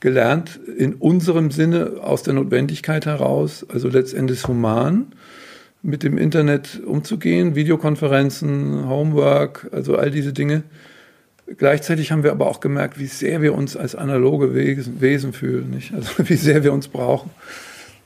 gelernt, 0.00 0.58
in 0.76 0.94
unserem 0.94 1.52
Sinne 1.52 1.98
aus 2.02 2.24
der 2.24 2.34
Notwendigkeit 2.34 3.06
heraus, 3.06 3.64
also 3.72 3.88
letztendlich 3.88 4.48
human, 4.48 5.12
mit 5.82 6.02
dem 6.02 6.18
Internet 6.18 6.80
umzugehen, 6.84 7.54
Videokonferenzen, 7.54 8.88
Homework, 8.88 9.68
also 9.70 9.94
all 9.94 10.10
diese 10.10 10.32
Dinge. 10.32 10.64
Gleichzeitig 11.58 12.10
haben 12.10 12.24
wir 12.24 12.32
aber 12.32 12.48
auch 12.48 12.58
gemerkt, 12.58 12.98
wie 12.98 13.06
sehr 13.06 13.40
wir 13.40 13.54
uns 13.54 13.76
als 13.76 13.94
analoge 13.94 14.52
Wesen, 14.52 15.00
Wesen 15.00 15.32
fühlen, 15.32 15.70
nicht? 15.70 15.94
also 15.94 16.10
wie 16.28 16.34
sehr 16.34 16.64
wir 16.64 16.72
uns 16.72 16.88
brauchen 16.88 17.30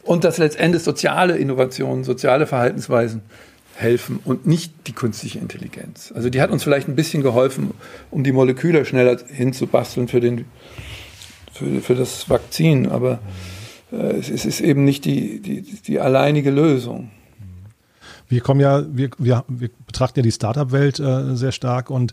und 0.06 0.24
dass 0.24 0.38
letztendlich 0.38 0.82
soziale 0.82 1.36
Innovationen, 1.36 2.04
soziale 2.04 2.46
Verhaltensweisen 2.46 3.22
helfen 3.74 4.20
und 4.24 4.46
nicht 4.46 4.72
die 4.86 4.92
künstliche 4.92 5.38
Intelligenz. 5.38 6.12
Also 6.14 6.30
die 6.30 6.40
hat 6.40 6.50
uns 6.50 6.62
vielleicht 6.62 6.88
ein 6.88 6.96
bisschen 6.96 7.22
geholfen, 7.22 7.72
um 8.10 8.24
die 8.24 8.32
Moleküle 8.32 8.84
schneller 8.84 9.18
hinzubasteln 9.28 10.08
für, 10.08 10.20
den, 10.20 10.46
für, 11.52 11.80
für 11.80 11.94
das 11.94 12.30
Vakzin, 12.30 12.88
aber 12.88 13.18
äh, 13.92 14.16
es, 14.16 14.30
es, 14.30 14.46
ist 14.46 14.60
eben 14.60 14.84
nicht 14.84 15.04
die, 15.04 15.40
die, 15.40 15.62
die 15.62 16.00
alleinige 16.00 16.50
Lösung. 16.50 17.10
Wir 18.28 18.40
kommen 18.40 18.60
ja, 18.60 18.84
wir, 18.90 19.10
wir, 19.18 19.44
wir 19.46 19.70
betrachten 19.86 20.20
ja 20.20 20.22
die 20.22 20.32
Startup-Welt 20.32 20.98
äh, 20.98 21.36
sehr 21.36 21.52
stark 21.52 21.90
und 21.90 22.12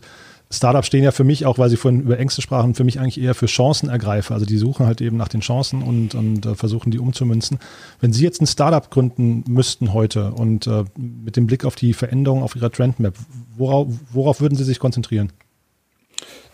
Startups 0.54 0.86
stehen 0.86 1.04
ja 1.04 1.10
für 1.10 1.24
mich 1.24 1.46
auch, 1.46 1.58
weil 1.58 1.68
Sie 1.68 1.76
vorhin 1.76 2.02
über 2.02 2.18
Ängste 2.18 2.42
sprachen, 2.42 2.74
für 2.74 2.84
mich 2.84 2.98
eigentlich 2.98 3.20
eher 3.20 3.34
für 3.34 3.46
Chancenergreifer. 3.46 4.34
Also 4.34 4.46
die 4.46 4.56
suchen 4.56 4.86
halt 4.86 5.00
eben 5.00 5.16
nach 5.16 5.28
den 5.28 5.40
Chancen 5.40 5.82
und, 5.82 6.14
und 6.14 6.46
äh, 6.46 6.54
versuchen 6.54 6.90
die 6.90 6.98
umzumünzen. 6.98 7.58
Wenn 8.00 8.12
Sie 8.12 8.24
jetzt 8.24 8.40
ein 8.40 8.46
Startup 8.46 8.88
gründen 8.90 9.44
müssten 9.46 9.92
heute 9.92 10.32
und 10.32 10.66
äh, 10.66 10.84
mit 10.96 11.36
dem 11.36 11.46
Blick 11.46 11.64
auf 11.64 11.74
die 11.74 11.92
Veränderung 11.92 12.42
auf 12.42 12.56
Ihrer 12.56 12.70
Trendmap, 12.70 13.14
worauf, 13.56 13.88
worauf 14.12 14.40
würden 14.40 14.56
Sie 14.56 14.64
sich 14.64 14.78
konzentrieren? 14.78 15.32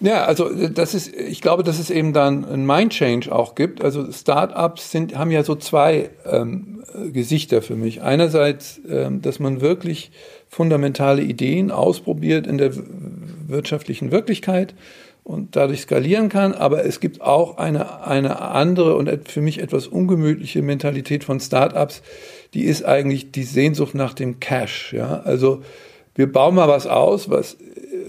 Ja, 0.00 0.24
also 0.24 0.48
das 0.68 0.94
ist, 0.94 1.14
ich 1.14 1.42
glaube, 1.42 1.62
dass 1.62 1.78
es 1.78 1.90
eben 1.90 2.14
dann 2.14 2.46
ein 2.46 2.64
Mind-Change 2.64 3.30
auch 3.30 3.54
gibt. 3.54 3.84
Also 3.84 4.10
Startups 4.10 4.90
sind, 4.90 5.16
haben 5.16 5.30
ja 5.30 5.44
so 5.44 5.54
zwei 5.56 6.10
ähm, 6.24 6.82
Gesichter 7.12 7.60
für 7.60 7.76
mich. 7.76 8.00
Einerseits, 8.00 8.80
ähm, 8.88 9.20
dass 9.20 9.40
man 9.40 9.60
wirklich 9.60 10.10
fundamentale 10.48 11.22
Ideen 11.22 11.70
ausprobiert 11.70 12.46
in 12.46 12.56
der 12.56 12.72
wirtschaftlichen 13.50 14.10
Wirklichkeit 14.10 14.74
und 15.24 15.56
dadurch 15.56 15.82
skalieren 15.82 16.28
kann. 16.28 16.54
Aber 16.54 16.84
es 16.84 17.00
gibt 17.00 17.20
auch 17.20 17.58
eine, 17.58 18.04
eine 18.04 18.40
andere 18.40 18.96
und 18.96 19.28
für 19.28 19.40
mich 19.40 19.60
etwas 19.60 19.86
ungemütliche 19.86 20.62
Mentalität 20.62 21.24
von 21.24 21.40
Startups. 21.40 22.02
Die 22.54 22.64
ist 22.64 22.84
eigentlich 22.84 23.32
die 23.32 23.44
Sehnsucht 23.44 23.94
nach 23.94 24.14
dem 24.14 24.40
Cash. 24.40 24.92
Ja? 24.92 25.20
Also 25.24 25.62
wir 26.14 26.30
bauen 26.30 26.54
mal 26.54 26.68
was 26.68 26.86
aus, 26.86 27.30
was, 27.30 27.56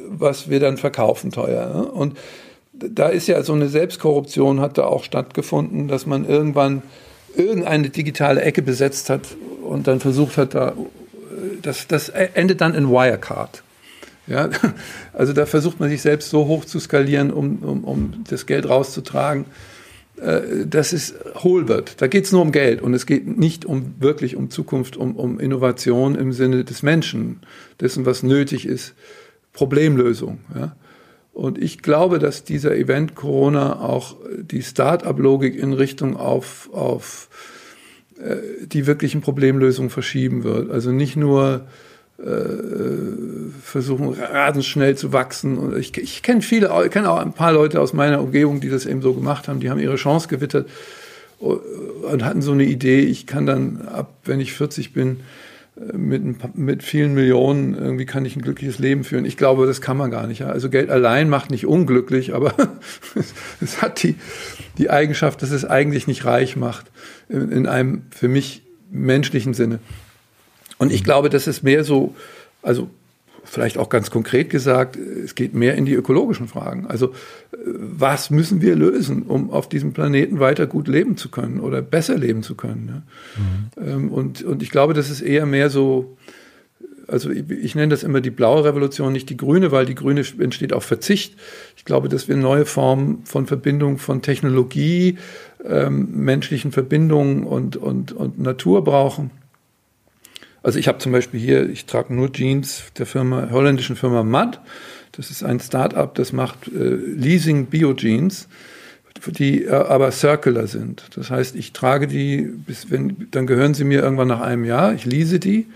was 0.10 0.50
wir 0.50 0.60
dann 0.60 0.78
verkaufen 0.78 1.32
teuer. 1.32 1.68
Ne? 1.74 1.86
Und 1.86 2.18
da 2.74 3.10
ist 3.10 3.28
ja 3.28 3.44
so 3.44 3.54
eine 3.54 3.68
Selbstkorruption 3.68 4.60
hat 4.60 4.78
da 4.78 4.86
auch 4.86 5.04
stattgefunden, 5.04 5.88
dass 5.88 6.06
man 6.06 6.28
irgendwann 6.28 6.82
irgendeine 7.36 7.90
digitale 7.90 8.42
Ecke 8.42 8.62
besetzt 8.62 9.10
hat 9.10 9.22
und 9.64 9.88
dann 9.88 10.00
versucht 10.00 10.38
hat, 10.38 10.56
da 10.56 10.74
das, 11.62 11.88
das 11.88 12.10
endet 12.10 12.62
dann 12.62 12.74
in 12.74 12.90
Wirecard. 12.90 13.64
Ja, 14.28 14.50
also 15.14 15.34
da 15.34 15.46
versucht 15.46 15.80
man 15.80 15.90
sich 15.90 16.02
selbst 16.02 16.30
so 16.30 16.46
hoch 16.46 16.66
zu 16.66 16.80
skalieren, 16.80 17.32
um, 17.32 17.58
um, 17.58 17.84
um 17.84 18.24
das 18.30 18.46
Geld 18.46 18.70
rauszutragen, 18.70 19.46
äh, 20.18 20.66
dass 20.68 20.94
es 20.94 21.16
hohl 21.44 21.68
wird. 21.68 22.02
Da 22.02 22.08
geht 22.08 22.26
es 22.26 22.32
nur 22.32 22.42
um 22.42 22.52
Geld 22.52 22.82
und 22.82 22.94
es 22.94 23.06
geht 23.06 23.26
nicht 23.26 23.66
um 23.66 23.96
wirklich 24.00 24.36
um 24.36 24.50
Zukunft, 24.50 24.96
um, 24.96 25.16
um 25.16 25.40
Innovation 25.40 26.16
im 26.16 26.34
Sinne 26.34 26.64
des 26.64 26.84
Menschen, 26.84 27.40
dessen, 27.80 28.06
was 28.06 28.22
nötig 28.22 28.68
ist, 28.68 28.94
Problemlösung. 29.54 30.40
Ja. 30.56 30.76
Und 31.34 31.58
ich 31.58 31.82
glaube, 31.82 32.20
dass 32.20 32.44
dieser 32.44 32.76
Event 32.76 33.16
Corona 33.16 33.80
auch 33.80 34.18
die 34.38 34.62
Start-up-Logik 34.62 35.56
in 35.56 35.74
Richtung 35.74 36.18
auf, 36.18 36.70
auf 36.74 37.30
äh, 38.20 38.36
die 38.66 38.86
wirklichen 38.86 39.22
Problemlösungen 39.22 39.90
verschieben 39.90 40.44
wird. 40.44 40.70
Also 40.70 40.92
nicht 40.92 41.16
nur 41.16 41.68
versuchen, 43.64 44.14
rasend 44.14 44.66
schnell 44.66 44.96
zu 44.96 45.12
wachsen. 45.12 45.58
Und 45.58 45.78
ich, 45.78 45.98
ich 45.98 46.22
kenne 46.22 46.42
viele, 46.42 46.72
ich 46.86 46.92
kenne 46.92 47.10
auch 47.10 47.18
ein 47.18 47.34
paar 47.34 47.52
Leute 47.52 47.82
aus 47.82 47.94
meiner 47.94 48.22
Umgebung, 48.22 48.62
die 48.62 48.70
das 48.70 48.86
eben 48.86 49.02
so 49.02 49.14
gemacht 49.14 49.48
haben. 49.48 49.60
Die 49.60 49.70
haben 49.70 49.80
ihre 49.80 49.96
Chance 49.96 50.28
gewittert 50.28 50.70
und 51.40 52.24
hatten 52.24 52.42
so 52.42 52.52
eine 52.52 52.64
Idee, 52.64 53.00
ich 53.02 53.26
kann 53.26 53.46
dann 53.46 53.82
ab, 53.88 54.14
wenn 54.26 54.40
ich 54.40 54.54
40 54.54 54.94
bin, 54.94 55.22
mit, 55.94 56.58
mit 56.58 56.84
vielen 56.84 57.14
Millionen 57.14 57.76
irgendwie 57.76 58.06
kann 58.06 58.26
ich 58.26 58.36
ein 58.36 58.42
glückliches 58.42 58.78
Leben 58.78 59.04
führen. 59.04 59.26
Ich 59.26 59.38
glaube, 59.38 59.66
das 59.66 59.82
kann 59.82 59.98
man 59.98 60.12
gar 60.12 60.28
nicht. 60.28 60.44
Also 60.44 60.70
Geld 60.70 60.90
allein 60.90 61.30
macht 61.30 61.50
nicht 61.50 61.66
unglücklich, 61.66 62.34
aber 62.36 62.54
es 63.62 63.82
hat 63.82 64.04
die, 64.04 64.16
die 64.78 64.90
Eigenschaft, 64.90 65.42
dass 65.42 65.52
es 65.52 65.66
eigentlich 65.66 66.08
nicht 66.08 66.26
reich 66.26 66.56
macht 66.56 66.92
in, 67.30 67.52
in 67.52 67.68
einem 67.68 68.04
für 68.12 68.28
mich 68.28 68.64
menschlichen 68.92 69.54
Sinne. 69.54 69.80
Und 70.82 70.92
ich 70.92 71.04
glaube, 71.04 71.30
das 71.30 71.46
ist 71.46 71.62
mehr 71.62 71.84
so, 71.84 72.16
also 72.64 72.90
vielleicht 73.44 73.78
auch 73.78 73.88
ganz 73.88 74.10
konkret 74.10 74.50
gesagt, 74.50 74.96
es 74.96 75.36
geht 75.36 75.54
mehr 75.54 75.76
in 75.76 75.86
die 75.86 75.94
ökologischen 75.94 76.48
Fragen. 76.48 76.88
Also 76.88 77.14
was 77.64 78.32
müssen 78.32 78.62
wir 78.62 78.76
lösen, 78.76 79.22
um 79.22 79.52
auf 79.52 79.70
diesem 79.70 79.94
Planeten 79.94 80.40
weiter 80.40 80.66
gut 80.66 80.88
leben 80.88 81.18
zu 81.18 81.30
können 81.30 81.60
oder 81.60 81.84
besser 81.84 82.18
leben 82.18 82.42
zu 82.42 82.56
können? 82.56 82.86
Ne? 82.88 83.04
Mhm. 83.38 83.90
Ähm, 83.90 84.12
und, 84.12 84.42
und 84.42 84.64
ich 84.64 84.72
glaube, 84.72 84.96
das 84.96 85.12
ist 85.12 85.22
eher 85.22 85.46
mehr 85.46 85.70
so, 85.70 86.18
also 87.08 87.30
ich, 87.30 87.48
ich, 87.52 87.76
nenne 87.76 87.90
das 87.90 88.02
immer 88.02 88.20
die 88.20 88.32
blaue 88.32 88.64
Revolution, 88.64 89.14
nicht 89.14 89.30
die 89.30 89.38
grüne, 89.38 89.72
weil 89.72 89.86
die 89.86 89.94
grüne 89.94 90.24
entsteht 90.40 90.74
auf 90.74 90.84
Verzicht. 90.84 91.36
Ich 91.78 91.86
glaube, 91.86 92.10
dass 92.10 92.28
wir 92.28 92.38
neue 92.38 92.66
Formen 92.66 93.24
von 93.26 93.46
Verbindung 93.46 94.00
von 94.00 94.24
Technologie, 94.24 95.20
ähm, 95.64 96.10
menschlichen 96.24 96.72
Verbindungen 96.72 97.44
und, 97.44 97.78
und, 97.78 98.14
und 98.14 98.40
Natur 98.40 98.84
brauchen. 98.84 99.30
Also 100.64 100.78
ich 100.78 100.88
habe 100.88 101.00
zum 101.00 101.12
Beispiel 101.12 101.40
hier, 101.40 101.70
ich 101.70 101.86
trage 101.86 102.14
nur 102.14 102.32
Jeans 102.32 102.84
der 102.98 103.06
Firma, 103.06 103.50
holländischen 103.52 103.96
Firma 103.96 104.24
Mud. 104.24 104.60
Das 105.12 105.32
ist 105.32 105.44
ein 105.44 105.60
Start-up, 105.60 106.16
das 106.16 106.32
macht 106.32 106.68
äh, 106.68 106.96
Leasing 106.96 107.66
Bio-Jeans, 107.66 108.48
die 109.28 109.66
äh, 109.66 109.72
aber 109.72 110.12
circular 110.12 110.68
sind. 110.68 111.04
Das 111.16 111.30
heißt, 111.30 111.56
ich 111.56 111.74
trage 111.74 112.08
die, 112.08 112.42
bis 112.42 112.92
wenn, 112.92 113.28
dann 113.32 113.48
gehören 113.48 113.74
sie 113.74 113.84
mir 113.84 114.02
irgendwann 114.02 114.30
nach 114.30 114.42
einem 114.42 114.64
Jahr, 114.64 114.94
ich 114.94 115.06
lease 115.06 115.40
die 115.40 115.68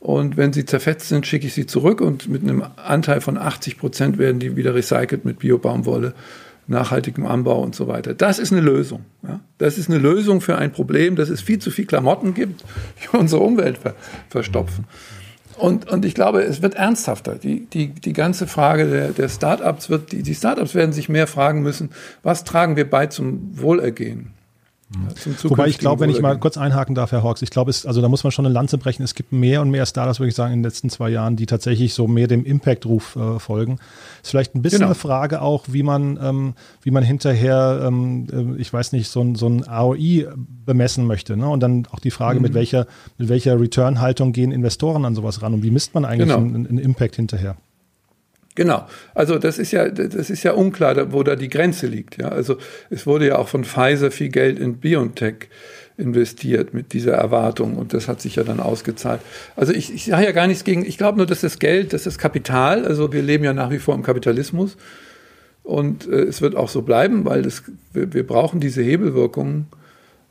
Und 0.00 0.36
wenn 0.36 0.52
sie 0.52 0.64
zerfetzt 0.64 1.08
sind, 1.08 1.26
schicke 1.26 1.46
ich 1.46 1.54
sie 1.54 1.66
zurück 1.66 2.00
und 2.00 2.28
mit 2.28 2.42
einem 2.42 2.64
Anteil 2.76 3.20
von 3.20 3.38
80 3.38 3.78
Prozent 3.78 4.18
werden 4.18 4.38
die 4.38 4.56
wieder 4.56 4.74
recycelt 4.74 5.24
mit 5.24 5.38
Biobaumwolle, 5.38 6.12
nachhaltigem 6.68 7.26
Anbau 7.26 7.60
und 7.60 7.74
so 7.74 7.88
weiter. 7.88 8.14
Das 8.14 8.38
ist 8.38 8.52
eine 8.52 8.60
Lösung. 8.60 9.04
Ja? 9.22 9.40
Das 9.58 9.78
ist 9.78 9.88
eine 9.88 9.98
Lösung 9.98 10.40
für 10.40 10.56
ein 10.56 10.70
Problem, 10.70 11.16
dass 11.16 11.28
es 11.28 11.40
viel 11.40 11.58
zu 11.58 11.70
viel 11.70 11.86
Klamotten 11.86 12.34
gibt, 12.34 12.64
die 13.02 13.08
unsere 13.16 13.42
Umwelt 13.42 13.78
ver 13.78 13.94
verstopfen. 14.28 14.84
Und, 15.56 15.90
und 15.90 16.04
ich 16.04 16.14
glaube, 16.14 16.42
es 16.42 16.62
wird 16.62 16.74
ernsthafter. 16.74 17.34
Die, 17.34 17.66
die, 17.66 17.88
die 17.88 18.12
ganze 18.12 18.46
Frage 18.46 18.88
der, 18.88 19.08
der 19.10 19.28
Startups 19.28 19.90
wird, 19.90 20.12
die, 20.12 20.22
die 20.22 20.34
Startups 20.34 20.74
werden 20.74 20.92
sich 20.92 21.08
mehr 21.08 21.26
fragen 21.26 21.62
müssen, 21.62 21.90
was 22.22 22.44
tragen 22.44 22.76
wir 22.76 22.88
bei 22.88 23.06
zum 23.06 23.58
Wohlergehen? 23.58 24.37
Wobei 25.42 25.68
ich 25.68 25.78
glaube, 25.78 26.00
wenn 26.00 26.08
ich 26.08 26.22
mal 26.22 26.38
kurz 26.38 26.56
einhaken 26.56 26.94
darf, 26.94 27.12
Herr 27.12 27.22
Hawks, 27.22 27.42
ich 27.42 27.50
glaube, 27.50 27.72
also 27.84 28.00
da 28.00 28.08
muss 28.08 28.24
man 28.24 28.30
schon 28.30 28.46
eine 28.46 28.54
Lanze 28.54 28.78
brechen. 28.78 29.02
Es 29.02 29.14
gibt 29.14 29.32
mehr 29.32 29.60
und 29.60 29.70
mehr 29.70 29.84
Startups, 29.84 30.18
würde 30.18 30.30
ich 30.30 30.34
sagen, 30.34 30.54
in 30.54 30.60
den 30.60 30.64
letzten 30.64 30.88
zwei 30.88 31.10
Jahren, 31.10 31.36
die 31.36 31.44
tatsächlich 31.44 31.92
so 31.92 32.08
mehr 32.08 32.26
dem 32.26 32.44
Impact-Ruf 32.44 33.16
äh, 33.16 33.38
folgen. 33.38 33.78
Ist 34.22 34.30
vielleicht 34.30 34.54
ein 34.54 34.62
bisschen 34.62 34.78
genau. 34.78 34.88
eine 34.88 34.94
Frage 34.94 35.42
auch, 35.42 35.66
wie 35.68 35.82
man, 35.82 36.18
ähm, 36.22 36.54
wie 36.82 36.90
man 36.90 37.02
hinterher, 37.02 37.82
ähm, 37.84 38.56
äh, 38.56 38.60
ich 38.60 38.72
weiß 38.72 38.92
nicht, 38.92 39.10
so 39.10 39.20
ein, 39.20 39.34
so 39.34 39.46
ein 39.46 39.68
AOI 39.68 40.26
bemessen 40.64 41.06
möchte. 41.06 41.36
Ne? 41.36 41.48
Und 41.48 41.60
dann 41.60 41.86
auch 41.90 42.00
die 42.00 42.10
Frage, 42.10 42.38
mhm. 42.38 42.44
mit 42.44 42.54
welcher, 42.54 42.86
mit 43.18 43.28
welcher 43.28 43.60
Return-Haltung 43.60 44.32
gehen 44.32 44.52
Investoren 44.52 45.04
an 45.04 45.14
sowas 45.14 45.42
ran 45.42 45.52
und 45.52 45.62
wie 45.62 45.70
misst 45.70 45.94
man 45.94 46.06
eigentlich 46.06 46.28
genau. 46.28 46.38
einen, 46.38 46.66
einen 46.66 46.78
Impact 46.78 47.16
hinterher? 47.16 47.56
Genau. 48.58 48.88
Also 49.14 49.38
das 49.38 49.60
ist 49.60 49.70
ja, 49.70 49.88
das 49.88 50.30
ist 50.30 50.42
ja 50.42 50.50
unklar, 50.50 51.12
wo 51.12 51.22
da 51.22 51.36
die 51.36 51.48
Grenze 51.48 51.86
liegt. 51.86 52.20
Ja, 52.20 52.30
also 52.30 52.58
es 52.90 53.06
wurde 53.06 53.28
ja 53.28 53.38
auch 53.38 53.46
von 53.46 53.62
Pfizer 53.62 54.10
viel 54.10 54.30
Geld 54.30 54.58
in 54.58 54.78
BioNTech 54.78 55.48
investiert 55.96 56.74
mit 56.74 56.92
dieser 56.92 57.12
Erwartung 57.12 57.76
und 57.76 57.94
das 57.94 58.08
hat 58.08 58.20
sich 58.20 58.34
ja 58.34 58.42
dann 58.42 58.58
ausgezahlt. 58.58 59.20
Also 59.54 59.72
ich, 59.72 59.94
ich 59.94 60.06
sage 60.06 60.24
ja 60.24 60.32
gar 60.32 60.48
nichts 60.48 60.64
gegen, 60.64 60.84
ich 60.84 60.98
glaube 60.98 61.18
nur, 61.18 61.26
dass 61.26 61.40
das 61.42 61.60
Geld, 61.60 61.92
das 61.92 62.04
ist 62.08 62.18
Kapital, 62.18 62.84
also 62.84 63.12
wir 63.12 63.22
leben 63.22 63.44
ja 63.44 63.52
nach 63.52 63.70
wie 63.70 63.78
vor 63.78 63.94
im 63.94 64.02
Kapitalismus 64.02 64.76
und 65.62 66.08
äh, 66.08 66.22
es 66.22 66.42
wird 66.42 66.56
auch 66.56 66.68
so 66.68 66.82
bleiben, 66.82 67.24
weil 67.24 67.42
das, 67.42 67.62
wir, 67.92 68.12
wir 68.12 68.26
brauchen 68.26 68.58
diese 68.58 68.82
Hebelwirkungen 68.82 69.66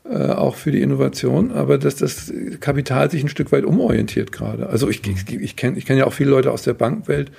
äh, 0.04 0.32
auch 0.32 0.56
für 0.56 0.70
die 0.70 0.82
Innovation, 0.82 1.50
aber 1.50 1.78
dass 1.78 1.96
das 1.96 2.30
Kapital 2.60 3.10
sich 3.10 3.22
ein 3.22 3.30
Stück 3.30 3.52
weit 3.52 3.64
umorientiert 3.64 4.32
gerade. 4.32 4.68
Also 4.68 4.90
ich, 4.90 5.00
ich, 5.06 5.34
ich 5.34 5.56
kenne 5.56 5.78
ich 5.78 5.86
kenn 5.86 5.96
ja 5.96 6.06
auch 6.06 6.12
viele 6.12 6.28
Leute 6.28 6.52
aus 6.52 6.60
der 6.60 6.74
Bankwelt, 6.74 7.30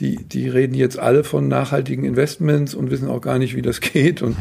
die, 0.00 0.16
die 0.16 0.48
reden 0.48 0.74
jetzt 0.74 0.98
alle 0.98 1.22
von 1.22 1.46
nachhaltigen 1.46 2.04
Investments 2.04 2.74
und 2.74 2.90
wissen 2.90 3.08
auch 3.08 3.20
gar 3.20 3.38
nicht, 3.38 3.54
wie 3.54 3.62
das 3.62 3.80
geht. 3.80 4.22
Und, 4.22 4.36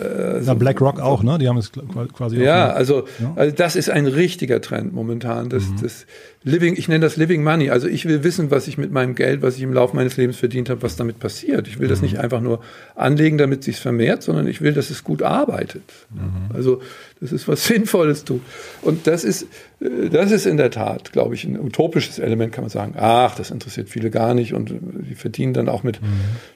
äh, 0.00 0.40
Na, 0.44 0.54
BlackRock 0.54 1.00
auch, 1.00 1.22
ne? 1.22 1.38
Die 1.38 1.48
haben 1.48 1.56
es 1.56 1.70
quasi. 2.12 2.42
Ja, 2.42 2.70
also, 2.70 3.04
ja? 3.20 3.32
also 3.36 3.54
das 3.54 3.76
ist 3.76 3.90
ein 3.90 4.06
richtiger 4.06 4.60
Trend 4.60 4.92
momentan. 4.92 5.50
Das, 5.50 5.68
mhm. 5.68 5.76
das 5.82 6.06
Living, 6.42 6.74
ich 6.76 6.88
nenne 6.88 7.00
das 7.00 7.16
Living 7.16 7.44
Money. 7.44 7.70
Also 7.70 7.86
ich 7.86 8.06
will 8.06 8.24
wissen, 8.24 8.50
was 8.50 8.66
ich 8.66 8.76
mit 8.76 8.90
meinem 8.90 9.14
Geld, 9.14 9.40
was 9.40 9.56
ich 9.56 9.62
im 9.62 9.72
Laufe 9.72 9.94
meines 9.94 10.16
Lebens 10.16 10.36
verdient 10.36 10.68
habe, 10.68 10.82
was 10.82 10.96
damit 10.96 11.20
passiert. 11.20 11.68
Ich 11.68 11.78
will 11.78 11.86
mhm. 11.86 11.90
das 11.90 12.02
nicht 12.02 12.18
einfach 12.18 12.40
nur 12.40 12.60
anlegen, 12.96 13.38
damit 13.38 13.60
es 13.60 13.66
sich 13.66 13.76
vermehrt, 13.76 14.24
sondern 14.24 14.48
ich 14.48 14.60
will, 14.60 14.72
dass 14.72 14.90
es 14.90 15.04
gut 15.04 15.22
arbeitet. 15.22 15.82
Mhm. 16.10 16.54
Also 16.54 16.82
das 17.20 17.32
ist 17.32 17.48
was 17.48 17.64
Sinnvolles 17.66 18.24
tut. 18.24 18.42
Und 18.82 19.06
das 19.06 19.24
ist, 19.24 19.46
äh, 19.80 20.08
das 20.10 20.30
ist 20.30 20.46
in 20.46 20.56
der 20.56 20.70
Tat, 20.70 21.12
glaube 21.12 21.34
ich, 21.34 21.44
ein 21.44 21.58
utopisches 21.58 22.18
Element, 22.18 22.52
kann 22.52 22.64
man 22.64 22.70
sagen. 22.70 22.94
Ach, 22.96 23.34
das 23.34 23.50
interessiert 23.50 23.88
viele 23.88 24.10
gar 24.10 24.34
nicht 24.34 24.54
und 24.54 24.72
die 25.08 25.14
verdienen 25.14 25.54
dann 25.54 25.68
auch 25.68 25.82
mit 25.82 26.00
mhm. 26.00 26.06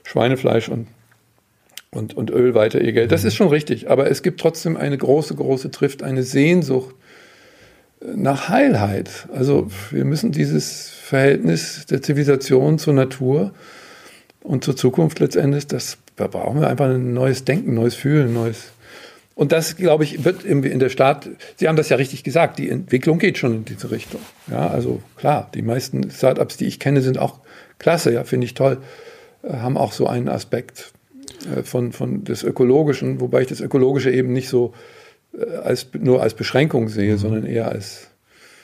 Schweinefleisch 0.05 0.69
und, 0.69 0.89
und, 1.91 2.17
und 2.17 2.31
Öl 2.31 2.55
weiter 2.55 2.81
ihr 2.81 2.93
Geld. 2.93 3.13
Das 3.13 3.23
mhm. 3.23 3.29
ist 3.29 3.35
schon 3.35 3.49
richtig. 3.49 3.91
Aber 3.91 4.11
es 4.11 4.23
gibt 4.23 4.41
trotzdem 4.41 4.77
eine 4.77 4.97
große, 4.97 5.35
große 5.35 5.71
Trift, 5.71 6.03
eine 6.03 6.23
Sehnsucht 6.23 6.95
äh, 8.01 8.07
nach 8.15 8.49
Heilheit. 8.49 9.29
Also 9.33 9.69
wir 9.91 10.05
müssen 10.05 10.33
dieses 10.33 10.91
Verhältnis 10.91 11.87
der 11.87 12.03
Zivilisation 12.03 12.79
zur 12.79 12.95
Natur 12.95 13.53
und 14.43 14.65
zur 14.65 14.77
Zukunft 14.77 15.21
letztendlich, 15.21 15.67
das 15.67 15.99
da 16.17 16.27
brauchen 16.27 16.61
wir 16.61 16.69
einfach 16.69 16.87
ein 16.87 17.15
neues 17.15 17.45
Denken, 17.45 17.75
neues 17.75 17.95
Fühlen, 17.95 18.35
neues 18.35 18.73
und 19.35 19.53
das, 19.53 19.77
glaube 19.77 20.05
ich, 20.05 20.25
wird 20.25 20.45
in 20.45 20.79
der 20.79 20.91
Staat, 20.91 21.29
Sie 21.57 21.69
haben 21.69 21.77
das 21.77 21.89
ja 21.89 21.97
richtig 21.97 22.23
gesagt, 22.23 22.59
die 22.59 22.69
Entwicklung 22.69 23.19
geht 23.19 23.39
schon 23.39 23.55
in 23.55 23.65
diese 23.65 23.91
Richtung. 23.91 24.21
Ja, 24.51 24.69
also 24.69 25.03
klar, 25.17 25.51
die 25.55 25.63
meisten 25.63 26.11
Startups, 26.11 26.57
die 26.57 26.67
ich 26.67 26.79
kenne, 26.79 27.01
sind 27.01 27.19
auch 27.19 27.41
klasse, 27.79 28.13
ja, 28.13 28.25
finde 28.25 28.45
ich 28.45 28.55
toll, 28.55 28.79
äh, 29.43 29.55
haben 29.55 29.77
auch 29.77 29.93
so 29.93 30.07
einen 30.07 30.29
Aspekt 30.29 30.93
äh, 31.57 31.63
von, 31.63 31.93
von 31.93 32.25
des 32.25 32.43
Ökologischen, 32.43 33.21
wobei 33.21 33.43
ich 33.43 33.49
das 33.49 33.61
Ökologische 33.61 34.11
eben 34.11 34.33
nicht 34.33 34.49
so 34.49 34.75
äh, 35.37 35.57
als, 35.57 35.89
nur 35.99 36.23
als 36.23 36.35
Beschränkung 36.35 36.89
sehe, 36.89 37.15
mhm. 37.15 37.19
sondern 37.19 37.47
eher 37.47 37.69
als 37.69 38.12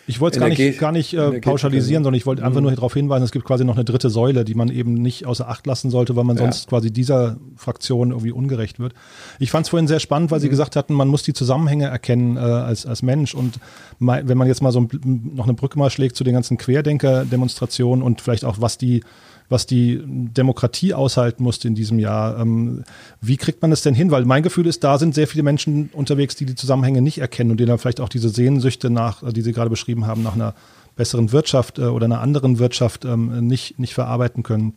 ich 0.08 0.20
wollte 0.20 0.38
es 0.38 0.40
gar 0.40 0.48
nicht, 0.48 0.78
gar 0.78 0.92
nicht 0.92 1.12
äh, 1.12 1.38
pauschalisieren, 1.40 2.02
sondern 2.02 2.16
ich 2.16 2.24
wollte 2.24 2.42
einfach 2.42 2.60
mhm. 2.60 2.68
nur 2.68 2.72
darauf 2.74 2.94
hinweisen, 2.94 3.24
es 3.24 3.30
gibt 3.30 3.44
quasi 3.44 3.64
noch 3.64 3.76
eine 3.76 3.84
dritte 3.84 4.08
Säule, 4.08 4.46
die 4.46 4.54
man 4.54 4.70
eben 4.70 4.94
nicht 4.94 5.26
außer 5.26 5.48
Acht 5.48 5.66
lassen 5.66 5.90
sollte, 5.90 6.16
weil 6.16 6.24
man 6.24 6.36
ja. 6.36 6.44
sonst 6.44 6.66
quasi 6.68 6.90
dieser 6.90 7.36
Fraktion 7.56 8.10
irgendwie 8.10 8.32
ungerecht 8.32 8.80
wird. 8.80 8.94
Ich 9.38 9.50
fand 9.50 9.66
es 9.66 9.70
vorhin 9.70 9.86
sehr 9.86 10.00
spannend, 10.00 10.30
weil 10.30 10.38
mhm. 10.38 10.42
Sie 10.42 10.48
gesagt 10.48 10.76
hatten, 10.76 10.94
man 10.94 11.08
muss 11.08 11.24
die 11.24 11.34
Zusammenhänge 11.34 11.88
erkennen 11.88 12.38
äh, 12.38 12.40
als, 12.40 12.86
als 12.86 13.02
Mensch. 13.02 13.34
Und 13.34 13.60
wenn 14.00 14.38
man 14.38 14.48
jetzt 14.48 14.62
mal 14.62 14.72
so 14.72 14.80
ein, 14.80 14.88
noch 15.34 15.44
eine 15.44 15.54
Brücke 15.54 15.78
mal 15.78 15.90
schlägt 15.90 16.16
zu 16.16 16.24
den 16.24 16.32
ganzen 16.32 16.56
Querdenker-Demonstrationen 16.56 18.02
und 18.02 18.22
vielleicht 18.22 18.46
auch, 18.46 18.60
was 18.60 18.78
die 18.78 19.02
was 19.48 19.66
die 19.66 20.02
Demokratie 20.04 20.94
aushalten 20.94 21.42
musste 21.42 21.68
in 21.68 21.74
diesem 21.74 21.98
Jahr. 21.98 22.38
Ähm, 22.38 22.84
wie 23.20 23.36
kriegt 23.36 23.62
man 23.62 23.70
das 23.70 23.82
denn 23.82 23.94
hin? 23.94 24.10
Weil 24.10 24.24
mein 24.24 24.42
Gefühl 24.42 24.66
ist, 24.66 24.84
da 24.84 24.98
sind 24.98 25.14
sehr 25.14 25.26
viele 25.26 25.42
Menschen 25.42 25.90
unterwegs, 25.92 26.36
die 26.36 26.44
die 26.44 26.54
Zusammenhänge 26.54 27.00
nicht 27.00 27.18
erkennen 27.18 27.50
und 27.50 27.60
die 27.60 27.66
dann 27.66 27.78
vielleicht 27.78 28.00
auch 28.00 28.08
diese 28.08 28.28
Sehnsüchte 28.28 28.90
nach, 28.90 29.32
die 29.32 29.42
Sie 29.42 29.52
gerade 29.52 29.70
beschrieben 29.70 30.06
haben, 30.06 30.22
nach 30.22 30.34
einer 30.34 30.54
besseren 30.96 31.32
Wirtschaft 31.32 31.78
äh, 31.78 31.82
oder 31.82 32.04
einer 32.04 32.20
anderen 32.20 32.58
Wirtschaft 32.58 33.04
ähm, 33.04 33.46
nicht, 33.46 33.78
nicht 33.78 33.94
verarbeiten 33.94 34.42
können. 34.42 34.74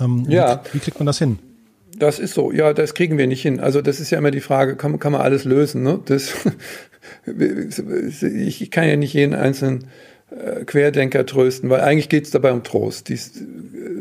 Ähm, 0.00 0.24
ja. 0.28 0.62
Wie, 0.64 0.74
wie 0.74 0.78
kriegt 0.78 0.98
man 0.98 1.06
das 1.06 1.18
hin? 1.18 1.38
Das 1.98 2.18
ist 2.18 2.34
so, 2.34 2.52
ja, 2.52 2.72
das 2.72 2.94
kriegen 2.94 3.16
wir 3.16 3.26
nicht 3.26 3.42
hin. 3.42 3.58
Also 3.58 3.80
das 3.80 4.00
ist 4.00 4.10
ja 4.10 4.18
immer 4.18 4.30
die 4.30 4.40
Frage, 4.40 4.76
kann, 4.76 4.98
kann 4.98 5.12
man 5.12 5.22
alles 5.22 5.44
lösen? 5.44 5.82
Ne? 5.82 6.00
Das, 6.04 6.34
ich 7.26 8.70
kann 8.70 8.88
ja 8.88 8.96
nicht 8.96 9.14
jeden 9.14 9.34
einzelnen 9.34 9.82
äh, 9.82 9.86
Querdenker 10.66 11.24
trösten, 11.24 11.70
weil 11.70 11.80
eigentlich 11.80 12.08
geht 12.08 12.24
es 12.24 12.30
dabei 12.30 12.52
um 12.52 12.64
Trost. 12.64 13.08
Die 13.08 13.14
äh, 13.14 13.18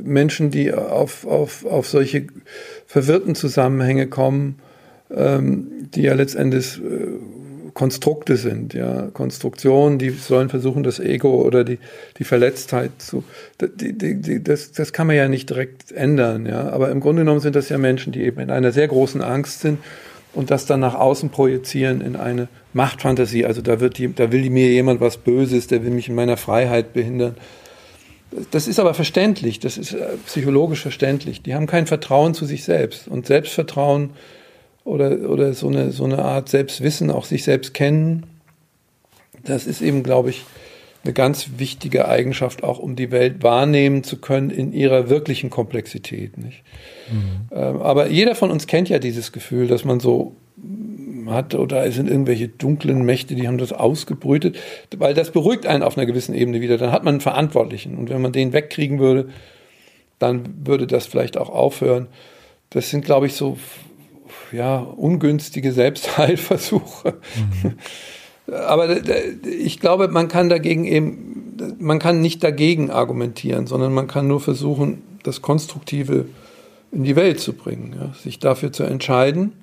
Menschen, 0.04 0.50
die 0.50 0.74
auf, 0.74 1.26
auf, 1.26 1.66
auf 1.66 1.88
solche 1.88 2.28
verwirrten 2.88 3.36
Zusammenhänge 3.36 4.08
kommen, 4.08 4.60
ähm, 5.16 5.68
die 5.94 6.02
ja 6.02 6.16
letztendlich 6.16 6.80
äh, 6.80 7.72
Konstrukte 7.76 8.38
sind, 8.38 8.74
ja, 8.74 9.10
Konstruktionen, 9.14 10.00
die 10.00 10.10
sollen 10.10 10.50
versuchen, 10.50 10.84
das 10.84 11.00
Ego 11.00 11.42
oder 11.42 11.66
die, 11.66 11.78
die 12.18 12.24
Verletztheit 12.24 12.92
zu, 13.00 13.24
die, 13.60 13.94
die, 13.94 14.22
die, 14.22 14.42
das, 14.42 14.72
das 14.72 14.94
kann 14.94 15.08
man 15.08 15.18
ja 15.18 15.28
nicht 15.28 15.50
direkt 15.50 15.92
ändern, 15.92 16.46
ja, 16.46 16.70
aber 16.70 16.90
im 16.90 17.02
Grunde 17.02 17.24
genommen 17.24 17.42
sind 17.42 17.56
das 17.56 17.68
ja 17.68 17.78
Menschen, 17.78 18.14
die 18.14 18.24
eben 18.24 18.40
in 18.40 18.50
einer 18.50 18.72
sehr 18.72 18.88
großen 18.88 19.22
Angst 19.22 19.60
sind 19.60 19.80
und 20.36 20.52
das 20.52 20.66
dann 20.66 20.82
nach 20.82 20.96
außen 20.96 21.30
projizieren 21.30 22.02
in 22.02 22.16
eine 22.16 22.50
Machtfantasie. 22.74 23.46
Also 23.46 23.62
da, 23.62 23.80
wird 23.80 23.98
die, 23.98 24.14
da 24.14 24.32
will 24.32 24.50
mir 24.50 24.70
jemand 24.70 25.02
was 25.02 25.18
Böses, 25.18 25.68
der 25.68 25.84
will 25.84 25.92
mich 25.92 26.10
in 26.10 26.16
meiner 26.16 26.38
Freiheit 26.38 26.94
behindern. 26.94 27.36
Das 28.52 28.68
ist 28.68 28.80
aber 28.80 28.94
verständlich, 28.94 29.62
das 29.62 29.78
ist 29.78 29.94
äh, 29.94 30.18
psychologisch 30.26 30.82
verständlich. 30.82 31.42
Die 31.42 31.56
haben 31.56 31.68
kein 31.68 31.88
Vertrauen 31.88 32.34
zu 32.34 32.46
sich 32.46 32.66
selbst. 32.66 33.08
Und 33.08 33.26
Selbstvertrauen 33.26 34.10
oder, 34.84 35.30
oder 35.30 35.54
so, 35.54 35.68
eine, 35.68 35.92
so 35.92 36.04
eine 36.04 36.20
Art 36.20 36.50
Selbstwissen, 36.50 37.12
auch 37.12 37.26
sich 37.26 37.44
selbst 37.44 37.74
kennen, 37.74 38.26
das 39.46 39.68
ist 39.68 39.82
eben, 39.82 40.04
glaube 40.04 40.32
ich, 40.32 40.44
eine 41.06 41.14
ganz 41.14 41.52
wichtige 41.58 42.08
Eigenschaft, 42.08 42.64
auch 42.64 42.80
um 42.80 42.96
die 42.96 43.12
Welt 43.12 43.44
wahrnehmen 43.44 44.04
zu 44.04 44.18
können 44.18 44.50
in 44.50 44.74
ihrer 44.74 45.10
wirklichen 45.10 45.50
Komplexität. 45.50 46.38
Nicht? 46.38 46.64
Mhm. 47.12 47.48
Ähm, 47.52 47.82
aber 47.82 48.08
jeder 48.08 48.36
von 48.36 48.52
uns 48.52 48.68
kennt 48.68 48.90
ja 48.90 49.00
dieses 49.00 49.32
Gefühl, 49.32 49.68
dass 49.68 49.86
man 49.86 50.00
so 50.00 50.36
hat 51.28 51.56
oder 51.56 51.86
es 51.86 51.96
sind 51.96 52.10
irgendwelche 52.10 52.48
dunklen 52.48 53.04
Mächte, 53.04 53.36
die 53.36 53.48
haben 53.48 53.58
das 53.58 53.74
ausgebrütet, 53.74 54.58
weil 54.98 55.14
das 55.14 55.32
beruhigt 55.32 55.66
einen 55.66 55.84
auf 55.84 55.98
einer 55.98 56.06
gewissen 56.06 56.36
Ebene 56.36 56.62
wieder. 56.62 56.78
Dann 56.78 56.92
hat 56.92 57.04
man 57.04 57.16
einen 57.16 57.22
Verantwortlichen 57.22 57.98
und 57.98 58.10
wenn 58.10 58.22
man 58.22 58.32
den 58.32 58.54
wegkriegen 58.54 59.00
würde, 59.00 59.30
dann 60.20 60.66
würde 60.66 60.88
das 60.88 61.06
vielleicht 61.06 61.38
auch 61.38 61.50
aufhören. 61.50 62.08
Das 62.70 62.90
sind, 62.90 63.06
glaube 63.06 63.26
ich, 63.26 63.34
so 63.34 63.58
ja 64.52 64.78
ungünstige 64.78 65.72
Selbstheilversuche. 65.72 67.16
Mhm. 67.64 67.74
Aber 68.48 68.90
ich 69.46 69.80
glaube, 69.80 70.08
man 70.08 70.28
kann 70.28 70.50
dagegen 70.50 70.86
eben, 70.86 71.76
man 71.80 72.00
kann 72.00 72.22
nicht 72.22 72.44
dagegen 72.44 72.92
argumentieren, 72.92 73.66
sondern 73.66 73.94
man 73.94 74.08
kann 74.08 74.28
nur 74.28 74.40
versuchen, 74.40 75.02
das 75.24 75.42
Konstruktive 75.42 76.26
in 76.92 77.04
die 77.04 77.16
Welt 77.16 77.40
zu 77.40 77.54
bringen, 77.54 77.96
ja, 78.00 78.14
sich 78.14 78.40
dafür 78.40 78.72
zu 78.72 78.84
entscheiden 78.84 79.54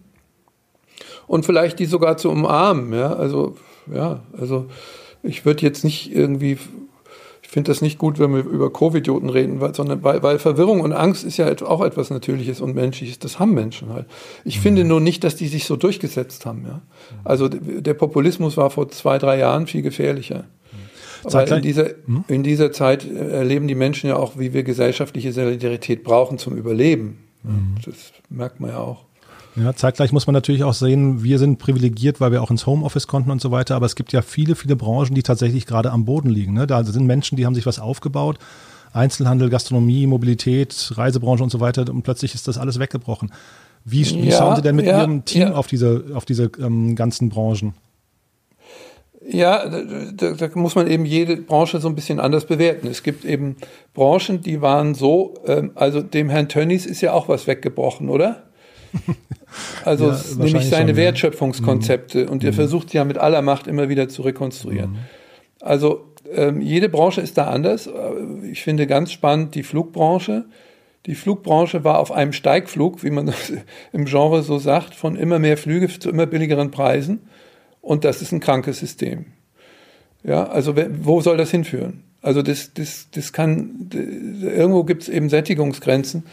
und 1.27 1.47
vielleicht 1.47 1.79
die 1.79 1.87
sogar 1.87 2.17
zu 2.17 2.31
umarmen. 2.31 2.93
Ja, 2.93 3.15
also 3.15 3.57
ja, 3.93 4.23
also 4.39 4.67
ich 5.23 5.45
würde 5.45 5.63
jetzt 5.63 5.85
nicht 5.85 6.15
irgendwie 6.15 6.59
finde 7.53 7.71
das 7.71 7.83
nicht 7.83 7.99
gut, 7.99 8.19
wenn 8.19 8.35
wir 8.35 8.45
über 8.45 8.73
Covid-Idioten 8.73 9.29
reden, 9.29 9.61
weil, 9.61 9.75
sondern 9.75 10.03
weil, 10.03 10.23
weil 10.23 10.39
Verwirrung 10.39 10.81
und 10.81 10.95
Angst 10.95 11.23
ist 11.23 11.37
ja 11.37 11.55
auch 11.67 11.83
etwas 11.83 12.09
Natürliches 12.09 12.63
und 12.63 12.75
Menschliches. 12.75 13.19
Das 13.19 13.39
haben 13.39 13.53
Menschen 13.53 13.91
halt. 13.91 14.07
Ich 14.47 14.57
mhm. 14.57 14.63
finde 14.63 14.85
nur 14.85 15.01
nicht, 15.01 15.23
dass 15.23 15.37
die 15.37 15.49
sich 15.49 15.67
so 15.67 15.77
durchgesetzt 15.77 16.47
haben. 16.47 16.65
Ja? 16.65 16.81
Also 17.25 17.49
der 17.49 17.93
Populismus 17.93 18.57
war 18.57 18.71
vor 18.71 18.89
zwei, 18.89 19.19
drei 19.19 19.39
Jahren 19.39 19.67
viel 19.67 19.83
gefährlicher. 19.83 20.45
Aber 21.25 21.47
in 21.47 21.63
dieser, 21.63 21.91
hm? 22.07 22.25
in 22.27 22.43
dieser 22.43 22.73
Zeit 22.73 23.09
erleben 23.09 23.69
die 23.69 23.77
Menschen 23.77 24.09
ja 24.09 24.17
auch, 24.17 24.39
wie 24.39 24.55
wir 24.55 24.65
gesellschaftliche 24.65 25.33
Solidarität 25.33 26.03
brauchen 26.03 26.39
zum 26.39 26.57
Überleben. 26.57 27.19
Mhm. 27.43 27.77
Das 27.85 28.13
merkt 28.31 28.61
man 28.61 28.71
ja 28.71 28.79
auch. 28.79 29.05
Ja, 29.55 29.75
zeitgleich 29.75 30.13
muss 30.13 30.27
man 30.27 30.33
natürlich 30.33 30.65
auch 30.65 30.73
sehen, 30.73 31.23
wir 31.23 31.39
sind 31.39 31.59
privilegiert, 31.59 32.21
weil 32.21 32.33
wir 32.33 32.43
auch 32.43 32.51
ins 32.51 32.67
Homeoffice 32.67 33.07
konnten 33.07 33.31
und 33.31 33.41
so 33.41 33.51
weiter, 33.51 33.77
aber 33.77 33.85
es 33.85 33.97
gibt 33.97 34.13
ja 34.13 34.23
viele, 34.23 34.55
viele 34.55 34.77
Branchen, 34.77 35.15
die 35.15 35.23
tatsächlich 35.23 35.67
gerade 35.67 35.91
am 35.91 36.07
Boden 36.07 36.31
liegen. 36.31 36.55
Ne? 36.55 36.67
Da 36.67 36.83
sind 36.85 37.07
Menschen, 37.07 37.37
die 37.37 37.45
haben 37.45 37.55
sich 37.55 37.67
was 37.67 37.79
aufgebaut, 37.79 38.39
Einzelhandel, 38.95 39.51
Gastronomie, 39.51 40.07
Mobilität, 40.07 40.93
Reisebranche 40.95 41.43
und 41.43 41.51
so 41.51 41.61
weiter 41.61 41.85
und 41.91 42.03
plötzlich 42.03 42.35
ist 42.35 42.49
das 42.49 42.57
alles 42.57 42.79
weggebrochen. 42.79 43.31
Wie, 43.85 44.07
wie 44.07 44.29
ja, 44.29 44.39
schauen 44.39 44.57
Sie 44.57 44.63
denn 44.63 44.77
mit 44.77 44.87
ja, 44.87 45.01
Ihrem 45.01 45.25
Team 45.25 45.43
ja. 45.43 45.55
auf 45.55 45.67
diese, 45.67 46.05
auf 46.15 46.25
diese 46.25 46.51
ähm, 46.59 46.95
ganzen 46.95 47.29
Branchen? 47.29 47.75
Ja, 49.25 49.69
da, 49.69 50.33
da, 50.33 50.49
muss 50.55 50.75
man 50.75 50.89
eben 50.89 51.05
jede 51.05 51.37
Branche 51.37 51.79
so 51.79 51.89
ein 51.89 51.95
bisschen 51.95 52.19
anders 52.19 52.47
bewerten. 52.47 52.89
Es 52.89 53.03
gibt 53.03 53.25
eben 53.25 53.57
Branchen, 53.95 54.41
die 54.41 54.61
waren 54.63 54.95
so, 54.95 55.35
ähm, 55.47 55.73
also 55.75 56.01
dem 56.01 56.29
Herrn 56.29 56.49
Tönnies 56.49 56.87
ist 56.87 57.03
ja 57.03 57.13
auch 57.13 57.29
was 57.29 57.47
weggebrochen, 57.47 58.09
oder? 58.09 58.45
Also 59.85 60.11
ja, 60.11 60.21
nämlich 60.39 60.69
seine 60.69 60.91
schon, 60.91 60.97
Wertschöpfungskonzepte 60.97 62.23
ja. 62.23 62.29
und 62.29 62.45
er 62.45 62.53
mhm. 62.53 62.57
versucht 62.57 62.93
ja 62.93 63.05
mit 63.05 63.19
aller 63.19 63.43
Macht 63.43 63.67
immer 63.67 63.89
wieder 63.89 64.09
zu 64.09 64.23
rekonstruieren. 64.23 64.93
Mhm. 64.93 64.99
Also 65.61 66.05
ähm, 66.35 66.61
jede 66.61 66.89
Branche 66.89 67.21
ist 67.21 67.39
da 67.39 67.49
anders. 67.49 67.89
Ich 68.51 68.63
finde 68.63 68.87
ganz 68.87 69.13
spannend 69.13 69.55
die 69.55 69.63
Flugbranche. 69.63 70.45
Die 71.07 71.15
Flugbranche 71.15 71.85
war 71.85 71.99
auf 71.99 72.13
einem 72.13 72.33
Steigflug, 72.33 73.03
wie 73.03 73.11
man 73.11 73.27
das 73.27 73.53
im 73.93 74.05
Genre 74.05 74.43
so 74.43 74.59
sagt, 74.59 74.95
von 74.95 75.17
immer 75.17 75.39
mehr 75.39 75.57
Flüge 75.57 75.89
zu 75.89 76.11
immer 76.11 76.27
billigeren 76.27 76.71
Preisen. 76.71 77.29
Und 77.81 78.05
das 78.05 78.23
ist 78.23 78.33
ein 78.33 78.41
krankes 78.41 78.79
System. 78.79 79.27
Ja, 80.25 80.45
also 80.45 80.75
wo 81.01 81.21
soll 81.21 81.37
das 81.37 81.51
hinführen? 81.51 82.05
Also 82.23 82.43
das, 82.43 82.73
das, 82.75 83.09
das 83.11 83.33
kann, 83.33 83.91
irgendwo 83.93 84.85
gibt 84.85 85.03
es 85.03 85.09
eben 85.09 85.29
Sättigungsgrenzen. 85.29 86.25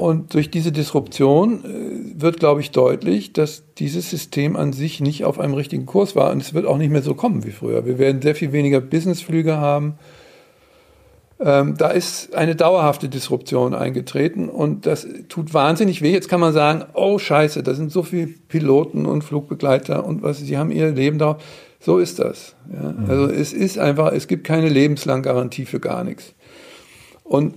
Und 0.00 0.32
durch 0.32 0.50
diese 0.50 0.72
Disruption 0.72 1.62
äh, 1.62 2.20
wird, 2.22 2.40
glaube 2.40 2.62
ich, 2.62 2.70
deutlich, 2.70 3.34
dass 3.34 3.64
dieses 3.74 4.08
System 4.08 4.56
an 4.56 4.72
sich 4.72 5.00
nicht 5.00 5.26
auf 5.26 5.38
einem 5.38 5.52
richtigen 5.52 5.84
Kurs 5.84 6.16
war. 6.16 6.30
Und 6.30 6.40
es 6.40 6.54
wird 6.54 6.64
auch 6.64 6.78
nicht 6.78 6.90
mehr 6.90 7.02
so 7.02 7.14
kommen 7.14 7.44
wie 7.44 7.50
früher. 7.50 7.84
Wir 7.84 7.98
werden 7.98 8.22
sehr 8.22 8.34
viel 8.34 8.52
weniger 8.52 8.80
Businessflüge 8.80 9.58
haben. 9.58 9.98
Ähm, 11.38 11.74
da 11.76 11.88
ist 11.88 12.34
eine 12.34 12.56
dauerhafte 12.56 13.10
Disruption 13.10 13.74
eingetreten 13.74 14.48
und 14.48 14.86
das 14.86 15.06
tut 15.28 15.52
wahnsinnig 15.52 16.00
weh. 16.00 16.12
Jetzt 16.12 16.28
kann 16.28 16.40
man 16.40 16.54
sagen, 16.54 16.84
oh 16.94 17.18
Scheiße, 17.18 17.62
da 17.62 17.74
sind 17.74 17.92
so 17.92 18.02
viele 18.02 18.28
Piloten 18.48 19.04
und 19.04 19.22
Flugbegleiter 19.22 20.04
und 20.04 20.22
was, 20.22 20.38
sie 20.38 20.56
haben 20.56 20.70
ihr 20.70 20.92
Leben 20.92 21.18
darauf. 21.18 21.42
So 21.78 21.98
ist 21.98 22.18
das. 22.18 22.54
Ja. 22.72 22.92
Mhm. 22.92 23.10
Also 23.10 23.26
es 23.26 23.52
ist 23.52 23.78
einfach, 23.78 24.12
es 24.12 24.28
gibt 24.28 24.44
keine 24.44 24.70
lebenslang 24.70 25.22
Garantie 25.22 25.66
für 25.66 25.80
gar 25.80 26.04
nichts. 26.04 26.34
Und 27.24 27.54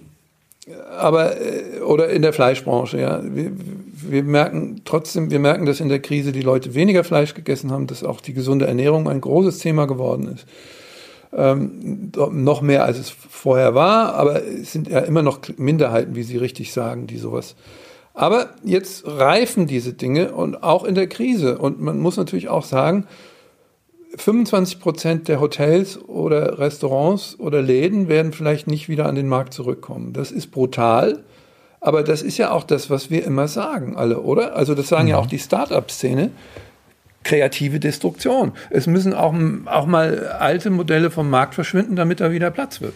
aber 0.97 1.41
äh, 1.41 1.80
oder 1.82 2.09
in 2.09 2.22
der 2.22 2.34
Fleischbranche, 2.34 2.99
ja. 2.99 3.22
Wir, 3.24 3.51
wir, 3.55 4.24
merken 4.24 4.82
trotzdem, 4.86 5.32
wir 5.32 5.39
merken, 5.39 5.66
dass 5.66 5.80
in 5.80 5.89
der 5.89 5.99
Krise 5.99 6.32
die 6.32 6.41
Leute 6.41 6.74
weniger 6.74 7.03
Fleisch 7.03 7.34
gegessen 7.34 7.72
haben, 7.72 7.88
dass 7.88 8.03
auch 8.03 8.22
die 8.22 8.34
gesunde 8.34 8.68
Ernährung 8.68 9.09
ein 9.09 9.22
großes 9.22 9.59
Thema 9.59 9.88
geworden 9.88 10.34
ist. 10.34 10.45
Ähm, 11.36 12.11
noch 12.16 12.61
mehr 12.61 12.86
als 12.86 12.99
es 12.99 13.09
vorher 13.09 13.74
war, 13.74 14.14
aber 14.14 14.43
es 14.43 14.72
sind 14.72 14.88
ja 14.88 14.99
immer 14.99 15.24
noch 15.24 15.39
Minderheiten, 15.57 16.16
wie 16.16 16.24
Sie 16.24 16.38
richtig 16.38 16.72
sagen, 16.72 17.07
die 17.07 17.18
sowas. 17.18 17.55
Aber 18.14 18.51
jetzt 18.64 19.07
reifen 19.07 19.66
diese 19.66 19.93
Dinge 19.93 20.34
und 20.34 20.61
auch 20.61 20.84
in 20.84 20.93
der 20.93 21.07
Krise. 21.07 21.57
Und 21.57 21.82
man 21.82 21.99
muss 21.99 22.18
natürlich 22.18 22.49
auch 22.49 22.64
sagen, 22.64 23.07
25 24.16 24.80
Prozent 24.80 25.28
der 25.28 25.39
Hotels 25.39 25.99
oder 25.99 26.59
Restaurants 26.59 27.39
oder 27.39 27.61
Läden 27.61 28.07
werden 28.07 28.32
vielleicht 28.32 28.68
nicht 28.68 28.88
wieder 28.89 29.07
an 29.07 29.16
den 29.16 29.28
Markt 29.28 29.53
zurückkommen. 29.53 30.14
Das 30.14 30.32
ist 30.32 30.51
brutal, 30.51 31.24
aber 31.82 32.03
das 32.03 32.22
ist 32.22 32.38
ja 32.38 32.51
auch 32.51 32.64
das, 32.64 32.89
was 32.89 33.09
wir 33.09 33.26
immer 33.26 33.47
sagen, 33.47 33.95
alle, 33.97 34.22
oder? 34.22 34.55
Also 34.55 34.76
das 34.76 34.88
sagen 34.88 35.05
mhm. 35.05 35.09
ja 35.09 35.18
auch 35.18 35.28
die 35.28 35.39
Start-up-Szene. 35.39 36.32
Kreative 37.24 37.80
Destruktion. 37.80 38.51
Es 38.70 38.86
müssen 38.86 39.14
auch, 39.14 39.34
auch 39.66 39.86
mal 39.86 40.28
alte 40.28 40.70
Modelle 40.70 41.09
vom 41.09 41.30
Markt 41.30 41.55
verschwinden, 41.55 41.95
damit 41.95 42.20
da 42.20 42.32
wieder 42.34 42.51
Platz 42.51 42.82
wird. 42.82 42.93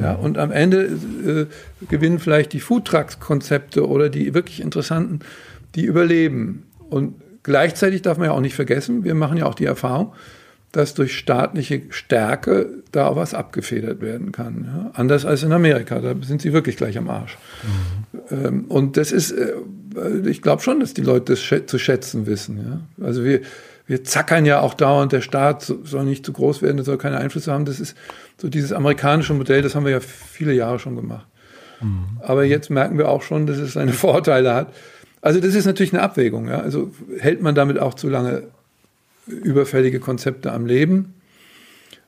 Ja, 0.00 0.14
und 0.14 0.38
am 0.38 0.50
Ende 0.50 0.82
äh, 0.82 1.46
gewinnen 1.86 2.18
vielleicht 2.18 2.52
die 2.52 2.60
Foodtrucks-Konzepte 2.60 3.88
oder 3.88 4.08
die 4.08 4.34
wirklich 4.34 4.60
interessanten, 4.60 5.20
die 5.74 5.84
überleben. 5.84 6.66
Und 6.88 7.14
gleichzeitig 7.42 8.02
darf 8.02 8.18
man 8.18 8.26
ja 8.26 8.32
auch 8.32 8.40
nicht 8.40 8.54
vergessen, 8.54 9.04
wir 9.04 9.14
machen 9.14 9.36
ja 9.36 9.46
auch 9.46 9.54
die 9.54 9.64
Erfahrung, 9.64 10.12
dass 10.72 10.94
durch 10.94 11.16
staatliche 11.16 11.82
Stärke 11.90 12.68
da 12.92 13.16
was 13.16 13.34
abgefedert 13.34 14.00
werden 14.00 14.30
kann. 14.30 14.64
Ja? 14.66 14.90
Anders 14.94 15.24
als 15.24 15.42
in 15.42 15.52
Amerika, 15.52 16.00
da 16.00 16.14
sind 16.22 16.42
sie 16.42 16.52
wirklich 16.52 16.76
gleich 16.76 16.96
am 16.96 17.08
Arsch. 17.10 17.38
Mhm. 17.62 18.20
Ähm, 18.30 18.64
und 18.68 18.96
das 18.96 19.10
ist, 19.10 19.32
äh, 19.32 19.52
ich 20.26 20.42
glaube 20.42 20.62
schon, 20.62 20.80
dass 20.80 20.94
die 20.94 21.02
Leute 21.02 21.34
das 21.34 21.66
zu 21.66 21.78
schätzen 21.78 22.26
wissen. 22.26 22.58
Ja? 22.58 23.04
Also 23.04 23.24
wir, 23.24 23.40
wir 23.88 24.04
zackern 24.04 24.46
ja 24.46 24.60
auch 24.60 24.74
dauernd, 24.74 25.10
der 25.10 25.22
Staat 25.22 25.62
soll 25.62 26.04
nicht 26.04 26.24
zu 26.24 26.32
groß 26.32 26.62
werden, 26.62 26.76
der 26.76 26.84
soll 26.84 26.98
keine 26.98 27.18
Einflüsse 27.18 27.52
haben. 27.52 27.64
Das 27.64 27.80
ist 27.80 27.96
so 28.38 28.48
dieses 28.48 28.72
amerikanische 28.72 29.34
Modell, 29.34 29.62
das 29.62 29.74
haben 29.74 29.84
wir 29.84 29.92
ja 29.92 30.00
viele 30.00 30.52
Jahre 30.52 30.78
schon 30.78 30.94
gemacht. 30.94 31.26
Mhm. 31.80 32.20
Aber 32.20 32.44
jetzt 32.44 32.70
merken 32.70 32.96
wir 32.96 33.08
auch 33.08 33.22
schon, 33.22 33.48
dass 33.48 33.58
es 33.58 33.72
seine 33.72 33.92
Vorteile 33.94 34.54
hat. 34.54 34.72
Also 35.20 35.40
das 35.40 35.56
ist 35.56 35.66
natürlich 35.66 35.92
eine 35.92 36.02
Abwägung. 36.02 36.46
Ja? 36.48 36.60
Also 36.60 36.92
hält 37.18 37.42
man 37.42 37.56
damit 37.56 37.80
auch 37.80 37.94
zu 37.94 38.08
lange 38.08 38.44
überfällige 39.30 40.00
Konzepte 40.00 40.52
am 40.52 40.66
Leben. 40.66 41.14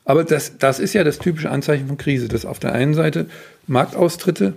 Aber 0.05 0.25
das, 0.25 0.59
das 0.59 0.79
ist 0.79 0.95
ja 0.95 1.05
das 1.05 1.19
typische 1.19 1.51
Anzeichen 1.51 1.87
von 1.87 1.97
Krise, 1.97 2.29
dass 2.29 2.45
auf 2.45 2.59
der 2.59 2.73
einen 2.73 2.95
Seite 2.95 3.27
Marktaustritte, 3.67 4.55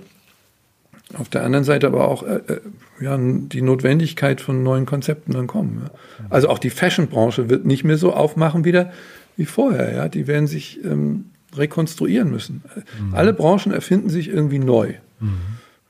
auf 1.13 1.29
der 1.29 1.43
anderen 1.43 1.63
Seite 1.63 1.87
aber 1.87 2.07
auch 2.07 2.23
äh, 2.23 2.41
äh 2.47 2.59
ja, 2.99 3.17
die 3.19 3.61
Notwendigkeit 3.61 4.39
von 4.39 4.63
neuen 4.63 4.85
Konzepten 4.85 5.33
dann 5.33 5.47
kommen. 5.47 5.81
Ja. 5.83 6.25
Also 6.29 6.49
auch 6.49 6.59
die 6.59 6.69
Fashion-Branche 6.69 7.49
wird 7.49 7.65
nicht 7.65 7.83
mehr 7.83 7.97
so 7.97 8.13
aufmachen 8.13 8.63
wieder 8.63 8.91
wie 9.35 9.45
vorher. 9.45 9.93
Ja. 9.93 10.07
Die 10.07 10.27
werden 10.27 10.47
sich 10.47 10.83
ähm, 10.83 11.25
rekonstruieren 11.53 12.31
müssen. 12.31 12.63
Mhm. 12.99 13.13
Alle 13.13 13.33
Branchen 13.33 13.71
erfinden 13.71 14.09
sich 14.09 14.29
irgendwie 14.29 14.59
neu. 14.59 14.93
Mhm. 15.19 15.37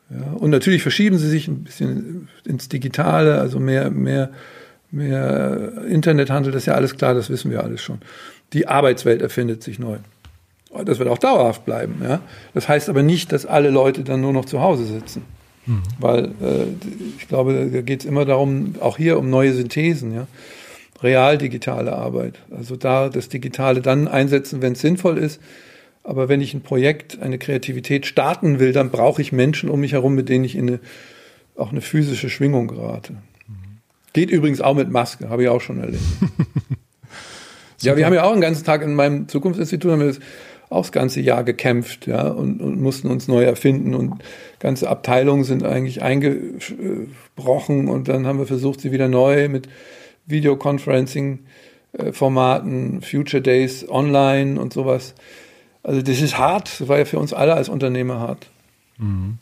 Ja. 0.09 0.31
Und 0.33 0.49
natürlich 0.49 0.81
verschieben 0.81 1.17
sie 1.17 1.29
sich 1.29 1.47
ein 1.47 1.63
bisschen 1.63 2.27
ins 2.43 2.69
Digitale, 2.69 3.39
also 3.39 3.59
mehr, 3.59 3.89
mehr 3.89 4.31
mehr 4.95 5.73
Internethandel, 5.87 6.51
das 6.51 6.63
ist 6.63 6.67
ja 6.67 6.73
alles 6.73 6.95
klar, 6.95 7.13
das 7.13 7.29
wissen 7.29 7.51
wir 7.51 7.63
alles 7.63 7.81
schon. 7.81 7.99
Die 8.53 8.67
Arbeitswelt 8.67 9.21
erfindet 9.21 9.63
sich 9.63 9.79
neu. 9.79 9.97
Das 10.83 10.99
wird 10.99 11.07
auch 11.07 11.17
dauerhaft 11.17 11.65
bleiben. 11.65 12.01
Ja? 12.03 12.19
Das 12.53 12.67
heißt 12.67 12.89
aber 12.89 13.03
nicht, 13.03 13.31
dass 13.31 13.45
alle 13.45 13.69
Leute 13.69 14.03
dann 14.03 14.21
nur 14.21 14.33
noch 14.33 14.45
zu 14.45 14.61
Hause 14.61 14.85
sitzen. 14.85 15.23
Mhm. 15.65 15.83
Weil 15.99 16.25
äh, 16.25 16.65
ich 17.17 17.27
glaube, 17.27 17.69
da 17.71 17.81
geht 17.81 18.01
es 18.01 18.05
immer 18.05 18.25
darum, 18.25 18.75
auch 18.79 18.97
hier 18.97 19.17
um 19.17 19.29
neue 19.29 19.53
Synthesen, 19.53 20.13
ja. 20.13 20.27
Real 21.01 21.37
digitale 21.37 21.93
Arbeit. 21.93 22.39
Also 22.51 22.77
da 22.77 23.09
das 23.09 23.27
Digitale 23.27 23.81
dann 23.81 24.07
einsetzen, 24.07 24.61
wenn 24.61 24.73
es 24.73 24.81
sinnvoll 24.81 25.17
ist. 25.17 25.41
Aber 26.03 26.29
wenn 26.29 26.39
ich 26.39 26.53
ein 26.53 26.61
Projekt, 26.61 27.21
eine 27.21 27.37
Kreativität 27.37 28.05
starten 28.05 28.59
will, 28.59 28.71
dann 28.71 28.91
brauche 28.91 29.21
ich 29.21 29.31
Menschen 29.31 29.69
um 29.69 29.81
mich 29.81 29.91
herum, 29.91 30.15
mit 30.15 30.29
denen 30.29 30.45
ich 30.45 30.55
in 30.55 30.67
eine, 30.69 30.79
auch 31.57 31.71
eine 31.71 31.81
physische 31.81 32.29
Schwingung 32.29 32.67
gerate. 32.67 33.13
Geht 34.15 34.31
übrigens 34.31 34.61
auch 34.61 34.73
mit 34.75 34.89
Maske, 34.89 35.27
habe 35.27 35.43
ich 35.43 35.49
auch 35.49 35.59
schon 35.59 35.81
erlebt. 35.81 36.01
ja, 37.81 37.97
wir 37.97 38.05
haben 38.05 38.13
ja 38.13 38.23
auch 38.23 38.31
einen 38.31 38.39
ganzen 38.39 38.63
Tag 38.63 38.81
in 38.81 38.95
meinem 38.95 39.27
Zukunftsinstitut 39.27 39.91
haben 39.91 39.99
wir 39.99 40.07
das 40.07 40.21
auch 40.69 40.83
das 40.83 40.93
ganze 40.93 41.19
Jahr 41.19 41.43
gekämpft, 41.43 42.07
ja, 42.07 42.29
und, 42.29 42.61
und 42.61 42.81
mussten 42.81 43.09
uns 43.09 43.27
neu 43.27 43.43
erfinden 43.43 43.93
und 43.93 44.23
ganze 44.59 44.89
Abteilungen 44.89 45.43
sind 45.43 45.65
eigentlich 45.65 46.01
eingebrochen 46.01 47.89
und 47.89 48.07
dann 48.07 48.25
haben 48.25 48.39
wir 48.39 48.47
versucht, 48.47 48.79
sie 48.79 48.93
wieder 48.93 49.09
neu 49.09 49.49
mit 49.49 49.67
Videoconferencing-Formaten, 50.27 53.01
Future 53.01 53.43
Days 53.43 53.85
online 53.89 54.61
und 54.61 54.71
sowas. 54.71 55.13
Also 55.83 56.01
das 56.01 56.21
ist 56.21 56.37
hart, 56.37 56.79
das 56.79 56.87
war 56.87 56.99
ja 56.99 57.05
für 57.05 57.19
uns 57.19 57.33
alle 57.33 57.53
als 57.53 57.67
Unternehmer 57.67 58.21
hart. 58.21 58.47
Mhm. 58.97 59.39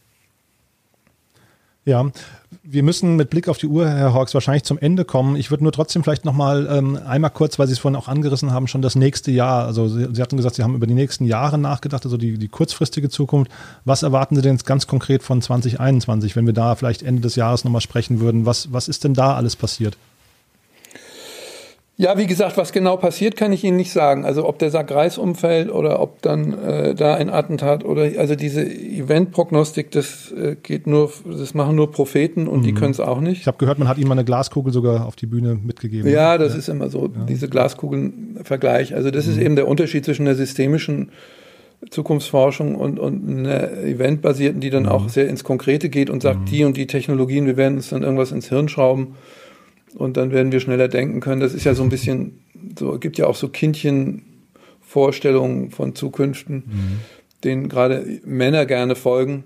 Ja, 1.86 2.10
wir 2.66 2.82
müssen 2.82 3.18
mit 3.18 3.30
Blick 3.30 3.50
auf 3.50 3.58
die 3.58 3.68
Uhr, 3.68 3.90
Herr 3.90 4.14
Hawks, 4.14 4.34
wahrscheinlich 4.34 4.64
zum 4.64 4.80
Ende 4.80 5.04
kommen. 5.04 5.36
Ich 5.36 5.52
würde 5.52 5.64
nur 5.64 5.74
trotzdem 5.74 6.02
vielleicht 6.02 6.24
nochmal 6.24 6.68
ähm, 6.72 6.98
einmal 7.06 7.30
kurz, 7.30 7.60
weil 7.60 7.68
Sie 7.68 7.74
es 7.74 7.80
vorhin 7.80 7.98
auch 7.98 8.08
angerissen 8.08 8.52
haben, 8.52 8.68
schon 8.68 8.82
das 8.82 8.96
nächste 8.96 9.32
Jahr. 9.32 9.66
Also 9.66 9.90
Sie, 9.90 10.08
Sie, 10.14 10.22
hatten 10.22 10.38
gesagt, 10.38 10.56
Sie 10.56 10.64
haben 10.64 10.74
über 10.74 10.88
die 10.88 10.94
nächsten 10.94 11.26
Jahre 11.26 11.58
nachgedacht, 11.58 12.06
also 12.06 12.16
die, 12.16 12.38
die 12.38 12.48
kurzfristige 12.48 13.10
Zukunft. 13.10 13.52
Was 13.84 14.02
erwarten 14.02 14.38
Sie 14.38 14.42
denn 14.42 14.54
jetzt 14.54 14.66
ganz 14.66 14.88
konkret 14.88 15.24
von 15.24 15.42
2021, 15.42 16.38
wenn 16.38 16.46
wir 16.46 16.54
da 16.54 16.76
vielleicht 16.76 17.04
Ende 17.04 17.22
des 17.22 17.36
Jahres 17.36 17.66
nochmal 17.66 17.82
sprechen 17.82 18.22
würden? 18.22 18.46
Was, 18.46 18.72
was 18.72 18.88
ist 18.88 19.04
denn 19.04 19.14
da 19.14 19.36
alles 19.36 19.58
passiert? 19.58 19.98
Ja, 21.96 22.18
wie 22.18 22.26
gesagt, 22.26 22.58
was 22.58 22.72
genau 22.72 22.98
passiert, 22.98 23.38
kann 23.38 23.52
ich 23.52 23.64
Ihnen 23.64 23.78
nicht 23.78 23.92
sagen. 23.92 24.26
Also 24.26 24.48
ob 24.48 24.58
der 24.58 24.72
Sack 24.72 24.92
Reis 24.92 25.20
umfällt 25.20 25.72
oder 25.72 26.00
ob 26.00 26.24
dann 26.24 26.58
äh, 26.58 26.96
da 26.96 27.14
ein 27.14 27.30
Attentat 27.30 27.86
oder 27.86 28.10
also 28.18 28.36
diese 28.36 28.66
Eventprognostik, 28.66 29.92
das 29.92 30.32
äh, 30.32 30.56
geht 30.56 30.88
nur, 30.88 31.12
das 31.24 31.54
machen 31.54 31.76
nur 31.76 31.92
Propheten 31.92 32.48
und 32.48 32.62
mhm. 32.62 32.64
die 32.64 32.74
können 32.74 32.92
es 32.92 33.00
auch 33.00 33.20
nicht. 33.20 33.42
Ich 33.42 33.48
habe 33.48 33.60
gehört, 33.60 33.78
man 33.78 33.88
hat 33.88 34.00
ihm 34.00 34.08
mal 34.08 34.14
eine 34.14 34.26
Glaskugel 34.26 34.74
sogar 34.74 35.06
auf 35.06 35.16
die 35.16 35.28
Bühne 35.28 35.54
mitgegeben. 35.54 36.10
Ja, 36.10 36.40
das 36.40 36.54
ja. 36.54 36.60
ist 36.60 36.68
immer 36.68 36.90
so, 36.90 37.12
ja. 37.16 37.26
diese 37.26 37.48
Glaskugeln-Vergleich. 37.48 38.96
Also 38.96 39.12
das 39.12 39.28
mhm. 39.28 39.32
ist 39.32 39.38
eben 39.38 39.56
der 39.56 39.68
Unterschied 39.68 40.04
zwischen 40.04 40.26
der 40.26 40.34
systemischen 40.34 41.12
Zukunftsforschung 41.92 42.74
und, 42.76 42.98
und 42.98 43.30
einer 43.30 43.72
eventbasierten, 43.84 44.62
die 44.62 44.72
dann 44.72 44.84
mhm. 44.84 44.90
auch 44.90 45.10
sehr 45.10 45.28
ins 45.28 45.44
Konkrete 45.44 45.90
geht 45.90 46.10
und 46.10 46.24
sagt, 46.24 46.40
mhm. 46.40 46.46
die 46.46 46.64
und 46.64 46.76
die 46.76 46.88
Technologien, 46.88 47.46
wir 47.46 47.56
werden 47.56 47.76
uns 47.76 47.90
dann 47.90 48.02
irgendwas 48.02 48.32
ins 48.32 48.50
Hirn 48.50 48.68
schrauben 48.68 49.16
und 49.96 50.18
dann 50.18 50.32
werden 50.32 50.52
wir 50.52 50.60
schneller 50.60 50.88
denken 50.88 51.20
können. 51.20 51.42
Das 51.42 51.54
ist 51.54 51.64
ja 51.64 51.76
so 51.76 51.84
ein 51.84 51.90
bisschen, 51.90 52.40
so 52.78 53.00
gibt 53.00 53.18
ja 53.18 53.26
auch 53.28 53.36
so 53.36 53.50
Kindchenvorstellungen 53.50 55.72
von 55.72 55.96
Zukünften, 55.96 56.56
mhm. 56.56 57.00
denen 57.44 57.70
gerade 57.70 58.20
Männer 58.26 58.66
gerne 58.66 58.96
folgen. 58.96 59.44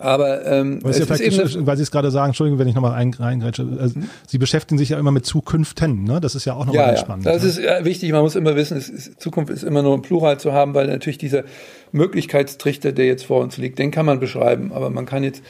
Aber 0.00 0.46
ähm, 0.46 0.78
es 0.84 0.98
ist 0.98 1.20
eben 1.20 1.66
weil 1.66 1.76
Sie 1.76 1.82
es 1.82 1.90
gerade 1.90 2.10
sagen, 2.10 2.28
Entschuldigung, 2.30 2.58
wenn 2.58 2.68
ich 2.68 2.74
nochmal 2.74 2.92
reingrätsche, 2.92 3.68
also, 3.78 3.98
mhm. 3.98 4.08
Sie 4.26 4.38
beschäftigen 4.38 4.78
sich 4.78 4.88
ja 4.88 4.98
immer 4.98 5.10
mit 5.10 5.26
Zukünften, 5.26 6.04
ne? 6.04 6.22
Das 6.22 6.34
ist 6.34 6.46
ja 6.46 6.54
auch 6.54 6.64
nochmal 6.64 6.86
ja, 6.86 6.92
ja. 6.92 6.96
spannend. 6.96 7.26
Das 7.26 7.42
ne? 7.42 7.48
ist 7.50 7.58
ja, 7.58 7.84
wichtig, 7.84 8.10
man 8.10 8.22
muss 8.22 8.34
immer 8.34 8.56
wissen, 8.56 8.78
ist, 8.78 9.20
Zukunft 9.20 9.52
ist 9.52 9.62
immer 9.62 9.82
nur 9.82 9.94
ein 9.94 10.00
Plural 10.00 10.40
zu 10.40 10.54
haben, 10.54 10.72
weil 10.72 10.86
natürlich 10.86 11.18
dieser 11.18 11.44
Möglichkeitstrichter, 11.92 12.92
der 12.92 13.06
jetzt 13.06 13.26
vor 13.26 13.42
uns 13.42 13.58
liegt, 13.58 13.78
den 13.78 13.90
kann 13.90 14.06
man 14.06 14.20
beschreiben, 14.20 14.72
aber 14.72 14.88
man 14.88 15.04
kann 15.04 15.22
jetzt 15.22 15.42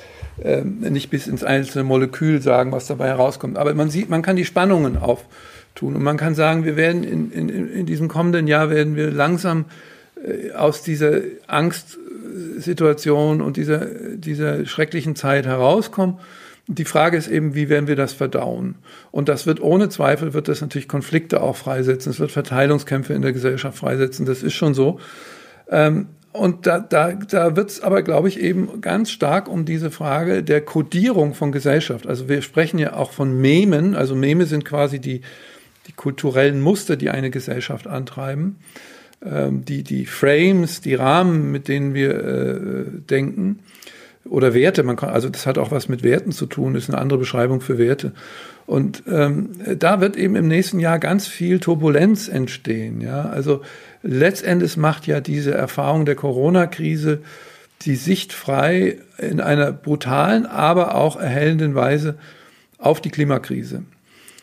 ähm, 0.42 0.80
nicht 0.80 1.10
bis 1.10 1.28
ins 1.28 1.44
einzelne 1.44 1.84
Molekül 1.84 2.42
sagen, 2.42 2.72
was 2.72 2.88
dabei 2.88 3.06
herauskommt. 3.06 3.56
Aber 3.56 3.72
man 3.74 3.88
sieht, 3.88 4.10
man 4.10 4.22
kann 4.22 4.34
die 4.34 4.44
Spannungen 4.44 4.96
auftun 4.96 5.94
und 5.94 6.02
man 6.02 6.16
kann 6.16 6.34
sagen, 6.34 6.64
wir 6.64 6.76
werden 6.76 7.04
in, 7.04 7.30
in, 7.30 7.48
in 7.48 7.86
diesem 7.86 8.08
kommenden 8.08 8.48
Jahr 8.48 8.68
werden 8.68 8.96
wir 8.96 9.12
langsam 9.12 9.66
äh, 10.24 10.52
aus 10.54 10.82
dieser 10.82 11.20
Angstsituation 12.60 13.40
und 13.40 13.56
dieser, 13.56 13.86
dieser 14.16 14.66
schrecklichen 14.66 15.16
Zeit 15.16 15.46
herauskommen. 15.46 16.18
Die 16.66 16.84
Frage 16.84 17.16
ist 17.16 17.26
eben, 17.26 17.54
wie 17.54 17.68
werden 17.68 17.88
wir 17.88 17.96
das 17.96 18.12
verdauen? 18.12 18.76
Und 19.10 19.28
das 19.28 19.46
wird 19.46 19.60
ohne 19.60 19.88
Zweifel, 19.88 20.34
wird 20.34 20.46
das 20.46 20.60
natürlich 20.60 20.86
Konflikte 20.86 21.42
auch 21.42 21.56
freisetzen. 21.56 22.12
Es 22.12 22.20
wird 22.20 22.30
Verteilungskämpfe 22.30 23.12
in 23.12 23.22
der 23.22 23.32
Gesellschaft 23.32 23.78
freisetzen. 23.78 24.24
Das 24.24 24.42
ist 24.42 24.54
schon 24.54 24.74
so. 24.74 25.00
Ähm, 25.68 26.06
und 26.32 26.68
da, 26.68 26.78
da, 26.78 27.12
da 27.12 27.56
wird 27.56 27.70
es 27.70 27.80
aber, 27.80 28.02
glaube 28.02 28.28
ich, 28.28 28.38
eben 28.38 28.80
ganz 28.80 29.10
stark 29.10 29.48
um 29.48 29.64
diese 29.64 29.90
Frage 29.90 30.44
der 30.44 30.60
Kodierung 30.60 31.34
von 31.34 31.50
Gesellschaft. 31.50 32.06
Also 32.06 32.28
wir 32.28 32.40
sprechen 32.40 32.78
ja 32.78 32.92
auch 32.92 33.10
von 33.10 33.40
Memen. 33.40 33.96
Also 33.96 34.14
Meme 34.14 34.46
sind 34.46 34.64
quasi 34.64 35.00
die, 35.00 35.22
die 35.88 35.92
kulturellen 35.92 36.60
Muster, 36.60 36.94
die 36.96 37.10
eine 37.10 37.30
Gesellschaft 37.30 37.88
antreiben. 37.88 38.56
Ähm, 39.24 39.64
die, 39.64 39.82
die 39.82 40.06
Frames, 40.06 40.80
die 40.80 40.94
Rahmen, 40.94 41.50
mit 41.52 41.68
denen 41.68 41.94
wir 41.94 42.10
äh, 42.10 42.84
denken. 43.08 43.60
Oder 44.24 44.54
Werte, 44.54 44.82
man 44.82 44.96
kann, 44.96 45.10
also 45.10 45.28
das 45.28 45.46
hat 45.46 45.58
auch 45.58 45.70
was 45.70 45.88
mit 45.88 46.02
Werten 46.02 46.32
zu 46.32 46.46
tun, 46.46 46.74
ist 46.74 46.88
eine 46.88 46.98
andere 46.98 47.18
Beschreibung 47.18 47.60
für 47.60 47.78
Werte. 47.78 48.12
Und 48.66 49.02
ähm, 49.08 49.50
da 49.78 50.00
wird 50.00 50.16
eben 50.16 50.36
im 50.36 50.46
nächsten 50.46 50.78
Jahr 50.78 50.98
ganz 50.98 51.26
viel 51.26 51.58
Turbulenz 51.58 52.28
entstehen. 52.28 53.00
Ja, 53.00 53.22
also 53.22 53.62
letztendlich 54.02 54.76
macht 54.76 55.06
ja 55.06 55.20
diese 55.20 55.52
Erfahrung 55.52 56.06
der 56.06 56.14
Corona-Krise 56.14 57.20
die 57.82 57.96
Sicht 57.96 58.32
frei 58.32 58.98
in 59.18 59.40
einer 59.40 59.72
brutalen, 59.72 60.46
aber 60.46 60.94
auch 60.94 61.16
erhellenden 61.16 61.74
Weise 61.74 62.16
auf 62.78 63.00
die 63.00 63.10
Klimakrise. 63.10 63.82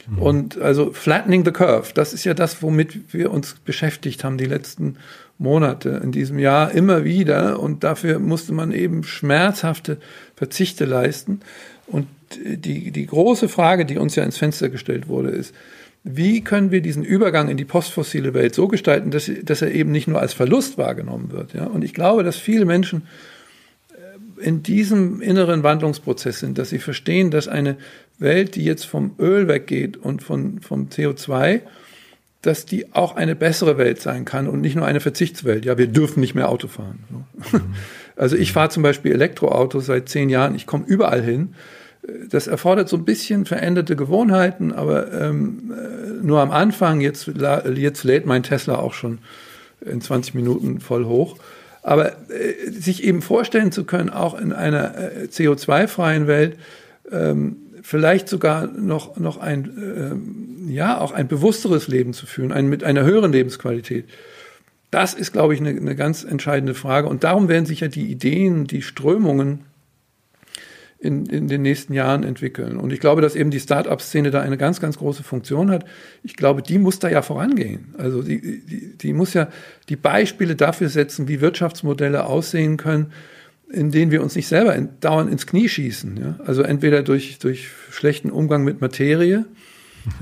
Mhm. 0.08 0.22
Und 0.22 0.62
also 0.62 0.91
flattening 0.91 1.45
the 1.45 1.51
curve, 1.51 1.93
das 1.93 2.14
ist 2.14 2.24
ja 2.24 2.34
das, 2.34 2.62
womit 2.62 3.14
wir 3.14 3.32
uns 3.32 3.55
beschäftigt 3.66 4.24
haben 4.24 4.38
die 4.38 4.45
letzten 4.45 4.97
Monate 5.38 6.01
in 6.03 6.12
diesem 6.12 6.39
Jahr 6.39 6.72
immer 6.72 7.03
wieder. 7.03 7.60
Und 7.60 7.84
dafür 7.84 8.20
musste 8.20 8.53
man 8.53 8.72
eben 8.72 9.03
schmerzhafte 9.03 9.97
Verzichte 10.36 10.86
leisten. 10.86 11.41
Und 11.88 12.08
die, 12.36 12.91
die 12.91 13.05
große 13.05 13.49
Frage, 13.49 13.86
die 13.86 13.97
uns 13.97 14.16
ja 14.16 14.24
ins 14.24 14.38
Fenster 14.38 14.70
gestellt 14.70 15.08
wurde, 15.08 15.30
ist, 15.30 15.53
wie 16.03 16.41
können 16.41 16.72
wir 16.72 16.82
diesen 16.82 17.03
Übergang 17.03 17.49
in 17.49 17.58
die 17.58 17.66
postfossile 17.66 18.34
Welt 18.34 18.55
so 18.55 18.68
gestalten, 18.68 19.12
dass, 19.12 19.30
dass 19.43 19.62
er 19.62 19.72
eben 19.72 19.91
nicht 19.91 20.08
nur 20.08 20.22
als 20.22 20.34
Verlust 20.34 20.78
wahrgenommen 20.78 21.32
wird. 21.32 21.53
Ja? 21.53 21.66
Und 21.66 21.84
ich 21.84 21.93
glaube, 21.93 22.24
dass 22.24 22.38
viele 22.38 22.66
Menschen 22.66 23.03
in 24.39 24.63
diesem 24.63 25.21
inneren 25.21 25.63
Wandlungsprozess 25.63 26.39
sind, 26.39 26.57
dass 26.57 26.69
sie 26.69 26.79
verstehen, 26.79 27.31
dass 27.31 27.47
eine 27.47 27.77
Welt, 28.19 28.55
die 28.55 28.63
jetzt 28.63 28.85
vom 28.85 29.15
Öl 29.19 29.47
weggeht 29.47 29.97
und 29.97 30.23
von, 30.23 30.61
vom 30.61 30.89
CO2, 30.89 31.61
dass 32.41 32.65
die 32.65 32.93
auch 32.93 33.15
eine 33.15 33.35
bessere 33.35 33.77
Welt 33.77 34.01
sein 34.01 34.25
kann 34.25 34.47
und 34.47 34.61
nicht 34.61 34.75
nur 34.75 34.85
eine 34.85 34.99
Verzichtswelt. 34.99 35.65
Ja, 35.65 35.77
wir 35.77 35.88
dürfen 35.88 36.19
nicht 36.19 36.35
mehr 36.35 36.49
Auto 36.49 36.67
fahren. 36.67 36.99
Also 38.19 38.35
ich 38.35 38.51
fahre 38.51 38.69
zum 38.69 38.81
Beispiel 38.81 39.11
Elektroautos 39.11 39.85
seit 39.85 40.09
zehn 40.09 40.29
Jahren, 40.29 40.55
ich 40.55 40.65
komme 40.65 40.85
überall 40.88 41.21
hin 41.21 41.53
das 42.29 42.47
erfordert 42.47 42.89
so 42.89 42.97
ein 42.97 43.05
bisschen 43.05 43.45
veränderte 43.45 43.95
Gewohnheiten, 43.95 44.71
aber 44.71 45.11
ähm, 45.13 45.73
äh, 45.73 46.25
nur 46.25 46.39
am 46.39 46.51
Anfang, 46.51 47.01
jetzt, 47.01 47.29
jetzt 47.75 48.03
lädt 48.03 48.25
mein 48.25 48.43
Tesla 48.43 48.75
auch 48.77 48.93
schon 48.93 49.19
in 49.81 50.01
20 50.01 50.33
Minuten 50.33 50.79
voll 50.79 51.05
hoch. 51.05 51.38
Aber 51.88 52.11
äh, 52.29 52.69
sich 52.69 53.01
eben 53.05 53.21
vorstellen 53.21 53.71
zu 53.71 53.85
können, 53.85 54.09
auch 54.09 54.38
in 54.38 54.51
einer 54.51 54.93
äh, 54.97 55.27
CO2-freien 55.31 56.27
Welt, 56.27 56.57
ähm, 57.09 57.55
vielleicht 57.81 58.27
sogar 58.27 58.67
noch, 58.67 59.15
noch 59.15 59.38
ein, 59.38 60.67
äh, 60.67 60.73
ja, 60.73 60.99
auch 60.99 61.13
ein 61.13 61.29
bewussteres 61.29 61.88
Leben 61.88 62.11
zu 62.11 62.25
führen, 62.25 62.51
ein, 62.51 62.67
mit 62.67 62.83
einer 62.83 63.05
höheren 63.05 63.31
Lebensqualität. 63.31 64.03
Das 64.91 65.13
ist, 65.13 65.31
glaube 65.31 65.53
ich, 65.53 65.61
eine, 65.61 65.69
eine 65.69 65.95
ganz 65.95 66.25
entscheidende 66.25 66.73
Frage. 66.73 67.07
Und 67.07 67.23
darum 67.23 67.47
werden 67.47 67.65
sich 67.65 67.79
ja 67.79 67.88
die 67.88 68.11
Ideen, 68.11 68.67
die 68.67 68.81
Strömungen 68.81 69.61
in, 70.99 71.25
in 71.27 71.47
den 71.47 71.61
nächsten 71.61 71.93
Jahren 71.93 72.23
entwickeln. 72.23 72.77
Und 72.77 72.91
ich 72.91 72.99
glaube, 72.99 73.21
dass 73.21 73.35
eben 73.35 73.51
die 73.51 73.59
Start-up-Szene 73.59 74.31
da 74.31 74.41
eine 74.41 74.57
ganz, 74.57 74.79
ganz 74.79 74.97
große 74.97 75.23
Funktion 75.23 75.69
hat. 75.69 75.85
Ich 76.23 76.35
glaube, 76.35 76.63
die 76.63 76.79
muss 76.79 76.99
da 76.99 77.09
ja 77.09 77.21
vorangehen. 77.21 77.93
Also 77.97 78.23
die, 78.23 78.65
die, 78.65 78.97
die 78.97 79.13
muss 79.13 79.33
ja 79.33 79.47
die 79.89 79.95
Beispiele 79.95 80.55
dafür 80.55 80.89
setzen, 80.89 81.27
wie 81.27 81.39
Wirtschaftsmodelle 81.39 82.25
aussehen 82.25 82.77
können, 82.77 83.11
in 83.69 83.91
denen 83.91 84.11
wir 84.11 84.23
uns 84.23 84.35
nicht 84.35 84.47
selber 84.47 84.75
in, 84.75 84.89
dauernd 84.99 85.31
ins 85.31 85.45
Knie 85.45 85.69
schießen. 85.69 86.17
Ja? 86.17 86.39
Also 86.45 86.63
entweder 86.63 87.03
durch, 87.03 87.37
durch 87.37 87.69
schlechten 87.91 88.31
Umgang 88.31 88.63
mit 88.63 88.81
Materie 88.81 89.45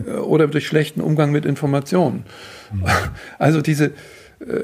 äh, 0.05 0.11
oder 0.11 0.47
durch 0.47 0.67
schlechten 0.67 0.99
Umgang 0.99 1.31
mit 1.31 1.45
Informationen. 1.45 2.25
Mhm. 2.73 2.83
Also 3.39 3.61
diese 3.61 3.93
äh, 4.39 4.63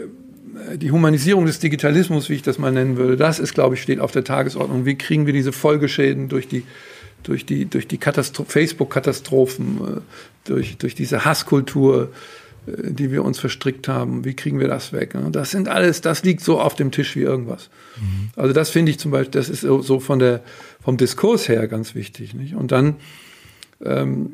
die 0.76 0.91
Humanisierung 0.91 1.45
des 1.45 1.60
Digitalismus, 1.60 2.30
wie 2.30 2.36
ich 2.36 2.41
das 2.41 2.58
mal 2.58 2.72
nennen 2.72 2.97
würde, 2.97 3.18
das 3.18 3.39
ist, 3.39 3.54
glaube 3.54 3.76
ich, 3.76 3.82
steht 3.82 3.99
auf 3.99 4.12
der 4.12 4.24
Tagesordnung. 4.24 4.86
Wie 4.86 4.95
kriegen 4.95 5.26
wir 5.26 5.34
diese 5.34 5.52
Folgeschäden 5.52 6.30
durch 6.30 6.47
die, 6.47 6.64
durch 7.24 7.45
die, 7.45 7.66
durch 7.66 7.88
die 7.88 7.99
Facebook-Katastrophen, 7.99 9.78
äh, 9.78 10.02
durch, 10.45 10.78
durch 10.78 10.95
diese 10.95 11.26
Hasskultur, 11.26 12.12
äh, 12.68 12.91
die 12.91 13.12
wir 13.12 13.24
uns 13.24 13.39
verstrickt 13.39 13.88
haben, 13.88 14.26
wie 14.26 14.34
kriegen 14.34 14.60
wir 14.60 14.68
das 14.68 14.93
weg? 14.93 15.16
Das 15.32 15.52
sind 15.52 15.68
alles, 15.68 16.02
das 16.02 16.24
liegt 16.24 16.41
so 16.41 16.60
auf 16.60 16.76
dem 16.76 16.91
Tisch 16.91 17.16
wie 17.16 17.22
irgendwas. 17.22 17.70
Mhm. 17.97 18.30
Also 18.36 18.54
das 18.54 18.70
finde 18.70 18.91
ich 18.91 18.99
zum 18.99 19.12
Beispiel, 19.12 19.32
das 19.32 19.49
ist 19.49 19.62
so 19.62 19.99
von 19.99 20.20
der, 20.20 20.41
vom 20.84 20.97
Diskurs 20.97 21.47
her 21.47 21.68
ganz 21.68 21.95
wichtig. 21.95 22.34
Nicht? 22.34 22.56
Und 22.56 22.72
dann, 22.72 22.95
ähm, 23.84 24.32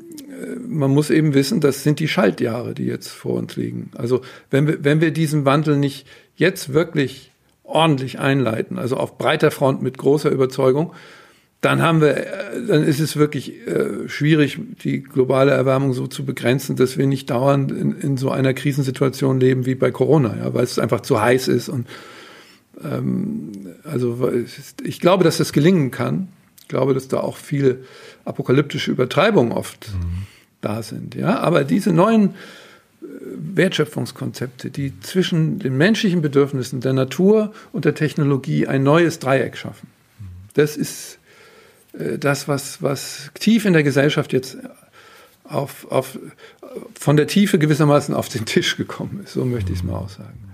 man 0.67 0.91
muss 0.91 1.09
eben 1.09 1.33
wissen, 1.33 1.61
das 1.61 1.83
sind 1.83 1.99
die 1.99 2.07
Schaltjahre, 2.07 2.73
die 2.73 2.85
jetzt 2.85 3.09
vor 3.09 3.33
uns 3.33 3.55
liegen. 3.55 3.91
Also 3.95 4.21
wenn 4.49 4.67
wir, 4.67 4.83
wenn 4.83 5.01
wir 5.01 5.11
diesen 5.11 5.45
Wandel 5.45 5.77
nicht 5.77 6.07
jetzt 6.35 6.73
wirklich 6.73 7.31
ordentlich 7.63 8.19
einleiten, 8.19 8.77
also 8.77 8.97
auf 8.97 9.17
breiter 9.17 9.51
Front 9.51 9.81
mit 9.81 9.97
großer 9.97 10.29
Überzeugung, 10.29 10.93
dann 11.61 11.81
haben 11.81 12.01
wir, 12.01 12.17
äh, 12.17 12.65
dann 12.67 12.83
ist 12.83 12.99
es 12.99 13.17
wirklich 13.17 13.67
äh, 13.67 14.07
schwierig, 14.07 14.59
die 14.83 15.01
globale 15.01 15.51
Erwärmung 15.51 15.93
so 15.93 16.07
zu 16.07 16.23
begrenzen, 16.23 16.75
dass 16.75 16.97
wir 16.97 17.07
nicht 17.07 17.29
dauernd 17.29 17.71
in, 17.71 17.93
in 17.99 18.17
so 18.17 18.29
einer 18.29 18.53
Krisensituation 18.53 19.39
leben 19.39 19.65
wie 19.65 19.75
bei 19.75 19.91
Corona, 19.91 20.37
ja, 20.37 20.53
weil 20.53 20.63
es 20.63 20.79
einfach 20.79 21.01
zu 21.01 21.21
heiß 21.21 21.47
ist 21.47 21.69
und 21.69 21.87
ähm, 22.83 23.51
also 23.83 24.31
ich 24.83 24.99
glaube, 24.99 25.23
dass 25.23 25.37
das 25.37 25.51
gelingen 25.51 25.91
kann. 25.91 26.29
Ich 26.67 26.69
glaube, 26.69 26.93
dass 26.93 27.07
da 27.07 27.21
auch 27.21 27.37
viele 27.37 27.77
apokalyptische 28.25 28.91
Übertreibungen 28.91 29.53
oft 29.53 29.93
mhm. 29.93 30.23
da 30.59 30.83
sind. 30.83 31.15
Ja, 31.15 31.39
aber 31.39 31.63
diese 31.63 31.93
neuen 31.93 32.31
äh, 33.01 33.05
Wertschöpfungskonzepte, 33.55 34.69
die 34.69 34.99
zwischen 34.99 35.59
den 35.59 35.77
menschlichen 35.77 36.21
Bedürfnissen 36.21 36.81
der 36.81 36.91
Natur 36.91 37.53
und 37.71 37.85
der 37.85 37.95
Technologie 37.95 38.67
ein 38.67 38.83
neues 38.83 39.19
Dreieck 39.19 39.55
schaffen. 39.55 39.87
Mhm. 40.19 40.25
Das 40.55 40.75
ist 40.75 41.19
äh, 41.97 42.17
das, 42.17 42.49
was, 42.49 42.81
was 42.81 43.31
tief 43.39 43.63
in 43.63 43.71
der 43.71 43.83
Gesellschaft 43.83 44.33
jetzt 44.33 44.57
auf, 45.45 45.89
auf, 45.89 46.19
von 46.99 47.15
der 47.15 47.27
Tiefe 47.27 47.59
gewissermaßen 47.59 48.13
auf 48.13 48.27
den 48.27 48.43
Tisch 48.43 48.75
gekommen 48.75 49.21
ist. 49.23 49.31
So 49.31 49.45
möchte 49.45 49.71
ich 49.71 49.79
es 49.79 49.85
mal 49.85 49.95
aussagen. 49.95 50.46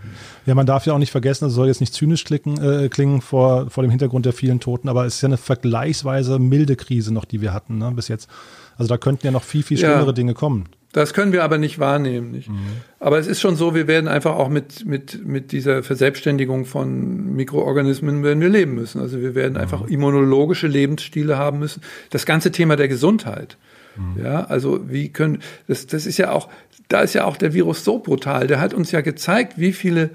Ja, 0.46 0.56
man 0.56 0.66
darf 0.66 0.86
ja 0.86 0.94
auch 0.94 0.98
nicht 0.98 1.12
vergessen, 1.12 1.46
das 1.46 1.54
soll 1.54 1.68
jetzt 1.68 1.80
nicht 1.80 1.94
zynisch 1.94 2.26
klicken, 2.26 2.62
äh, 2.62 2.90
klingen 2.90 3.22
vor, 3.22 3.70
vor 3.70 3.84
dem 3.84 3.90
Hintergrund 3.90 4.26
der 4.26 4.34
vielen 4.34 4.60
Toten, 4.60 4.90
aber 4.90 5.06
es 5.06 5.16
ist 5.16 5.22
ja 5.22 5.28
eine 5.28 5.38
vergleichsweise 5.38 6.40
milde 6.40 6.76
Krise 6.76 7.14
noch, 7.14 7.26
die 7.26 7.42
wir 7.42 7.54
hatten 7.54 7.78
ne, 7.78 7.92
bis 7.96 8.08
jetzt. 8.08 8.30
Also 8.78 8.90
da 8.90 8.98
könnten 8.98 9.26
ja 9.26 9.32
noch 9.32 9.44
viel, 9.44 9.64
viel 9.64 9.78
schlimmere 9.78 10.08
ja. 10.08 10.12
Dinge 10.12 10.34
kommen. 10.34 10.66
Das 10.94 11.14
können 11.14 11.32
wir 11.34 11.44
aber 11.44 11.58
nicht 11.58 11.80
wahrnehmen. 11.80 12.32
Nicht? 12.32 12.50
Mhm. 12.50 12.60
Aber 13.00 13.18
es 13.18 13.26
ist 13.26 13.42
schon 13.42 13.56
so, 13.56 13.74
wir 13.74 13.88
werden 13.88 14.08
einfach 14.08 14.36
auch 14.36 14.48
mit, 14.48 14.86
mit, 14.86 15.26
mit 15.26 15.52
dieser 15.52 15.82
Verselbstständigung 15.82 16.66
von 16.66 17.34
Mikroorganismen 17.34 18.24
werden 18.24 18.42
wir 18.42 18.50
leben 18.50 18.76
müssen. 18.76 19.02
Also 19.02 19.20
wir 19.20 19.34
werden 19.34 19.54
mhm. 19.54 19.60
einfach 19.60 19.88
immunologische 19.88 20.68
Lebensstile 20.68 21.38
haben 21.38 21.60
müssen. 21.60 21.82
Das 22.12 22.28
ganze 22.28 22.52
Thema 22.52 22.76
der 22.76 22.88
Gesundheit. 22.88 23.58
Mhm. 23.96 24.24
Ja, 24.24 24.46
also 24.46 24.90
wie 24.90 25.10
können, 25.10 25.40
das, 25.68 25.88
das 25.88 26.06
ist 26.06 26.18
ja 26.18 26.32
auch, 26.32 26.50
da 26.88 27.02
ist 27.02 27.14
ja 27.14 27.26
auch 27.26 27.38
der 27.38 27.54
Virus 27.54 27.84
so 27.84 28.00
brutal. 28.00 28.48
Der 28.48 28.60
hat 28.60 28.74
uns 28.74 28.92
ja 28.92 29.02
gezeigt, 29.02 29.54
wie 29.58 29.74
viele 29.74 30.12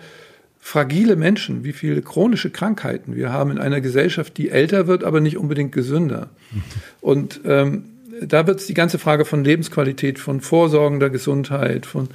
fragile 0.60 1.16
Menschen, 1.16 1.64
wie 1.64 1.72
viele 1.72 2.02
chronische 2.02 2.50
Krankheiten 2.50 3.16
wir 3.16 3.32
haben 3.32 3.50
in 3.50 3.58
einer 3.58 3.80
Gesellschaft, 3.80 4.36
die 4.36 4.50
älter 4.50 4.86
wird, 4.86 5.04
aber 5.04 5.20
nicht 5.20 5.38
unbedingt 5.38 5.72
gesünder. 5.72 6.28
Mhm. 6.52 6.62
Und 7.00 7.40
ähm, 7.44 7.84
da 8.20 8.46
wird 8.46 8.60
es 8.60 8.66
die 8.66 8.74
ganze 8.74 8.98
Frage 8.98 9.24
von 9.24 9.44
Lebensqualität, 9.44 10.18
von 10.18 10.40
vorsorgender 10.40 11.10
Gesundheit, 11.10 11.86
von 11.86 12.08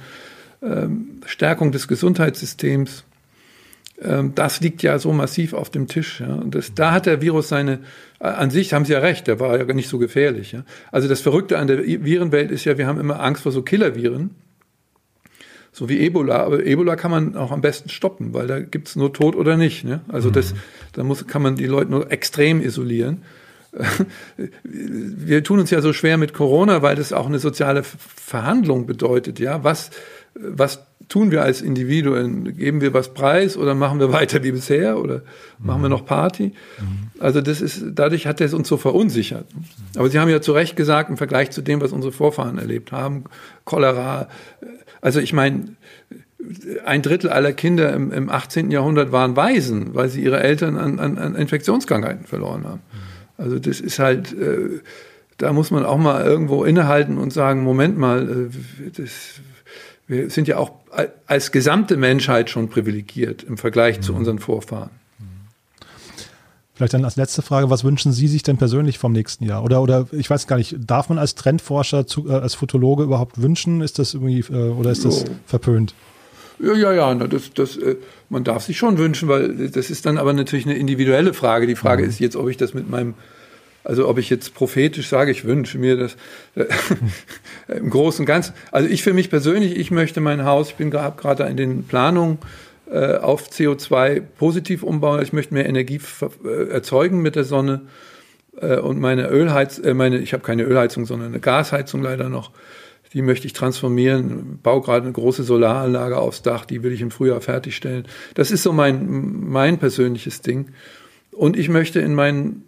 ähm, 0.62 1.20
Stärkung 1.26 1.72
des 1.72 1.88
Gesundheitssystems, 1.88 3.04
das 4.34 4.60
liegt 4.60 4.82
ja 4.82 4.98
so 4.98 5.12
massiv 5.12 5.52
auf 5.52 5.70
dem 5.70 5.86
Tisch. 5.86 6.20
Ja. 6.20 6.34
Und 6.34 6.54
das, 6.54 6.74
da 6.74 6.92
hat 6.92 7.06
der 7.06 7.22
Virus 7.22 7.48
seine, 7.48 7.80
äh, 8.20 8.24
an 8.24 8.50
sich 8.50 8.72
haben 8.72 8.84
Sie 8.84 8.92
ja 8.92 8.98
recht, 8.98 9.26
der 9.26 9.38
war 9.40 9.56
ja 9.56 9.64
nicht 9.72 9.88
so 9.88 9.98
gefährlich. 9.98 10.52
Ja. 10.52 10.64
Also 10.90 11.08
das 11.08 11.20
Verrückte 11.20 11.58
an 11.58 11.68
der 11.68 11.84
Virenwelt 11.84 12.50
ist 12.50 12.64
ja, 12.64 12.76
wir 12.76 12.86
haben 12.86 12.98
immer 12.98 13.20
Angst 13.20 13.44
vor 13.44 13.52
so 13.52 13.62
Killerviren, 13.62 14.30
so 15.70 15.88
wie 15.88 16.00
Ebola. 16.00 16.42
Aber 16.44 16.64
Ebola 16.64 16.96
kann 16.96 17.10
man 17.10 17.36
auch 17.36 17.52
am 17.52 17.60
besten 17.60 17.88
stoppen, 17.88 18.34
weil 18.34 18.46
da 18.46 18.60
gibt 18.60 18.88
es 18.88 18.96
nur 18.96 19.12
Tod 19.12 19.36
oder 19.36 19.56
nicht. 19.56 19.84
Ne? 19.84 20.00
Also 20.08 20.30
das, 20.30 20.54
mhm. 20.54 20.58
da 20.92 21.04
muss, 21.04 21.26
kann 21.26 21.42
man 21.42 21.56
die 21.56 21.66
Leute 21.66 21.90
nur 21.90 22.10
extrem 22.10 22.60
isolieren. 22.60 23.22
wir 24.64 25.44
tun 25.44 25.60
uns 25.60 25.70
ja 25.70 25.80
so 25.80 25.92
schwer 25.92 26.16
mit 26.16 26.32
Corona, 26.34 26.82
weil 26.82 26.96
das 26.96 27.12
auch 27.12 27.26
eine 27.26 27.38
soziale 27.38 27.82
Verhandlung 27.82 28.86
bedeutet. 28.86 29.38
Ja, 29.38 29.64
was, 29.64 29.90
was 30.34 30.80
tun 31.08 31.30
wir 31.30 31.42
als 31.42 31.60
Individuen? 31.60 32.56
Geben 32.56 32.80
wir 32.80 32.94
was 32.94 33.14
preis 33.14 33.56
oder 33.56 33.74
machen 33.74 33.98
wir 34.00 34.12
weiter 34.12 34.42
wie 34.42 34.52
bisher 34.52 34.98
oder 34.98 35.16
mhm. 35.58 35.66
machen 35.66 35.82
wir 35.82 35.88
noch 35.88 36.06
Party? 36.06 36.52
Mhm. 36.78 37.20
Also 37.20 37.40
das 37.40 37.60
ist, 37.60 37.84
dadurch 37.92 38.26
hat 38.26 38.40
es 38.40 38.54
uns 38.54 38.68
so 38.68 38.76
verunsichert. 38.76 39.46
Aber 39.96 40.08
Sie 40.08 40.18
haben 40.18 40.28
ja 40.28 40.40
zu 40.40 40.52
Recht 40.52 40.76
gesagt, 40.76 41.10
im 41.10 41.16
Vergleich 41.16 41.50
zu 41.50 41.62
dem, 41.62 41.80
was 41.80 41.92
unsere 41.92 42.12
Vorfahren 42.12 42.58
erlebt 42.58 42.92
haben, 42.92 43.24
Cholera, 43.64 44.28
also 45.00 45.20
ich 45.20 45.32
meine, 45.32 45.76
ein 46.84 47.02
Drittel 47.02 47.30
aller 47.30 47.52
Kinder 47.52 47.92
im, 47.92 48.12
im 48.12 48.28
18. 48.28 48.70
Jahrhundert 48.70 49.12
waren 49.12 49.34
Waisen, 49.34 49.94
weil 49.94 50.10
sie 50.10 50.22
ihre 50.22 50.42
Eltern 50.42 50.76
an, 50.76 50.98
an, 50.98 51.18
an 51.18 51.34
Infektionskrankheiten 51.34 52.26
verloren 52.26 52.64
haben. 52.64 52.82
Mhm. 52.92 53.13
Also 53.36 53.58
das 53.58 53.80
ist 53.80 53.98
halt, 53.98 54.32
äh, 54.32 54.80
da 55.38 55.52
muss 55.52 55.70
man 55.70 55.84
auch 55.84 55.98
mal 55.98 56.24
irgendwo 56.24 56.64
innehalten 56.64 57.18
und 57.18 57.32
sagen, 57.32 57.62
Moment 57.62 57.98
mal, 57.98 58.50
äh, 58.50 58.90
das, 58.96 59.40
wir 60.06 60.30
sind 60.30 60.48
ja 60.48 60.58
auch 60.58 60.72
als 61.26 61.50
gesamte 61.50 61.96
Menschheit 61.96 62.50
schon 62.50 62.68
privilegiert 62.68 63.42
im 63.42 63.56
Vergleich 63.56 63.98
mhm. 63.98 64.02
zu 64.02 64.14
unseren 64.14 64.38
Vorfahren. 64.38 64.90
Vielleicht 66.74 66.94
dann 66.94 67.04
als 67.04 67.14
letzte 67.14 67.42
Frage, 67.42 67.70
was 67.70 67.84
wünschen 67.84 68.12
Sie 68.12 68.26
sich 68.26 68.42
denn 68.42 68.56
persönlich 68.56 68.98
vom 68.98 69.12
nächsten 69.12 69.44
Jahr? 69.44 69.62
Oder, 69.62 69.80
oder 69.80 70.08
ich 70.10 70.28
weiß 70.28 70.48
gar 70.48 70.56
nicht, 70.56 70.76
darf 70.78 71.08
man 71.08 71.18
als 71.18 71.36
Trendforscher, 71.36 72.04
zu, 72.04 72.28
äh, 72.28 72.32
als 72.32 72.54
Fotologe 72.54 73.04
überhaupt 73.04 73.40
wünschen? 73.40 73.80
Ist 73.80 74.00
das 74.00 74.14
irgendwie, 74.14 74.40
äh, 74.40 74.70
oder 74.70 74.90
ist 74.90 75.04
das 75.04 75.24
verpönt? 75.46 75.94
Ja, 76.58 76.74
ja, 76.74 76.92
ja, 76.92 77.14
das, 77.14 77.52
das, 77.52 77.76
äh, 77.76 77.96
man 78.28 78.44
darf 78.44 78.64
sich 78.64 78.78
schon 78.78 78.98
wünschen, 78.98 79.28
weil 79.28 79.68
das 79.68 79.90
ist 79.90 80.06
dann 80.06 80.18
aber 80.18 80.32
natürlich 80.32 80.66
eine 80.66 80.76
individuelle 80.76 81.34
Frage. 81.34 81.66
Die 81.66 81.76
Frage 81.76 82.02
mhm. 82.02 82.08
ist 82.08 82.20
jetzt, 82.20 82.36
ob 82.36 82.48
ich 82.48 82.56
das 82.56 82.74
mit 82.74 82.88
meinem, 82.88 83.14
also 83.82 84.08
ob 84.08 84.18
ich 84.18 84.30
jetzt 84.30 84.54
prophetisch 84.54 85.08
sage, 85.08 85.30
ich 85.30 85.44
wünsche 85.44 85.78
mir 85.78 85.96
das 85.96 86.16
äh, 86.54 86.66
im 87.76 87.90
Großen 87.90 88.22
und 88.22 88.26
Ganzen. 88.26 88.54
Also 88.70 88.88
ich 88.88 89.02
für 89.02 89.12
mich 89.12 89.30
persönlich, 89.30 89.76
ich 89.76 89.90
möchte 89.90 90.20
mein 90.20 90.44
Haus, 90.44 90.70
ich 90.70 90.74
bin 90.76 90.90
gerade 90.90 91.44
in 91.44 91.56
den 91.56 91.84
Planungen 91.84 92.38
äh, 92.90 93.16
auf 93.16 93.48
CO2 93.48 94.20
positiv 94.20 94.82
umbauen. 94.82 95.22
Ich 95.22 95.32
möchte 95.32 95.54
mehr 95.54 95.66
Energie 95.66 96.00
erzeugen 96.70 97.20
mit 97.20 97.34
der 97.36 97.44
Sonne 97.44 97.82
und 98.60 99.00
meine 99.00 99.28
Ölheizung, 99.28 99.84
äh, 99.84 99.94
meine, 99.94 100.18
ich 100.18 100.32
habe 100.32 100.44
keine 100.44 100.62
Ölheizung, 100.62 101.06
sondern 101.06 101.28
eine 101.28 101.40
Gasheizung 101.40 102.02
leider 102.02 102.28
noch 102.28 102.52
die 103.14 103.22
möchte 103.22 103.46
ich 103.46 103.52
transformieren, 103.52 104.58
baue 104.60 104.82
gerade 104.82 105.04
eine 105.04 105.12
große 105.12 105.44
Solaranlage 105.44 106.18
aufs 106.18 106.42
Dach, 106.42 106.64
die 106.64 106.82
will 106.82 106.92
ich 106.92 107.00
im 107.00 107.12
Frühjahr 107.12 107.40
fertigstellen. 107.40 108.06
Das 108.34 108.50
ist 108.50 108.64
so 108.64 108.72
mein, 108.72 109.48
mein 109.48 109.78
persönliches 109.78 110.40
Ding. 110.40 110.70
Und 111.30 111.56
ich 111.56 111.68
möchte 111.68 112.00
in 112.00 112.14
meinen, 112.14 112.64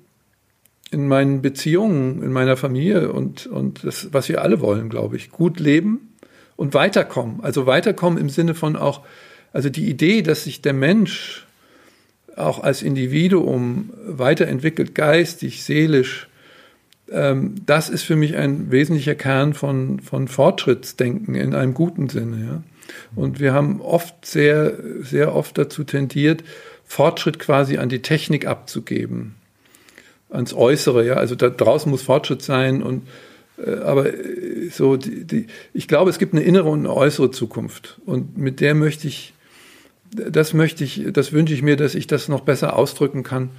in 0.92 1.08
meinen 1.08 1.42
Beziehungen, 1.42 2.22
in 2.22 2.32
meiner 2.32 2.56
Familie 2.56 3.12
und, 3.12 3.48
und 3.48 3.82
das, 3.84 4.12
was 4.12 4.28
wir 4.28 4.40
alle 4.40 4.60
wollen, 4.60 4.88
glaube 4.88 5.16
ich, 5.16 5.30
gut 5.30 5.58
leben 5.58 6.12
und 6.54 6.74
weiterkommen. 6.74 7.40
Also 7.42 7.66
weiterkommen 7.66 8.18
im 8.18 8.28
Sinne 8.28 8.54
von 8.54 8.76
auch, 8.76 9.02
also 9.52 9.68
die 9.68 9.90
Idee, 9.90 10.22
dass 10.22 10.44
sich 10.44 10.62
der 10.62 10.74
Mensch 10.74 11.44
auch 12.36 12.62
als 12.62 12.82
Individuum 12.82 13.90
weiterentwickelt, 14.06 14.94
geistig, 14.94 15.64
seelisch, 15.64 16.28
das 17.08 17.88
ist 17.88 18.02
für 18.02 18.16
mich 18.16 18.36
ein 18.36 18.72
wesentlicher 18.72 19.14
Kern 19.14 19.54
von, 19.54 20.00
von 20.00 20.26
Fortschrittsdenken 20.26 21.36
in 21.36 21.54
einem 21.54 21.72
guten 21.72 22.08
Sinne. 22.08 22.44
Ja? 22.44 22.62
Und 23.14 23.38
wir 23.38 23.52
haben 23.52 23.80
oft 23.80 24.26
sehr, 24.26 24.74
sehr 25.02 25.34
oft 25.34 25.56
dazu 25.56 25.84
tendiert, 25.84 26.42
Fortschritt 26.84 27.38
quasi 27.38 27.78
an 27.78 27.88
die 27.88 28.02
Technik 28.02 28.46
abzugeben, 28.46 29.36
ans 30.30 30.52
Äußere. 30.52 31.06
Ja? 31.06 31.14
Also 31.14 31.36
da 31.36 31.48
draußen 31.48 31.90
muss 31.90 32.02
Fortschritt 32.02 32.42
sein 32.42 32.82
und 32.82 33.06
äh, 33.64 33.76
aber 33.76 34.12
äh, 34.12 34.68
so 34.70 34.96
die, 34.96 35.24
die, 35.24 35.46
ich 35.74 35.86
glaube, 35.86 36.10
es 36.10 36.18
gibt 36.18 36.34
eine 36.34 36.42
innere 36.42 36.68
und 36.68 36.80
eine 36.80 36.92
äußere 36.92 37.30
Zukunft 37.30 38.00
und 38.04 38.36
mit 38.36 38.60
der 38.60 38.74
möchte 38.74 39.06
ich, 39.06 39.32
das 40.10 40.54
möchte 40.54 40.82
ich, 40.82 41.04
das 41.12 41.32
wünsche 41.32 41.54
ich 41.54 41.62
mir, 41.62 41.76
dass 41.76 41.94
ich 41.94 42.08
das 42.08 42.28
noch 42.28 42.40
besser 42.40 42.76
ausdrücken 42.76 43.22
kann 43.22 43.50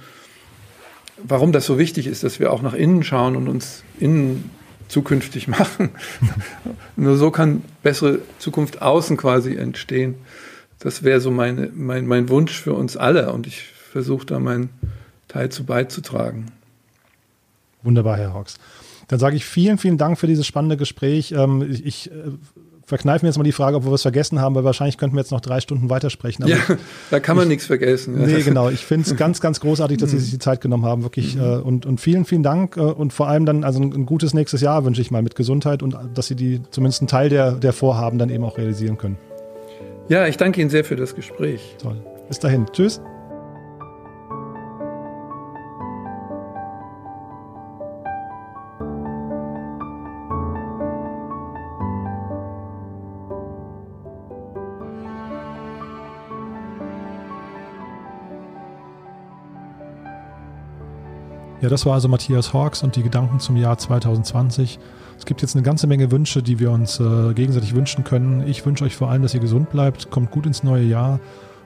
warum 1.22 1.52
das 1.52 1.66
so 1.66 1.78
wichtig 1.78 2.06
ist, 2.06 2.24
dass 2.24 2.40
wir 2.40 2.52
auch 2.52 2.62
nach 2.62 2.74
innen 2.74 3.02
schauen 3.02 3.36
und 3.36 3.48
uns 3.48 3.82
innen 3.98 4.50
zukünftig 4.88 5.48
machen. 5.48 5.90
Nur 6.96 7.16
so 7.16 7.30
kann 7.30 7.62
bessere 7.82 8.20
Zukunft 8.38 8.82
außen 8.82 9.16
quasi 9.16 9.56
entstehen. 9.56 10.16
Das 10.78 11.02
wäre 11.02 11.20
so 11.20 11.30
meine, 11.30 11.70
mein, 11.74 12.06
mein 12.06 12.28
Wunsch 12.28 12.60
für 12.60 12.74
uns 12.74 12.96
alle 12.96 13.32
und 13.32 13.46
ich 13.46 13.62
versuche 13.62 14.26
da 14.26 14.38
meinen 14.38 14.70
Teil 15.26 15.50
zu 15.50 15.64
beizutragen. 15.64 16.46
Wunderbar, 17.82 18.16
Herr 18.16 18.34
Hawks. 18.34 18.58
Dann 19.08 19.18
sage 19.18 19.36
ich 19.36 19.44
vielen, 19.44 19.78
vielen 19.78 19.98
Dank 19.98 20.18
für 20.18 20.26
dieses 20.26 20.46
spannende 20.46 20.76
Gespräch. 20.76 21.32
Ähm, 21.32 21.62
ich 21.62 22.10
äh, 22.10 22.14
verkneifen 22.88 23.24
wir 23.24 23.28
jetzt 23.28 23.36
mal 23.36 23.44
die 23.44 23.52
Frage, 23.52 23.76
ob 23.76 23.84
wir 23.84 23.92
was 23.92 24.00
vergessen 24.00 24.40
haben, 24.40 24.54
weil 24.54 24.64
wahrscheinlich 24.64 24.96
könnten 24.96 25.14
wir 25.14 25.20
jetzt 25.20 25.30
noch 25.30 25.42
drei 25.42 25.60
Stunden 25.60 25.90
weitersprechen. 25.90 26.46
ja, 26.46 26.56
da 27.10 27.20
kann 27.20 27.36
man 27.36 27.44
ich, 27.44 27.50
nichts 27.50 27.66
vergessen. 27.66 28.18
Ja. 28.18 28.26
Nee, 28.26 28.42
genau. 28.42 28.70
Ich 28.70 28.84
finde 28.84 29.08
es 29.08 29.16
ganz, 29.18 29.40
ganz 29.40 29.60
großartig, 29.60 29.98
dass 29.98 30.10
Sie 30.10 30.18
sich 30.18 30.30
die 30.30 30.38
Zeit 30.38 30.62
genommen 30.62 30.86
haben, 30.86 31.02
wirklich. 31.02 31.36
Mhm. 31.36 31.42
Äh, 31.42 31.56
und, 31.58 31.84
und 31.84 32.00
vielen, 32.00 32.24
vielen 32.24 32.42
Dank 32.42 32.76
äh, 32.78 32.80
und 32.80 33.12
vor 33.12 33.28
allem 33.28 33.44
dann 33.44 33.62
also 33.62 33.80
ein, 33.80 33.92
ein, 33.92 34.06
gutes 34.06 34.32
nächstes 34.32 34.62
Jahr 34.62 34.84
wünsche 34.86 35.02
ich 35.02 35.10
mal 35.10 35.22
mit 35.22 35.36
Gesundheit 35.36 35.82
und 35.82 35.96
dass 36.14 36.28
Sie 36.28 36.34
die 36.34 36.62
zumindest 36.70 37.02
einen 37.02 37.08
Teil 37.08 37.28
der, 37.28 37.52
der 37.52 37.74
Vorhaben 37.74 38.18
dann 38.18 38.30
eben 38.30 38.44
auch 38.44 38.56
realisieren 38.56 38.96
können. 38.96 39.18
Ja, 40.08 40.26
ich 40.26 40.38
danke 40.38 40.60
Ihnen 40.60 40.70
sehr 40.70 40.84
für 40.84 40.96
das 40.96 41.14
Gespräch. 41.14 41.76
Toll. 41.82 41.96
Bis 42.28 42.38
dahin. 42.38 42.66
Tschüss. 42.72 43.02
Das 61.68 61.86
war 61.86 61.94
also 61.94 62.08
Matthias 62.08 62.52
Hawks 62.52 62.82
und 62.82 62.96
die 62.96 63.02
Gedanken 63.02 63.40
zum 63.40 63.56
Jahr 63.56 63.78
2020. 63.78 64.78
Es 65.18 65.26
gibt 65.26 65.42
jetzt 65.42 65.56
eine 65.56 65.62
ganze 65.62 65.86
Menge 65.86 66.10
Wünsche, 66.10 66.42
die 66.42 66.58
wir 66.58 66.70
uns 66.70 67.00
äh, 67.00 67.34
gegenseitig 67.34 67.74
wünschen 67.74 68.04
können. 68.04 68.46
Ich 68.46 68.64
wünsche 68.64 68.84
euch 68.84 68.96
vor 68.96 69.10
allem, 69.10 69.22
dass 69.22 69.34
ihr 69.34 69.40
gesund 69.40 69.70
bleibt, 69.70 70.10
kommt 70.10 70.30
gut 70.30 70.46
ins 70.46 70.62
neue 70.62 70.84
Jahr. 70.84 71.20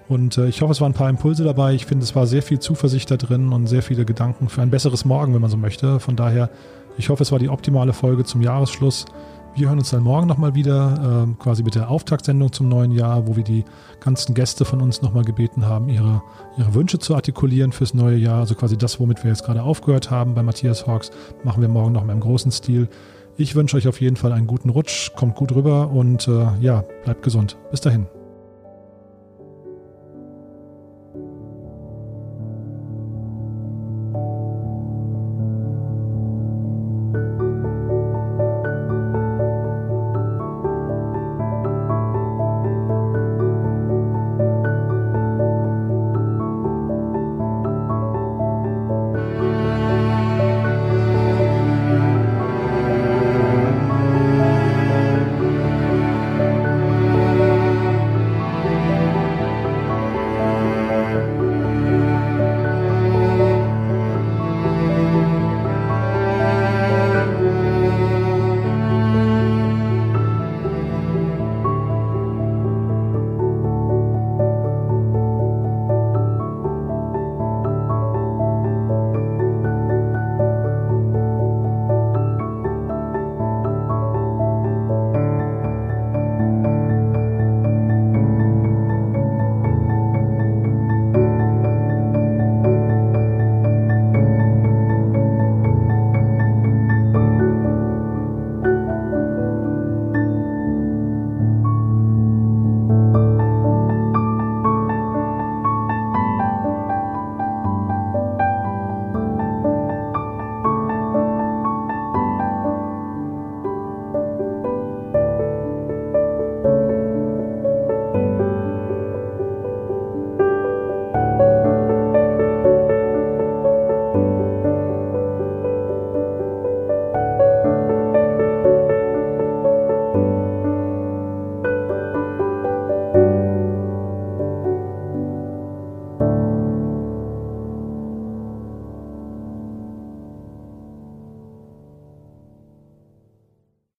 Und 0.09 0.39
äh, 0.39 0.49
ich 0.49 0.63
hoffe, 0.63 0.73
es 0.73 0.81
waren 0.81 0.93
ein 0.93 0.97
paar 0.97 1.11
Impulse 1.11 1.45
dabei. 1.45 1.75
Ich 1.75 1.87
finde, 1.87 2.05
es 2.05 2.17
war 2.17 2.27
sehr 2.27 2.43
viel 2.43 2.59
Zuversicht 2.59 3.11
da 3.11 3.17
drin 3.17 3.53
und 3.53 3.67
sehr 3.67 3.83
viele 3.83 4.05
Gedanken 4.05 4.49
für 4.49 4.63
ein 4.63 4.71
besseres 4.71 5.05
Morgen, 5.05 5.35
wenn 5.35 5.41
man 5.41 5.51
so 5.51 5.57
möchte. 5.57 6.01
Von 6.01 6.17
daher, 6.17 6.51
ich 6.97 7.09
hoffe, 7.09 7.23
es 7.23 7.33
war 7.33 7.39
die 7.39 7.49
optimale 7.49 7.93
Folge 7.93 8.25
zum 8.25 8.43
Jahresschluss. 8.43 9.07
Wir 9.55 9.69
hören 9.69 9.79
uns 9.79 9.91
dann 9.91 10.03
morgen 10.03 10.27
nochmal 10.27 10.55
wieder, 10.55 11.27
äh, 11.29 11.35
quasi 11.43 11.63
mit 11.63 11.75
der 11.75 11.91
Auftaktsendung 11.91 12.53
zum 12.53 12.71
neuen 12.71 12.91
Jahr, 12.91 13.27
wo 13.27 13.37
wir 13.37 13.45
die 13.45 13.65
ganzen 14.01 14.35
Gäste 14.35 14.65
von 14.65 14.81
uns 14.81 15.03
nochmal 15.03 15.25
gebeten 15.25 15.67
haben, 15.67 15.91
ihre, 15.91 16.23
ihre 16.57 16.73
Wünsche 16.73 16.99
zu 16.99 17.15
artikulieren 17.15 17.73
fürs 17.73 17.93
neue 17.93 18.17
Jahr. 18.17 18.41
Also 18.41 18.55
quasi 18.55 18.79
das, 18.79 18.99
womit 18.99 19.23
wir 19.25 19.31
jetzt 19.31 19.45
gerade 19.45 19.63
aufgehört 19.63 20.11
haben 20.11 20.35
bei 20.35 20.43
Matthias 20.43 20.87
Hawks, 20.87 21.11
machen 21.45 21.61
wir 21.61 21.69
morgen 21.69 21.93
nochmal 21.93 22.17
im 22.17 22.21
großen 22.21 22.51
Stil. 22.51 22.89
Ich 23.37 23.55
wünsche 23.55 23.77
euch 23.77 23.89
auf 23.89 24.01
jeden 24.01 24.17
Fall 24.17 24.33
einen 24.33 24.47
guten 24.47 24.71
Rutsch, 24.71 25.11
kommt 25.17 25.37
gut 25.37 25.53
rüber 25.55 25.91
und 25.91 26.29
äh, 26.29 26.47
ja, 26.61 26.85
bleibt 27.05 27.23
gesund. 27.23 27.59
Bis 27.71 27.83
dahin. 27.83 28.07